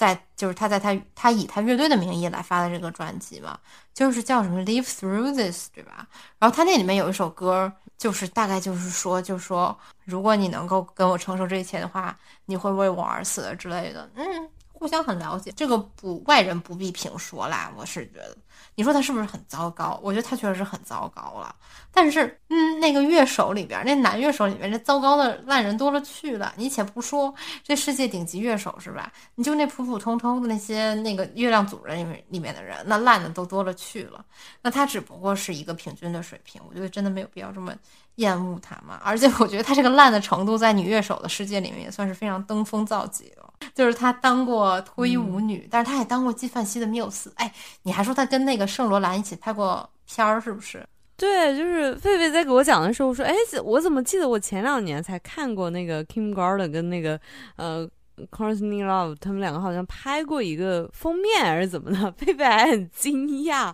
[0.00, 3.58] 在就是他在他他以他乐队的名义来发的这个专辑嘛，
[3.92, 6.08] 就是叫什么 Live Through This，对吧？
[6.38, 14.10] 然后他那里面有一首歌，就是大概就是说，就说如果你能够跟我承受这一切的话，你会为我而死之类的。
[14.14, 14.24] 嗯，
[14.72, 18.34] 互相很了解，这个不外人不必评说啦，我是觉得。
[18.74, 20.00] 你说他是不是很糟糕？
[20.02, 21.54] 我觉得他确实是很糟糕了。
[21.92, 26.52] 但是，嗯，那个乐手里边，那男乐手里面，这糟糕的烂人多了去了。
[26.56, 29.12] 你且不说这世界顶级乐手是吧？
[29.34, 34.24] 你就那普普通通的那些那个月亮组人里面里面的人，那烂的都多了去了。
[34.62, 36.62] 那他只不过是一个平均的水平。
[36.68, 37.74] 我觉得真的没有必要这么
[38.16, 39.00] 厌恶他嘛。
[39.02, 43.52] 而且我觉得他这个烂的程度，在女乐手的世界里面也算是非常登峰造极了。
[43.74, 47.30] 就是她当过脱衣舞女，但是她也当过纪梵希的缪斯。
[47.36, 50.82] 哎，你还说她跟那个圣罗兰一起拍过片儿，是不是？
[51.16, 57.20] 对，就是狒狒在给我讲的时候说，哎，我怎么记得我前两年才看过那个 Kim Garden 跟那个
[57.56, 57.86] 呃
[58.30, 62.10] Courtney Love 他们两个好像拍过一个封面还是怎么的？
[62.18, 63.72] 贝贝还很惊讶。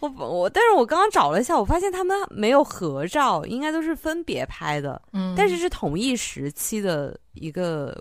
[0.00, 5.00] 我我，但是我刚刚找了一下，我发现他们没有合照，应该都是分别拍的。
[5.12, 7.96] 嗯，但是是同一时期的一个。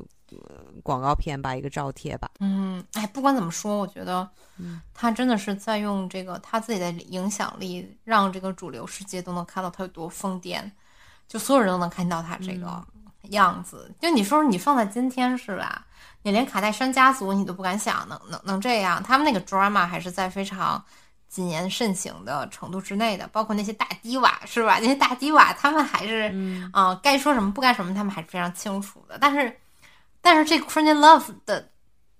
[0.83, 2.29] 广告片吧，一个照贴吧。
[2.41, 4.27] 嗯，哎，不管怎么说，我觉得，
[4.93, 10.69] 他真的是在用这个他自己的影响力，让这个主流世界都能看到他有多疯癫，
[11.25, 12.83] 就所有人都能看到他这个
[13.31, 13.93] 样子。
[13.99, 15.85] 就你说你放在今天是吧？
[16.23, 20.83] 你连卡戴珊家族你都不敢想能能能这样，他们那个 drama 还是在非常
[21.29, 24.77] 谨言慎行的程度之内的，包括那些大低瓦是吧？
[24.81, 26.33] 那些大低瓦他们还是
[26.73, 29.17] 啊、该说什么不该什么，他们还是非常清楚的。
[29.19, 29.59] 但是
[30.21, 31.69] 但是这 c o u r t n e y Love 的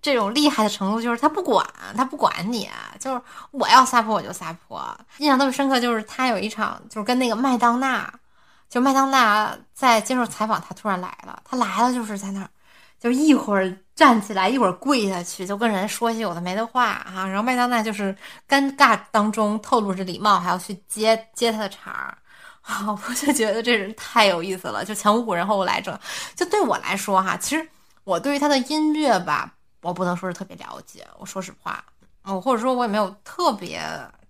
[0.01, 1.65] 这种厉害的程度，就是他不管，
[1.97, 2.69] 他不管你，
[2.99, 3.19] 就是
[3.49, 4.85] 我要撒泼我就撒泼。
[5.17, 8.13] 印象特别深刻，就是他有一场就是跟那个麦当娜，
[8.69, 12.49] 就麦当娜在接受采访，他突然来了，他来了就是在那儿，
[12.99, 17.25] 就一会儿站起来，一会儿跪下去，就跟人说些有的没的话啊。
[17.27, 18.15] 然后麦当娜就是
[18.47, 22.17] 尴尬当中透露着礼貌，还要去接接他的茬儿。
[22.65, 25.99] 啊，我就觉得这人太有意思了，就前无古人后无来者。
[26.35, 27.69] 就对我来说哈，其实
[28.03, 31.05] 我对于他的音乐吧，我不能说是特别了解。
[31.19, 31.85] 我说实话，
[32.23, 33.79] 我或者说我也没有特别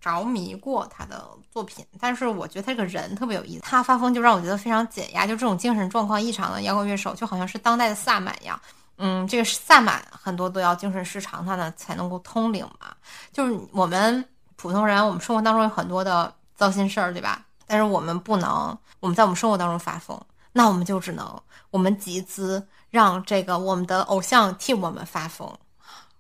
[0.01, 1.25] 着迷过他的
[1.55, 3.61] 作品，但是我觉得他这个人特别有意思。
[3.61, 8.59] 他发疯就让我觉得非常解压，就这种精神状况异常的摇滚乐手，就好像是当代的萨满一样。
[8.97, 12.93] 嗯，这个萨满很多都要精神失常，他呢才能够通灵嘛。
[13.31, 14.21] 就是我们
[14.57, 17.45] 普通人，我们生活当中有很多的糟心事儿，对吧？
[17.65, 20.21] 但是我们不能，我们在我们生活当中发疯，
[20.51, 21.41] 那我们就只能
[21.71, 25.49] 我们集资让这个我们的偶像替我们发疯。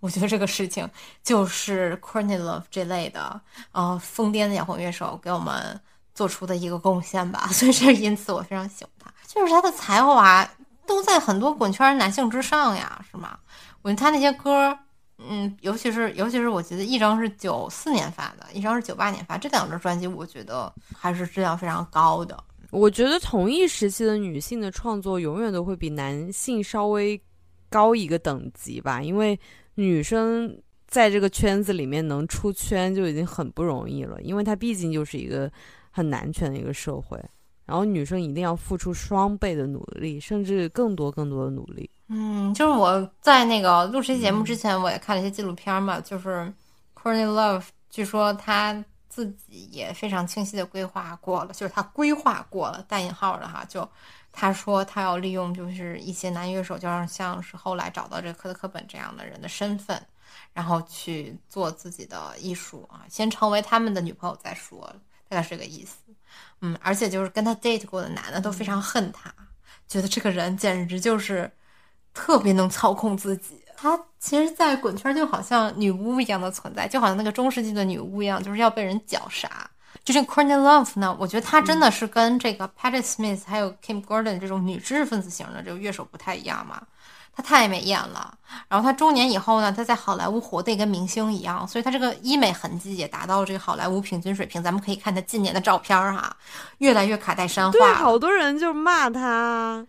[0.05, 0.87] 我觉得这个事情
[1.23, 3.41] 就是 Courtney Love 这类的
[3.71, 5.79] 呃疯癫的摇滚乐手给我们
[6.13, 10.47] 做出的一个贡献吧， 所以这因此我非常喜欢他，就是他的才华
[10.85, 13.37] 都在很多滚圈男性之上呀，是吗？
[13.81, 14.77] 我觉得他那些歌。
[15.17, 22.37] 嗯，尤其是尤其是我觉得一张是九四年发的，一张是九八年发，这两张专辑我觉得还是质量非常高的。
[22.69, 27.19] 我觉得同一时期的女性的创作永远都会比男性稍微
[27.69, 29.39] 高一个等级吧，因为
[29.75, 30.57] 女生
[30.87, 35.51] 在这个圈子里面能出圈就已经很不容易了，因为它毕竟就是一个
[35.91, 37.17] 很男权的一个社会，
[37.65, 41.89] 然后女生一定要付出双倍的努力，甚至更多更多的努力。
[42.07, 46.53] 嗯，就是我在那个录这期节目之前，我也看了一些纪录片嘛，就是
[46.93, 53.89] Courtney Love，据说他自己也非常清晰的规划过了，就是他规划过了带引号的哈，就
[54.35, 59.99] 他说他要利用就是一些男乐手，就像像是后来找到这个科特·科本这样的人的身份，
[60.53, 64.85] 然后去做自己的艺术啊，先成为他们的女朋友再说，
[65.29, 65.95] 大概是这个意思。
[66.61, 69.33] 嗯，而且就是跟他 date 过的男的都非常恨他，
[69.87, 71.49] 觉得这个人简直就是。
[72.17, 79.69] 特别能操控自己，他其实，在滚圈就好像女巫一样的存在，就好像那个中世纪的女巫一样，就是要被人绞杀。
[80.05, 86.79] 就这个 Courtney Love 呢，我觉得她真的是跟这个 Patti Smith 还有 Kim Gordon 这种女知识分子型的这个乐手不太一样嘛。
[87.35, 88.33] 她太美艳了，
[88.69, 94.63] 然后她中年以后呢，她在好莱坞活得跟明星一样，所以她这个医美痕迹也达到了这个好莱坞平均水平。
[94.63, 96.33] 咱们可以看她近年的照片哈，
[96.77, 97.71] 越来越卡戴珊化。
[97.71, 99.85] 对，好多人就骂她。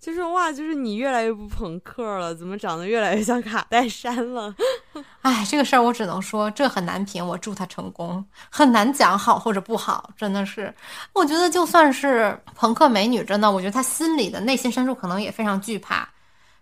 [0.00, 4.54] 就是哇，就是你越来越不朋克了，怎么长得越来越像卡戴珊了？
[5.20, 10.74] 哎，这个事儿我只能说这很难评，我祝他成功，很难讲好或者不好，真的是。
[11.12, 16.08] 我觉得就算是朋克美女，真的，我觉得她心里的内心深处可能也非常惧怕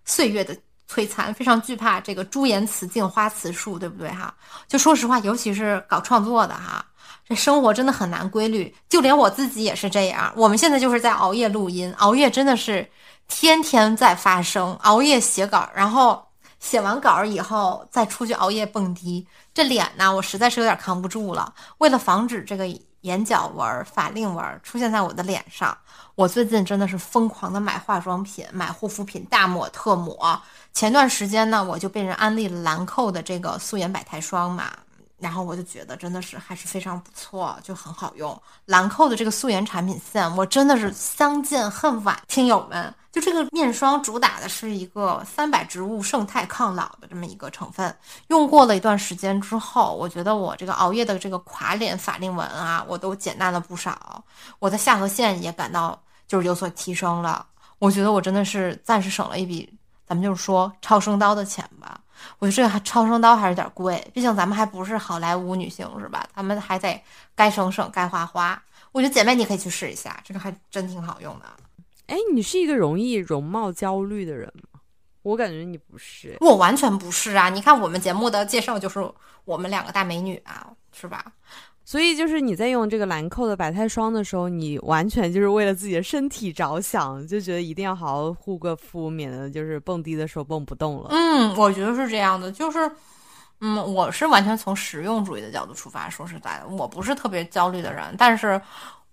[0.04, 0.52] 岁月的
[0.90, 4.34] 摧残，非常惧怕这个朱颜辞镜花辞树，对不对哈？
[4.66, 6.84] 就说实话，尤其是搞创作的哈，
[7.24, 10.32] 这生活真的很难规律，就连我自己也是这样。
[10.34, 12.84] 我们现在就是在熬夜录音，熬夜真的是。
[13.28, 16.26] 天天在发生，熬夜写稿，然后
[16.58, 21.54] 写完稿以后再出去熬夜蹦迪，这脸呢，我实在是有点扛不住了。
[21.78, 22.66] 为了防止这个
[23.02, 25.76] 眼角纹、法令纹出现在我的脸上，
[26.16, 30.40] 我最近真的是疯狂的买化妆品、买护肤品，大抹特抹。
[30.72, 34.72] 前段时间呢，我就被人安利了兰蔻的这个素颜百肽霜嘛，
[35.18, 38.40] 然后我就觉得真的是还是非常不错，就很好用。
[38.66, 42.94] 兰蔻的这个素颜产品线，我真的是相见恨晚，听友们。
[43.10, 47.96] 就这个面霜主打的是一个三百植物胜肽抗老的这么一个成分，
[48.28, 54.22] 用过了一段时间之后，我觉得我这个熬夜的这个垮脸法令纹啊，我都减淡了不少，
[54.58, 57.44] 我的下颌线也感到就是有所提升了。
[57.78, 59.68] 我觉得我真的是暂时省了一笔，
[60.06, 61.98] 咱们就是说超声刀的钱吧。
[62.38, 66.26] 我觉得这个还超声刀还是有点贵，毕竟咱们还不是好莱坞女星是吧？
[66.34, 67.02] 咱们还得
[67.34, 68.60] 该省省该花花。
[68.92, 71.46] 我觉得姐妹你可以去试一下，这个还真挺好用的。
[72.06, 74.80] 哎，你是一个容易容貌焦虑的人吗？
[75.22, 77.50] 我感觉你不是，我完全不是啊！
[77.50, 78.98] 你看我们节目的介绍就是
[79.44, 81.22] 我们两个大美女啊，是吧？
[81.88, 91.08] 所以就是你在用这个兰蔻的百肽霜的时候，你完全就是为了自己的身体着想，就觉得一定要好好护个肤，免得就是蹦迪的时候蹦不动了。
[91.08, 92.78] 嗯，我觉得是这样的，就是，
[93.62, 96.10] 嗯，我是完全从实用主义的角度出发。
[96.10, 98.60] 说实在的，我不是特别焦虑的人，但是。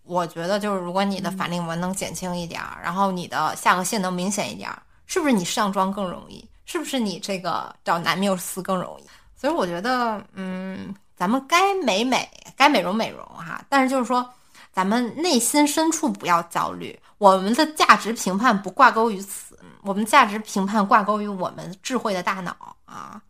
[0.03, 6.47] 我觉得就是如果你的法令纹能减轻一点儿，然后你的下颌线能明显一点儿，是不是你上妆更容易？
[6.65, 9.03] 是不是你这个找男缪斯更容易？
[9.35, 14.27] 所以我觉得，嗯，咱们该美美，该美容美容哈，但是就是说，
[14.73, 22.55] 咱们内心深处不要焦虑，我们的价值评判不挂钩于此，我们价值评判挂钩于我们智慧的大脑
[22.85, 23.21] 啊。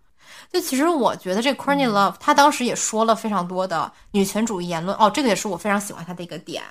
[0.51, 6.63] 就其实我觉得这 Courtney Love 他当时也说了非常多的女权主义言论哦，这个也是我非常喜欢他的一个点。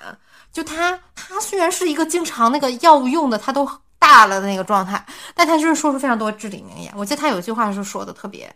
[0.51, 3.69] 就他他虽然是一个经常那个药物用的他都
[3.99, 5.05] 大了的那个状态，
[5.35, 6.91] 但他就是说出非常多至理名言。
[6.95, 8.53] 我记得他有一句话是说的特别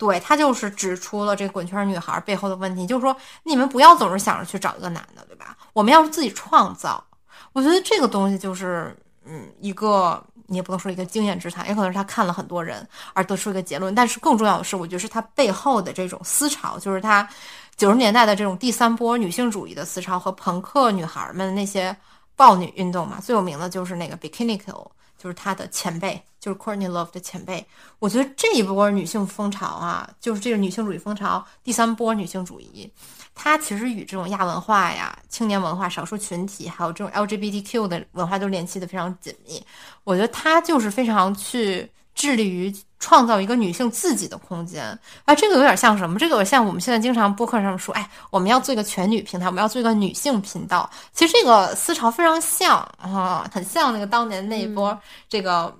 [0.00, 5.54] 对，他就是指出了这个滚圈女孩背后的问题，就是说你们不要总是想着去找一个男的，对吧？
[5.74, 7.04] 我们要是自己创造。
[7.52, 8.96] 我觉得这个东西就是
[9.26, 10.24] 嗯一个。
[10.52, 13.94] 你也不能说一个经验之谈，也可能是他看了很多人而得出一个结论。
[13.94, 17.28] 但是更重要的是，我觉得是他背后的这种思潮，就是他
[17.76, 21.96] 九十年代的这种第三波女性主义的思潮和朋克女孩们那些
[22.34, 23.20] 暴女运动嘛。
[23.20, 24.84] 最有名的就是那个 Bikini Kill，
[25.20, 27.64] 就是他的前辈，就是 Courtney Love 的前辈。
[27.98, 32.90] 我觉得这一波女性风潮啊，就是这个女性主义风潮，第三波女性主义。
[33.34, 39.62] 它其实与这种亚文化呀、青年文化、少数群体，还有这种 LGBTQ 的文化都联系的非常紧密。
[40.04, 41.88] 我觉得它就是非常去
[42.20, 44.86] 致力于创造一个女性自己的空间
[45.24, 45.34] 啊。
[45.34, 46.18] 这个有点像什么？
[46.18, 50.90] 这个有点像我们现在经常播客上说，哎，我们要做一个全女平台，我们要做一个女性频道。
[51.14, 54.98] 其实这个思潮非常像啊，很像那个当年那一波
[55.28, 55.74] 这个。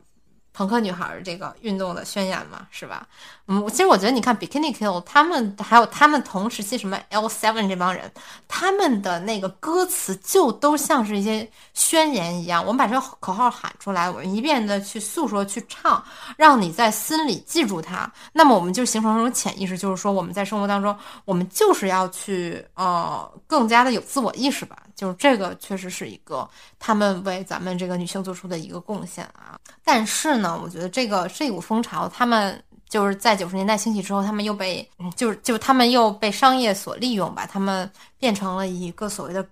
[0.53, 3.07] 朋克女孩这个运动的宣言嘛，是吧？
[3.47, 8.11] 嗯，其实我觉得你看 Bikini Kill 他们，还有他们同时期什么 L Seven 这帮人，
[8.47, 12.65] 他们的那个歌词就都像是一些宣言一样。
[12.65, 16.03] 我们把这个口号喊出来，我们一遍的去诉说、去唱，
[16.37, 18.11] 让你在心里记住它。
[18.33, 24.77] 那么我们就形成一种潜意识，就是说我们在生活当中，我们就是要去呃更加的有自我意识吧。
[24.95, 26.47] 就是这个确实是一个
[26.79, 34.87] 他们为咱们这个女性做出的一个贡献啊，但是呢，我觉得这个这股风潮，他们就是在九十年代兴起之后，他们又被
[35.17, 39.43] 就是就他们又被商业所利用吧，他们变成了一个所谓的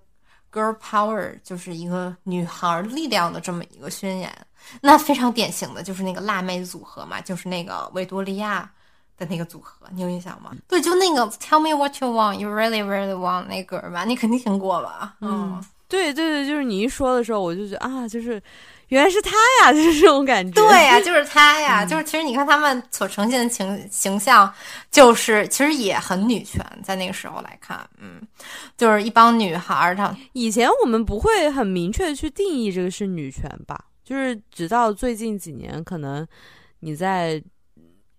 [0.51, 4.31] girl power，就是一个女孩力量的这么一个宣言。
[4.79, 8.69] 那非常典型的就是那个辣妹组合嘛，就是那个维多利亚。
[9.17, 10.55] 的那个组合，你有印象吗？
[10.65, 15.13] 对，就那个 Tell me what you want, you really really want 那歌吧，你肯定听过吧？
[15.19, 18.41] 嗯，对对对，就是你一说的时候，我就觉得啊，就是
[18.89, 19.31] 原来是他
[19.63, 20.61] 呀， 就是这种感觉。
[20.61, 24.53] 对呀，就是他呀，就是其实你看他们所呈现的形形象，
[24.91, 28.21] 就是其实也很女权，在那个时候来看，嗯，
[28.77, 29.95] 就是一帮女孩儿。
[29.95, 33.85] 她以前我们不会很明确的去定义这个是女权吧？
[34.03, 36.27] 就是直到最近几年，可能
[36.81, 37.41] 你在。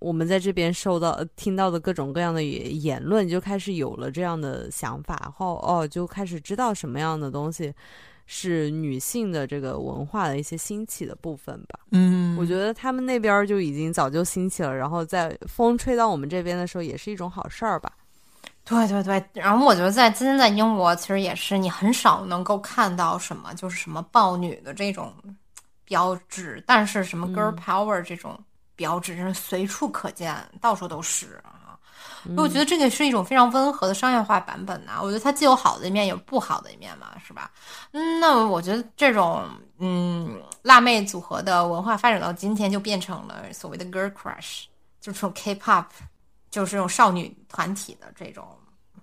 [0.02, 7.70] 我们在这边受到听到的各种各样的言论，就开始有了这样的想法，后哦，就开始知道什么样的东西
[8.32, 11.80] 是女性的这个文化的一些兴起的部分吧。
[11.90, 17.90] 嗯，我觉得他们那边就已经早就兴起了，然后在风吹到我们这边的时候，也是一种好事儿吧。
[18.64, 25.12] 对对对，然后我觉得在今天在英国，其实也是你很少能够看到什么就是什么豹女的这种
[25.84, 28.38] 标志，但是什么 girl power 这种。
[28.76, 31.59] 标志真是随处可见，到处都是啊！
[32.36, 35.00] 我觉得这个是一种非常温和的商业化版本呐。
[35.02, 37.50] 我觉得它既有好的一面，有不好的一面嘛，是吧？
[37.92, 39.44] 嗯，那我觉得这种
[39.78, 44.64] 嗯辣妹组合的文化发展到今天，就变成了所谓的 girl crush，
[45.00, 45.86] 就这种 K-pop，
[46.50, 48.46] 就是这种少女团体的这种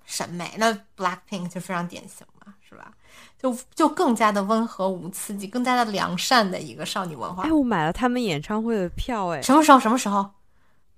[0.06, 0.52] 审美。
[0.58, 2.92] 那 Blackpink 就非常典型嘛，是吧？
[3.40, 7.44] 就就更加的温和无刺激，更加的良善的一个少女文化。
[7.44, 9.80] 哎，我买了他们演唱会的票，哎，什么时候？
[9.80, 10.28] 什么时候？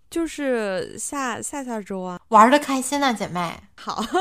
[0.10, 3.53] 就是下下下周啊，玩的开心啊，姐妹。
[3.76, 4.03] 好。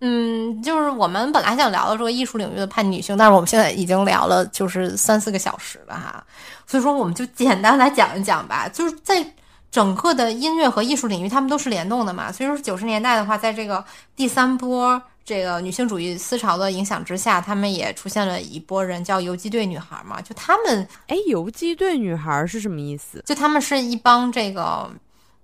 [0.00, 6.24] 嗯，就是我们本来想聊的这个艺术领域的叛逆女性，但是我们现在已经聊了就是三四个小时了哈，
[6.66, 8.68] 所以说我们就简单来讲一讲吧。
[8.68, 9.34] 就是在
[9.70, 12.30] 整个的音乐和艺术领域，他们都是联动的嘛。
[12.30, 13.84] 所以说九十年代的话，在这个
[14.14, 20.22] 第三波这个女性主义思潮的影响之下，他们也出现了一波人叫游击队女孩嘛。
[20.22, 23.22] 就他们，哎，游击队女孩是什么意思？
[23.26, 24.90] 就他们是一帮这个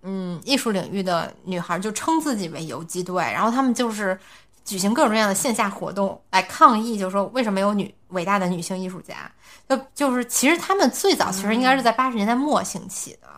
[0.02, 4.18] 嗯艺术领域的女孩，就称自己为游击队，然后他们就是。
[4.64, 9.30] 举行各种各样的线下活动来抗议，就是说为什么有女伟大的女性艺术家？
[9.68, 13.28] 就就是其实他们最早其实应该是在八十年代末兴起的，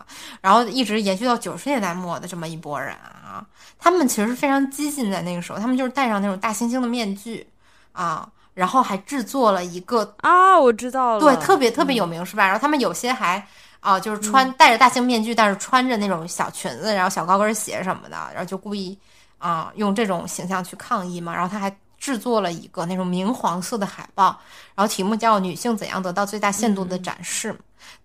[0.40, 3.46] 然后一直延续到九十年代末的这么一波人啊。
[3.78, 7.46] 他们其实非常激进，在那个时候，他们就是戴上那种大猩猩的面具
[7.92, 12.44] 啊，然后还制作了一个啊，我知道了，对，特别特别有名是吧？
[12.44, 13.46] 然后他们有些还
[13.80, 18.98] 啊，就是穿戴着大型面具，但是穿着那种小裙子，然后小高跟鞋什么的，然后就故意
[19.38, 21.34] 啊用这种形象去抗议嘛。
[21.34, 24.38] 然后他还制作了一个那种明黄色的海报，
[24.74, 27.56] 然后题目叫“女性怎样得到最大限度的展示”，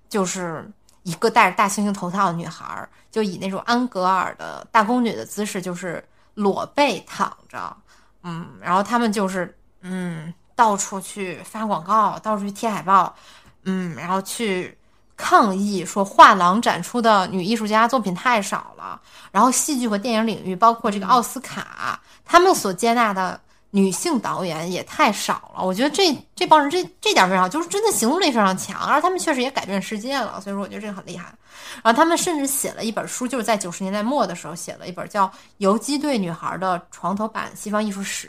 [0.09, 0.69] 就是
[1.03, 6.03] 一个戴着大猩猩头套的女孩，就以那种安格尔的大宫女的姿势，就是
[6.33, 7.75] 裸背躺着，
[8.23, 13.15] 嗯，然后他们就是嗯到处去发广告，到处去贴海报，
[13.63, 14.77] 嗯，然后去。
[15.21, 18.99] 抗议说，画廊展出的女艺术家作品太少了。
[19.31, 23.39] 然后，戏剧和电影领域，包括这个奥斯卡，他们所接纳的
[23.69, 25.63] 女性导演也太少了。
[25.63, 30.41] 我觉得这这帮人这这点非常好，就是真的行动力非常强，而他们确实也改变世界了。
[30.41, 31.31] 所以说，我觉得这个很厉害。
[31.83, 35.27] 然后，他们甚至写了一本书，就是在九十年代末的时候写了一本叫
[35.59, 38.27] 《游击队女孩的床头版西方艺术史》。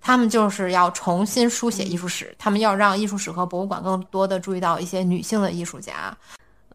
[0.00, 6.16] 他们就是要重新书写艺术史，他们要让艺术史和博物馆更多的注意到一些女性的艺术家。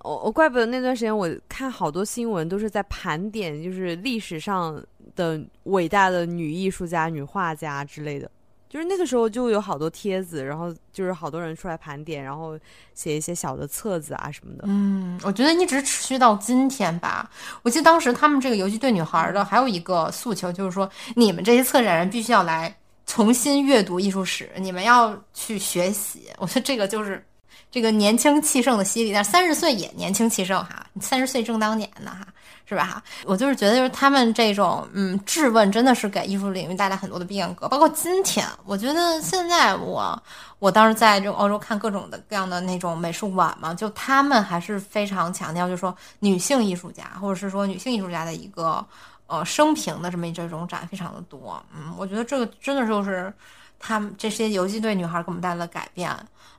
[0.01, 4.79] 我我怪不得那段时间我看好多新闻都是在盘点，就是历史上
[5.15, 8.29] 的伟大的女艺术家、女画家之类的。
[8.69, 12.59] 就是那个时候就有好多帖子，然后就是好多人出来盘点，然后
[12.93, 14.65] 写一些小的册子啊什么的。
[14.67, 17.29] 嗯，我觉得一直持续到今天吧。
[17.63, 22.75] 我记得当时他们这个游击队女孩的还有一个诉求，就是说你们这些策展人必须要来。
[23.05, 26.29] 重新阅读艺术史，你们要去学习。
[26.37, 27.25] 我觉得这个就是
[27.71, 32.25] 这个年轻气盛的洗礼，但三十岁也年轻气盛哈，三十岁正当年呢哈，
[32.65, 33.03] 是吧哈？
[33.25, 37.67] 我就是觉得，就是他们这种嗯质问，真的是给艺术领域带来很多的变革。
[37.67, 40.21] 包括今天，我觉得现在我
[40.59, 48.83] 我当时在这个欧洲看各种的各样的那种美术馆嘛，就他们还是非常强调，就是说女性艺术家，或者是说女性艺术家的一个。
[49.27, 53.33] 呃，生平的这么这种展非常的多，嗯，我觉得这个真的就是
[53.79, 56.15] 他们这些游击队女孩给我们带来的改变，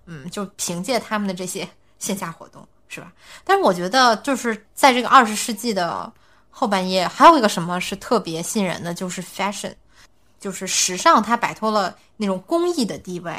[0.06, 1.68] 嗯，就凭借他们的这些
[1.98, 3.12] 线下活动，是吧？
[3.44, 6.12] 但是我觉得就是在这个二十世纪的
[6.50, 9.72] 后半叶，还有一个什么是特别吸引人的，就是 fashion，
[10.40, 13.36] 就是时尚，它摆脱了那种工艺的地位。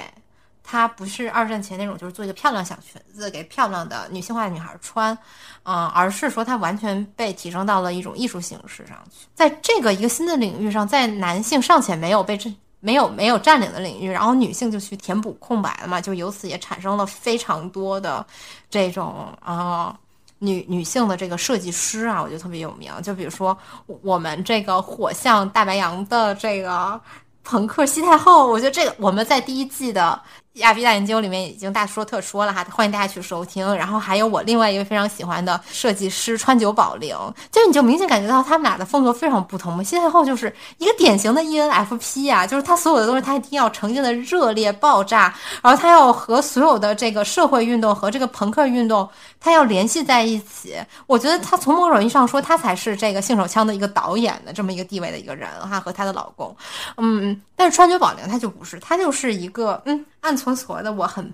[0.70, 5.18] 它不是二战前那种，就是做一个漂亮小裙子给漂亮的女性化的女孩穿，
[5.64, 9.26] 嗯，而是说它完全被提升到了一种艺术形式上去。
[9.34, 18.28] 在这个一个新的领域上，在男性尚且没有被这没有没有占领的领域，然后女性就去填补空白了嘛，就由此也产生了非常多的
[18.70, 19.98] 这种啊
[20.40, 22.92] 女女性的这个设计师啊，我觉得特别有名。
[23.02, 27.00] 就比如说我们这个火象大白羊的这个
[27.46, 30.22] 朋克西太后，我觉得这个我们在第一季的。
[30.58, 33.76] 亚比大研究里面已经大说特说了哈，欢迎大家去收听。
[33.76, 37.16] 然后还有我另外一位非常喜欢的设计师川久保玲，
[37.52, 39.84] 就你就明显感觉到他们俩的风格非常不同嘛。
[39.84, 49.08] 西太后就是一个典型的 ENFP 啊，就是他所有的东西他一定要呈现的热烈爆炸，然后他要和所有的这个社会运动和这个朋克运动
[49.40, 50.76] 他要联系在一起。
[51.06, 56.56] 我觉得他从某种意义上说，他才是这个性手枪的一个导演的这么一个地位的一个人哈，和她的老公，
[56.98, 60.04] 嗯，但是川久保玲他就不是，他就是一个嗯。
[60.28, 61.34] 按从所谓的我很，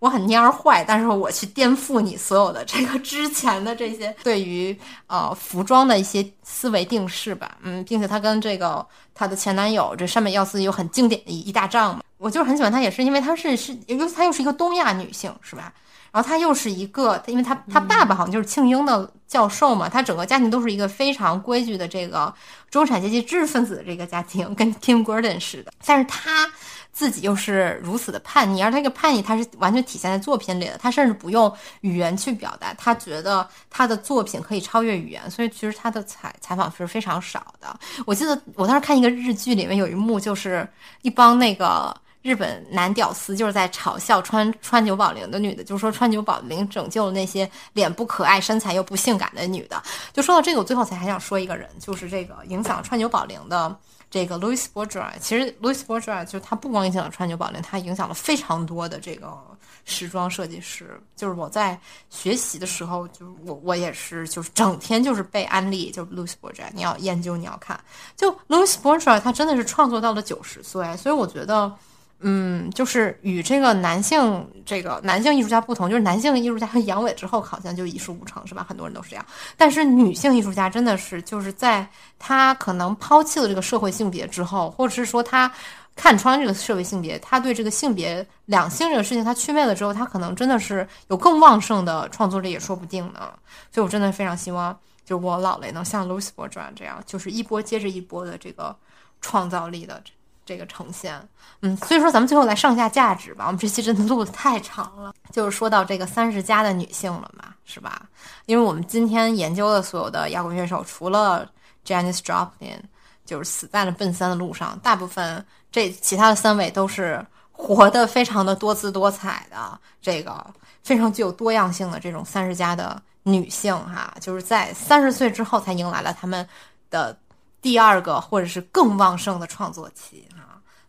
[0.00, 8.84] 我很蔫坏，但是我去颠覆你所有的这个之前的这些对于呃服装的一些思维定式吧，嗯，并且她跟这个
[9.14, 15.72] 她的前男友这山本耀司有很经典的一大仗嘛，我就是很喜欢她，也是因为她是是，尤其她又是一个东亚女性，是吧？
[16.10, 22.34] 然后她又是一个，因为她她爸爸好像就是庆英的教授嘛，她整个家庭都是一个非常规矩的这个
[22.68, 26.50] 中产阶级知识分子的这个家庭，跟 Kim Gordon 似的，但是她。
[26.94, 30.78] 自己又是如此的叛逆，而他这个叛逆，他是完全体现在作品里的。
[30.78, 37.76] 他甚至不用语言去表达，他觉得他的作品可以超越语言，所以其实他的采采访是非常少的。
[38.06, 40.66] 我记得我当时看一个日剧，里面有一幕就是
[41.02, 41.92] 一帮那个
[42.22, 49.82] 日本男屌丝就是在嘲笑川川久保玲的女的，就是说川久保玲拯救了那些脸不可爱、身材又不性感的女的。
[50.12, 53.76] 就说到这个，我最后才还想说一个人，就是这个影响川久保玲的。
[54.14, 59.36] 这个 Louis Bourgeois，其实 Louis Bourgeois 就是他不光影响了川久保玲，他影响了非常多的这个
[59.84, 61.00] 时装设计师。
[61.16, 61.76] 就是我在
[62.10, 67.76] 学习的时候，就是我我也是就是整天就是被安利，就 Louis Bourgeois，你要研究你要看。
[68.16, 71.74] 就 Louis Bourgeois，他真的是创作到了九十岁，所以我觉得。
[72.20, 78.64] 嗯，就是与这个男性这个男性艺术家不同，就是男性艺术家和阳痿之后好像就一事无成，是吧？
[78.66, 79.26] 很多人都是这样。
[79.58, 81.86] 但是女性艺术家真的是，就是在
[82.18, 85.52] 她可能抛弃了这个社会性别之后，或者是说她
[85.94, 93.30] 看穿这个社会性别，她对这个性别两性这个事情她祛魅了之后，她可能真的是有更旺盛的创作力也说不定呢。
[93.70, 94.74] 所以我真的非常希望，
[95.04, 98.74] 就我老雷能像 lose 伯这样，就是一波接着一波的这个
[99.20, 100.02] 创造力的。
[100.44, 101.20] 这个呈现。
[101.60, 103.44] 嗯，所以说咱们最后来上下价值吧。
[103.46, 108.02] 我们这期真的录的太长了，就是说到这个三十加的女性了嘛，是吧？
[108.46, 111.50] 因为我们今天研究的所有的摇滚乐手，除了
[111.86, 112.80] Janis Joplin，
[113.24, 120.44] 就是死在了奔三的路上，大部分这其他的三位都是活得非常的多姿多彩的，这个
[120.82, 126.46] 非常具有多样性的这种三十加的女性哈，就是在三十岁之后才迎来了他们
[126.90, 127.16] 的
[127.62, 130.26] 第二个或者是更旺盛的创作期。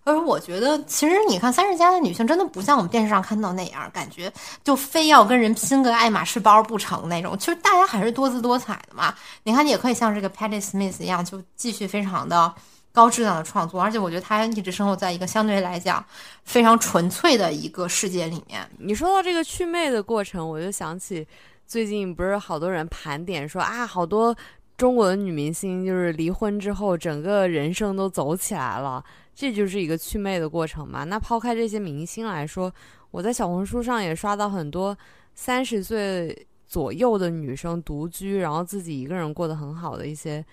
[0.06, 4.32] 而我觉得，其实你看三十加的女性，真的不像我们电视上看到那样，感觉
[4.64, 7.36] 就非要跟人拼个爱马仕包不成那种。
[7.40, 9.14] 其实大家还是多姿多彩的嘛。
[9.42, 12.54] 你看，你也可以像这个 Patty Smith 一样，就继续非常的
[12.92, 13.82] 高质量的创作。
[13.82, 16.06] 而且我觉得她一直生活在一个相对来讲
[16.44, 18.64] 非常纯粹的一个世界里面。
[18.78, 21.28] 你说到这个祛魅的过程，我就想起
[21.66, 24.36] 最近不是好多人盘点说啊，好多
[24.78, 29.04] 中国的女明星就是离婚之后，整个人生都走起来了。
[29.36, 31.04] 这就是一个祛魅的过程嘛？
[31.04, 32.74] 那抛开这些明星来说，
[33.12, 34.98] 我在小红书上也刷到很多
[35.34, 40.44] 三十岁左右的女生独居，然后自己一个人过得很好的一些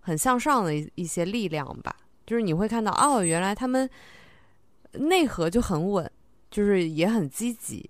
[0.00, 1.94] 很向上的一些力量吧。
[2.26, 3.88] 就是你会看到，哦，原来他们
[4.94, 6.10] 内核就很稳，
[6.50, 7.88] 就是也很积极。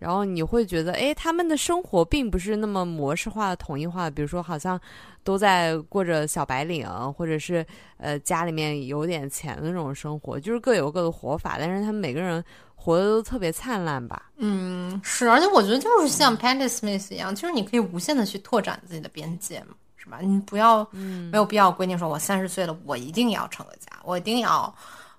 [0.00, 4.10] 然后你会觉得，哎，他们的生活并不是那么模式化的、统一化的。
[4.10, 4.80] 比如说，好像
[5.22, 7.64] 都在过着小白领，或者是
[7.98, 11.56] 呃家里面有点钱的那种生活，就是各有各的活法。
[11.58, 12.42] 但是他们每个人
[12.74, 14.30] 活的都特别灿烂吧？
[14.38, 15.28] 嗯，是。
[15.28, 20.20] 而且我觉得就是像 Patty Smith 一样，就是你可以无限的去拓展自己的边界嘛，是吧？
[20.22, 20.82] 你不要
[21.30, 24.74] 没有必要规定说，我三十岁了，我一定要成个家，我一定要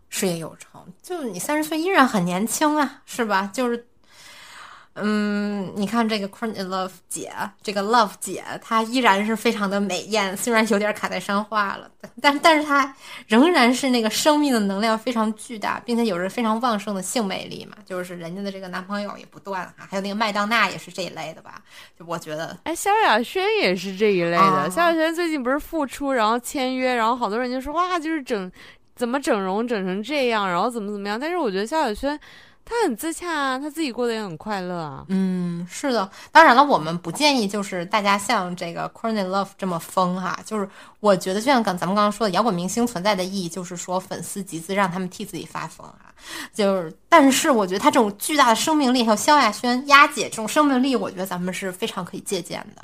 [0.09, 0.83] 事业有成。
[1.03, 3.47] 就你三十岁依然很年轻啊，是吧？
[3.53, 3.85] 就是。
[4.95, 7.31] 嗯，你看这个 Courtney Love 姐，
[7.61, 11.89] 这个 Love 姐，她依然是非常的美艳，虽然有点卡在山化了，
[12.21, 12.93] 但但是她
[13.25, 17.77] 仍然是那个生命的能量非常巨大，并且有着非常旺盛的性魅力嘛。
[17.85, 21.61] 就是人家的这个男朋友也不断哈，还有那个麦当娜也是这一类的吧。
[21.97, 24.69] 就我觉得，哎，萧亚轩也是这一类的。
[24.69, 28.51] 萧亚轩最近不是复出，然后签约，然后好多人就说哇，就是整
[28.93, 31.17] 怎么整容整成这样，然后怎么怎么样。
[31.17, 32.19] 但是我觉得萧亚轩。
[32.63, 35.03] 他很自洽啊，他自己过得也很快乐啊。
[35.09, 36.09] 嗯，是的。
[36.31, 40.39] 当然了，我们不建议就是大家像这个 Courtney Love 这么疯哈。
[40.45, 40.69] 就是
[40.99, 46.13] 我觉得，就像刚咱们刚刚说的，摇滚明星存在的意义就是说粉丝集资，让他们替自己发疯啊。
[46.53, 52.83] 就是，但是我觉得他这种巨大的生命力，还有萧亚轩、丫姐这种生命力，我觉得咱们是非常可以借鉴的。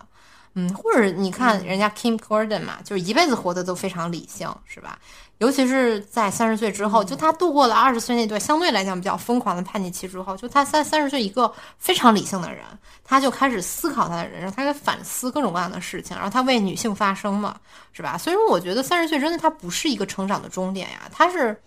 [0.55, 4.97] 嗯，或者你看人家 Kim Gordon 嘛，就是一辈子活得都非常理性，是吧？
[5.39, 12.63] 尤其是在三十岁之后，就他度过了二十岁那段相对来讲比较疯狂的叛逆期之后，就他三三十岁一个非常理性的人，
[13.03, 17.55] 他就开始思考他的人生，他在反思各种各样的事情，然后他为女性发声嘛，
[17.93, 18.17] 是吧？
[18.17, 21.59] 所以说，我觉得三十岁真的他不是一个成长的终点呀，他是。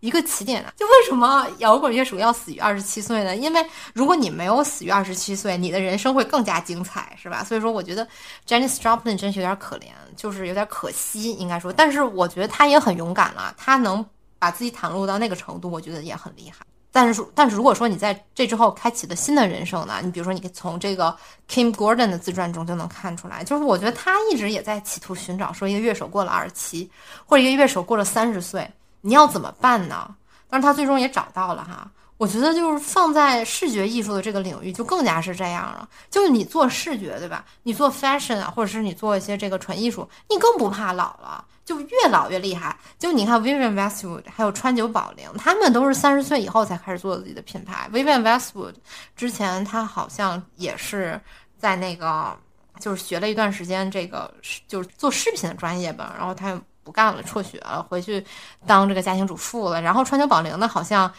[0.00, 3.34] 一个起点啊，就为什么摇滚乐手要死于二十七岁呢？
[3.34, 7.42] 因为如果你没有死于二十七岁，你的人生会更加精彩，是吧？
[7.42, 8.06] 所以说，我觉得
[8.46, 11.72] Janis Joplin 真是有点可怜，就是有点可惜，应该说。
[11.72, 14.04] 但是我觉得他也很勇敢了，他能
[14.38, 16.64] 把自己袒露到那个程度，我觉得也很厉害。
[16.92, 20.00] 但是，但是如果说你在这之后开启了新的人生呢？
[20.02, 21.14] 你比如说，你从这个
[21.46, 26.90] Kim Gordon 的自传中就能看出来，就是我觉得他一直也在企图寻找，说一个乐手过了二十七，
[27.26, 28.66] 或者一个乐手过了三十岁。
[29.06, 30.14] 你要怎么办呢？
[30.50, 31.88] 但是他最终也找到了哈。
[32.18, 35.88] 我觉得就是放在视觉艺术的这个领域，就更加是这样了。
[36.10, 37.44] 就是你做视觉，对吧？
[37.62, 42.76] 你做 fashion 啊，或者是你做一些这个纯艺术，你更不怕老了，就越老越厉害。
[42.98, 47.88] 就你看 Vivienne Westwood，还有川久保玲，他们都是三十岁以后才开始做自己的品牌。
[47.92, 48.74] Vivienne Westwood
[49.14, 51.20] 之前他好像也是
[51.58, 52.36] 在那个，
[52.80, 54.32] 就是学了一段时间这个，
[54.66, 56.58] 就是做饰品的专业吧，然后他。
[56.86, 58.24] 不干了，辍学了，回去
[58.64, 59.82] 当这个家庭主妇了。
[59.82, 61.12] 然后川久保玲呢，好像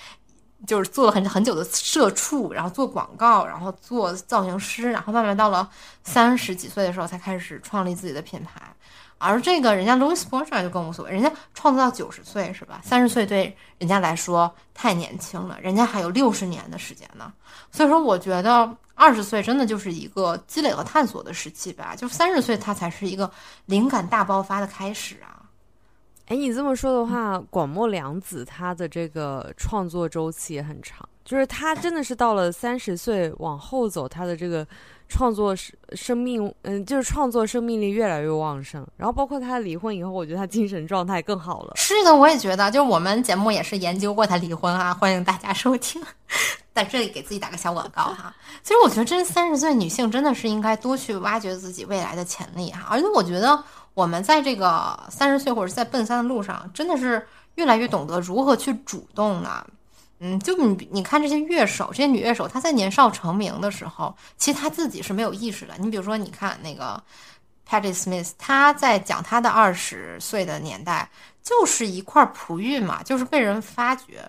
[0.66, 5.70] 就是做了很很久的社畜，然后做广告，然后做造型师，然后慢慢到了
[6.06, 8.62] 三十几岁的时候才开始创立自己的品牌。
[9.20, 12.80] 而这个人家 Louis Vuitton 就更无所谓，人家创造到九十岁是吧？
[12.84, 17.34] 三十岁对人家来说太年轻了，人家还有六十年的时间呢。
[17.72, 23.30] 所以说，我觉得二十岁真的就是一个积累和探索的时期吧，就三十岁它才是一个
[23.66, 25.37] 灵感大爆发的开始啊。
[26.28, 34.68] 哎，你这么说的话，广末凉子她的这个创作周期也很长，就是她真的是到了三十岁往后走，她的这个
[35.08, 38.86] 创作生生命，嗯，就是创作生命力越来越旺盛。
[38.98, 41.72] 然后包括她离婚以后，我觉得她精神状态更好了。
[41.78, 46.04] 是的，我也觉得，就是我们节目也是研究过她离婚啊，欢迎大家收听，
[46.76, 48.36] 在这里给自己打个小广告哈。
[48.64, 53.64] 其实我觉得，真三十岁女性真的是应该多去挖掘自己未来的潜力哈，而且我觉得。
[53.98, 59.66] 我们在这个三十岁或者在奔三的路上，真的是越来越懂得如何去主动呢？
[60.20, 65.74] 嗯，就你你看这些乐手，这些女乐手，她在年少成名的时候，其实她自己是没有意识的。
[65.80, 67.02] 你比如说，你看那个
[67.68, 71.10] Patti Smith，她在讲她的二十岁的年代，
[71.42, 74.24] 就是一块璞玉嘛，就是被人发掘。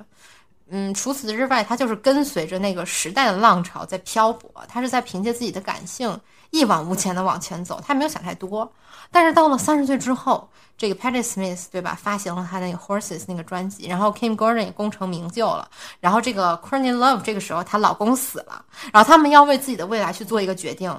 [0.70, 6.18] 嗯，除此之外，她就是跟随着那个时代的浪潮在漂泊，她是在凭借自己的感性
[6.50, 8.70] 一往无前的往前走，他没有想太多。
[9.10, 15.68] 但是到了三十岁之后，这个 Patti Smith 对吧，发行了他那个 Horses 那个专辑，然后 Kim Gordon 也功成名就了，
[16.00, 20.94] 然后这个 Courtney Love 这个时候她老公死了，然后他们要为自己的未来去做一个决定。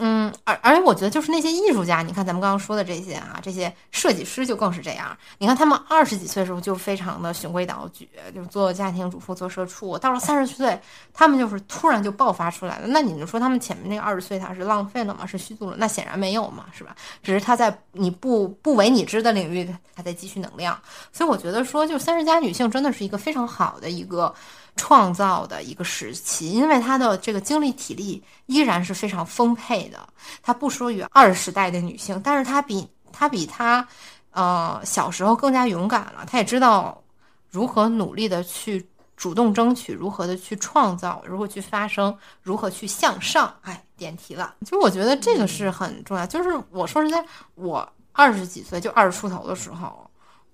[0.00, 5.16] 嗯，而而且我觉得就是那些艺术家，你看咱们刚刚说的这些啊，这些设计师就更是这样。
[5.38, 9.98] 你看他们二十几岁的时候就非常的循规蹈矩，就是做家庭主妇、做社畜。
[9.98, 10.78] 到了三十岁，
[11.12, 12.86] 他们就是突然就爆发出来了。
[12.86, 15.26] 那你就说他们前面那个二十岁他是浪费了吗？
[15.26, 15.76] 是虚度了？
[15.78, 16.94] 那显然没有嘛，是吧？
[17.22, 20.78] 只是他在你不不为你知的领域，他在积蓄能量。
[21.12, 24.34] 所以我觉得说，就三十加女性真的是一个非常好的一个。
[24.78, 30.08] 创造的一个时期，因为她的这个精力体力依然是非常丰沛的。
[30.40, 33.86] 她不输于二十代的女性，但是她比她比她，
[34.30, 36.24] 呃，小时候更加勇敢了。
[36.26, 37.02] 她也知道
[37.50, 43.52] 如何努力的去主动争取，如何的去创造，如何去发声，如何去向上。
[43.62, 44.54] 哎，点题了。
[44.60, 46.24] 其实我觉得这个是很重要。
[46.24, 47.22] 就是我说实在，
[47.56, 50.07] 我二十几岁就二十出头的时候，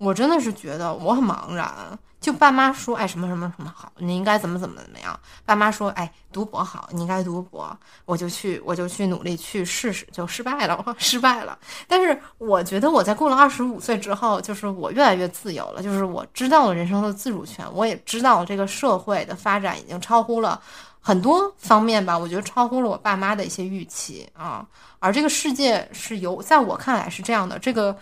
[0.05, 1.97] 我真的是觉得我很茫然。
[2.21, 5.19] 就爸妈说，哎，什么什么什么好，你应该怎么怎么怎么样。
[5.45, 7.77] 爸妈说，哎，读博好，你应该读博。
[8.05, 11.55] 我就去，我就去努力去试试，就失败了，失败了。
[11.87, 20.59] 但是我觉得我在过了二十五岁之后，就是我越来越自由了，就是我知道了人生的自主权，我也知道这个社会的发展已经超乎了
[20.99, 24.65] 很多方面吧，我觉得超乎了我爸妈的一些预期啊。
[24.97, 27.95] 而这个世界是由，在我看来是这样的，这个。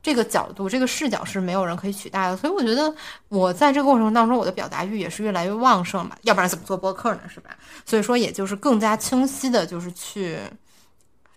[0.00, 2.94] 这个角度，这个视角是没有人可以取代的，所以我觉得
[3.28, 7.50] 我在这个过程当中，我的表达欲也是越来越旺盛吧，要不然怎么做播客呢，是吧？
[7.84, 10.38] 所以说，也就是更加清晰的，就是去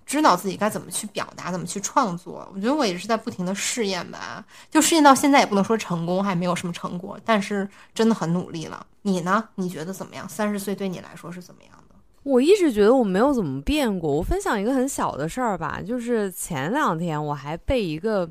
[0.05, 2.47] 知道自己该怎么去表达，怎么去创作。
[2.53, 8.85] 我觉得我也是在不停的试验吧，就试验到现在也不能说成功，还没有什么成果，但是真的很努力了。
[9.01, 9.43] 你呢？
[9.55, 10.29] 你觉得怎么样？
[10.29, 11.95] 三十岁对你来说是怎么样的？
[12.23, 14.15] 我一直觉得我没有怎么变过。
[14.15, 18.29] 我分享一个很小的事儿吧，就是前两天我还被一个。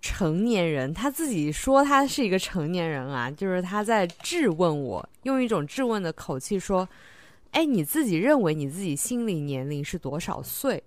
[0.00, 6.88] 成年人他自己说他是一个成年人啊，就是他在质问我，用一种质问的口气说
[7.52, 10.82] ：“哎，你自己认为你自己心理年龄是多少岁？”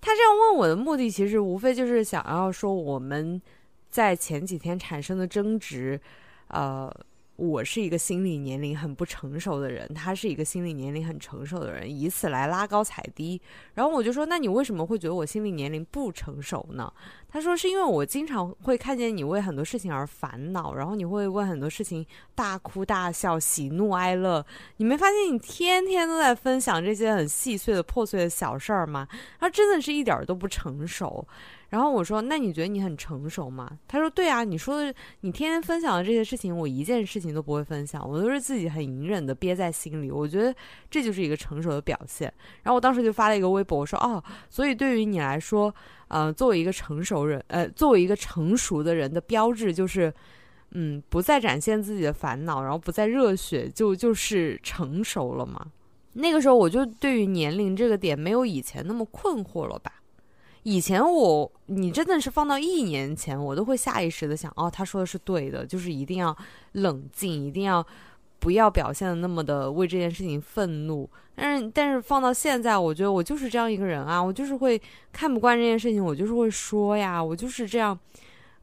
[0.00, 3.40] 他这样问我的目的，其实无非就是想要说我们
[3.88, 6.00] 在前几天产生的争执，
[6.48, 6.92] 呃。
[7.40, 13.40] 我是一个心理年龄很不成熟的人，他是一个心理年龄很成熟的人，以此来拉高踩低。
[13.72, 16.92] 然后我就说：“那你为什么会觉得我心理年龄不成熟呢？”
[17.30, 22.04] 他说：“是因为我经常会看见你为很多事情而烦恼，然后你会为很多事情
[22.34, 24.44] 大哭大笑、喜怒哀乐。
[24.76, 29.08] 你没发现你天天都在分享这些很细碎的破碎的小事儿吗？
[29.38, 31.26] 他真的是一点儿都不成熟。”
[31.70, 40.10] 然后我说：“那你觉得你很成熟吗？”他说：“对啊，你说的，你天天分享的这些事情，我一件事情都不会分享，我都是自己很隐忍的憋在心里。
[40.10, 40.52] 我觉得
[40.90, 42.32] 这就是一个成熟的表现。”
[42.64, 45.72] 然后我当时就发了一个微博，我说：“哦，所以对于你来说，
[46.08, 50.12] 呃，作为一个成熟人，呃，作为一个成熟的人的标志就是，
[50.72, 55.64] 嗯，不再展现自己的烦恼，然后不再热血，就就是成熟了嘛。
[56.14, 59.92] 那个时候我就对于年龄这个点没有以前那么困惑了吧。”
[60.62, 66.36] 以前我，你真的是放到一年前，我都会下意识的想，哦，他说的是对的，就是一定要
[66.72, 67.84] 冷静，一定要
[68.38, 71.08] 不要表现的那么的为这件事情愤怒。
[71.34, 74.78] 但是，但是放到现在，我觉得我就是这样一个人啊，我就是会
[75.10, 77.98] 看不惯这件事情，我就是会说呀，我就是这样，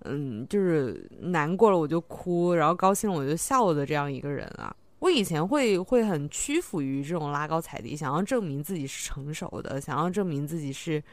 [0.03, 4.71] 嗯，就是难过了我就哭，然后高兴了我就笑的这样一个人啊。
[4.99, 11.03] 我以前会会很屈服于这种拉高踩低，想要证明自己是成熟的，想要证明自己是。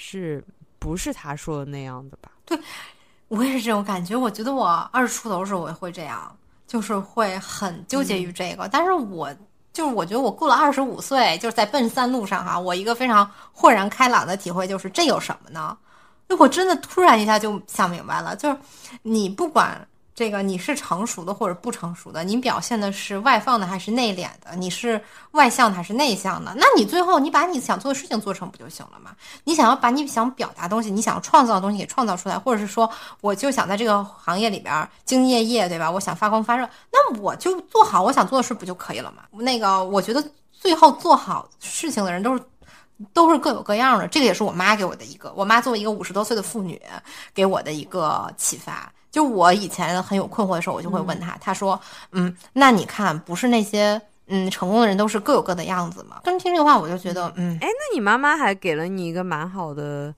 [0.00, 0.42] 是
[0.78, 2.30] 不是他说的那样的吧？
[2.46, 2.56] 对，
[3.26, 4.14] 我也是这种感觉。
[4.14, 6.32] 我觉得我二十出头的时候，我也会这样，
[6.68, 8.68] 就是会很纠结于这个。
[8.68, 9.28] 但是我
[9.72, 15.76] 就是我觉得我过了二十五岁，就是在奔三路上哈，我一个非常豁然开朗的体会就是，这有什么呢？
[16.38, 18.56] 我真的突然一下就想明白了，就是
[19.02, 19.87] 你不管。
[20.18, 24.56] 这个你是成熟的或者不成熟的，你表现的是外放的还是内敛的？
[24.56, 25.00] 你是
[25.30, 26.52] 外向的还是内向的？
[26.56, 29.12] 那你最后你把你想做的事情做成不就行了吗？
[29.44, 32.90] 你想要把你想表达东西，你想要创造的东西给创造出来，或者是说
[33.20, 34.74] 我就想在这个行业里边
[35.06, 35.88] 兢兢业业，对吧？
[35.88, 39.22] 我想发光发热，那我就做好我想做的事不就可以了吗？
[39.30, 40.20] 那个我觉得
[40.50, 42.42] 最后做好事情的人都是。
[43.12, 46.82] 都是各有各样的，这个也是我妈给我的一个，我妈作为一个五十多岁的妇女
[47.32, 48.92] 给我的一个启发。
[49.10, 51.80] 就我以前很有困惑的时候，我就会问他，他说，
[52.12, 56.20] 嗯，那你看，不是那些嗯成功的人都是各有各的样子吗？
[56.24, 60.14] 跟听这个话，我就觉得，嗯，哎，那你妈妈还给了你一个蛮好的。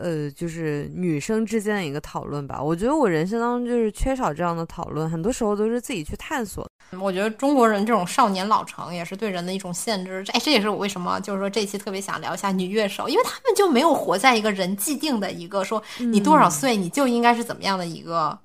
[0.00, 2.62] 呃，就是女生之间的一个讨论吧。
[2.62, 6.66] 我觉得我人生当中就是缺少这样的讨论，很多时候都是自己去探索。
[7.00, 10.24] 我觉得中国人这种少年老成也是对人的一种限制。
[10.32, 18.38] 哎，这也是我为什么就是说这期特别想聊一下女乐手，因为他们就没有活在一个人既定的一个说你多少岁你就应该是怎么样的一个。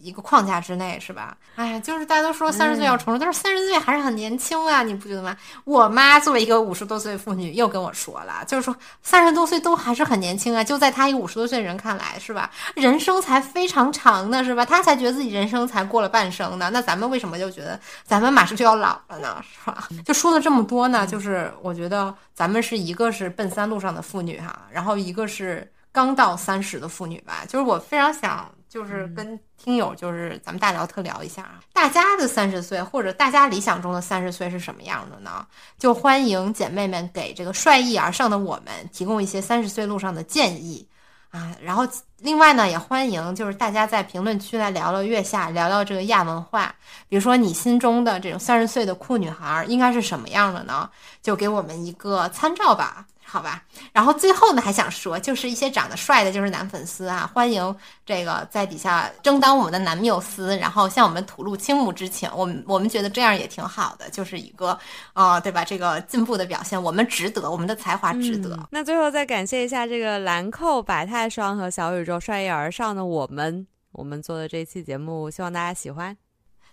[0.00, 1.36] 一个框架之内是吧？
[1.56, 5.36] 哎，就是大家都说三十岁要成熟，但是三十岁还是很年轻啊，你不觉得吗？
[5.64, 10.62] 我妈作为一个五十多岁妇女，又跟我说了，就是说三十多岁都还是很年轻啊。
[10.62, 12.50] 就在她一个五十多岁人看来，是吧？
[12.74, 14.64] 人生才非常长呢，是吧？
[14.64, 16.70] 她才觉得自己人生才过了半生呢。
[16.72, 19.42] 那咱们为什么就觉得咱们马上就要老了呢？
[19.42, 19.88] 是吧？
[20.04, 27.44] 就说了这么多呢，就是我觉得咱们是一个是奔三路上的妇女哈，然后一个是刚到三十的妇女吧。
[27.48, 28.48] 就是我非常想。
[28.68, 35.44] 就是跟听友，就是咱们大聊特聊一下啊，大家的三十岁或者大家理想中的三十岁是什么样的呢？
[35.78, 40.86] 就欢迎姐妹们给这个率意而上的我们提供一些三十岁路上的建议
[41.30, 41.56] 啊。
[41.60, 41.86] 然后
[42.18, 46.74] 另外呢，也欢迎就是大家在评论区来聊聊月下，聊聊这个亚文化。
[47.08, 50.88] 比如说你心中的这种三十岁的酷女孩应该是什么样的呢？
[51.22, 53.06] 就给我们一个参照吧。
[53.28, 53.60] 好吧，
[53.92, 62.30] 然后最后呢，还想说，就是一些长得帅的，就是男粉丝啊，欢迎这个在底下争当我们的男缪斯，然后向我们吐露倾慕之情。
[62.34, 64.78] 我们我们觉得这样也挺好的，就是一个
[65.12, 65.64] 啊，对吧？
[65.64, 68.56] 这个进步的表现，我们值得，我们的才华值得。
[68.70, 76.16] 那最后再感谢一下这个兰蔻、百泰霜和小宇宙率意而上的我们，我们做的这期节目，希望大家喜欢。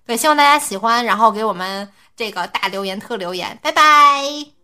[0.06, 4.63] 对，希望大家喜欢，然后给我们这个大留言、特留言，拜拜。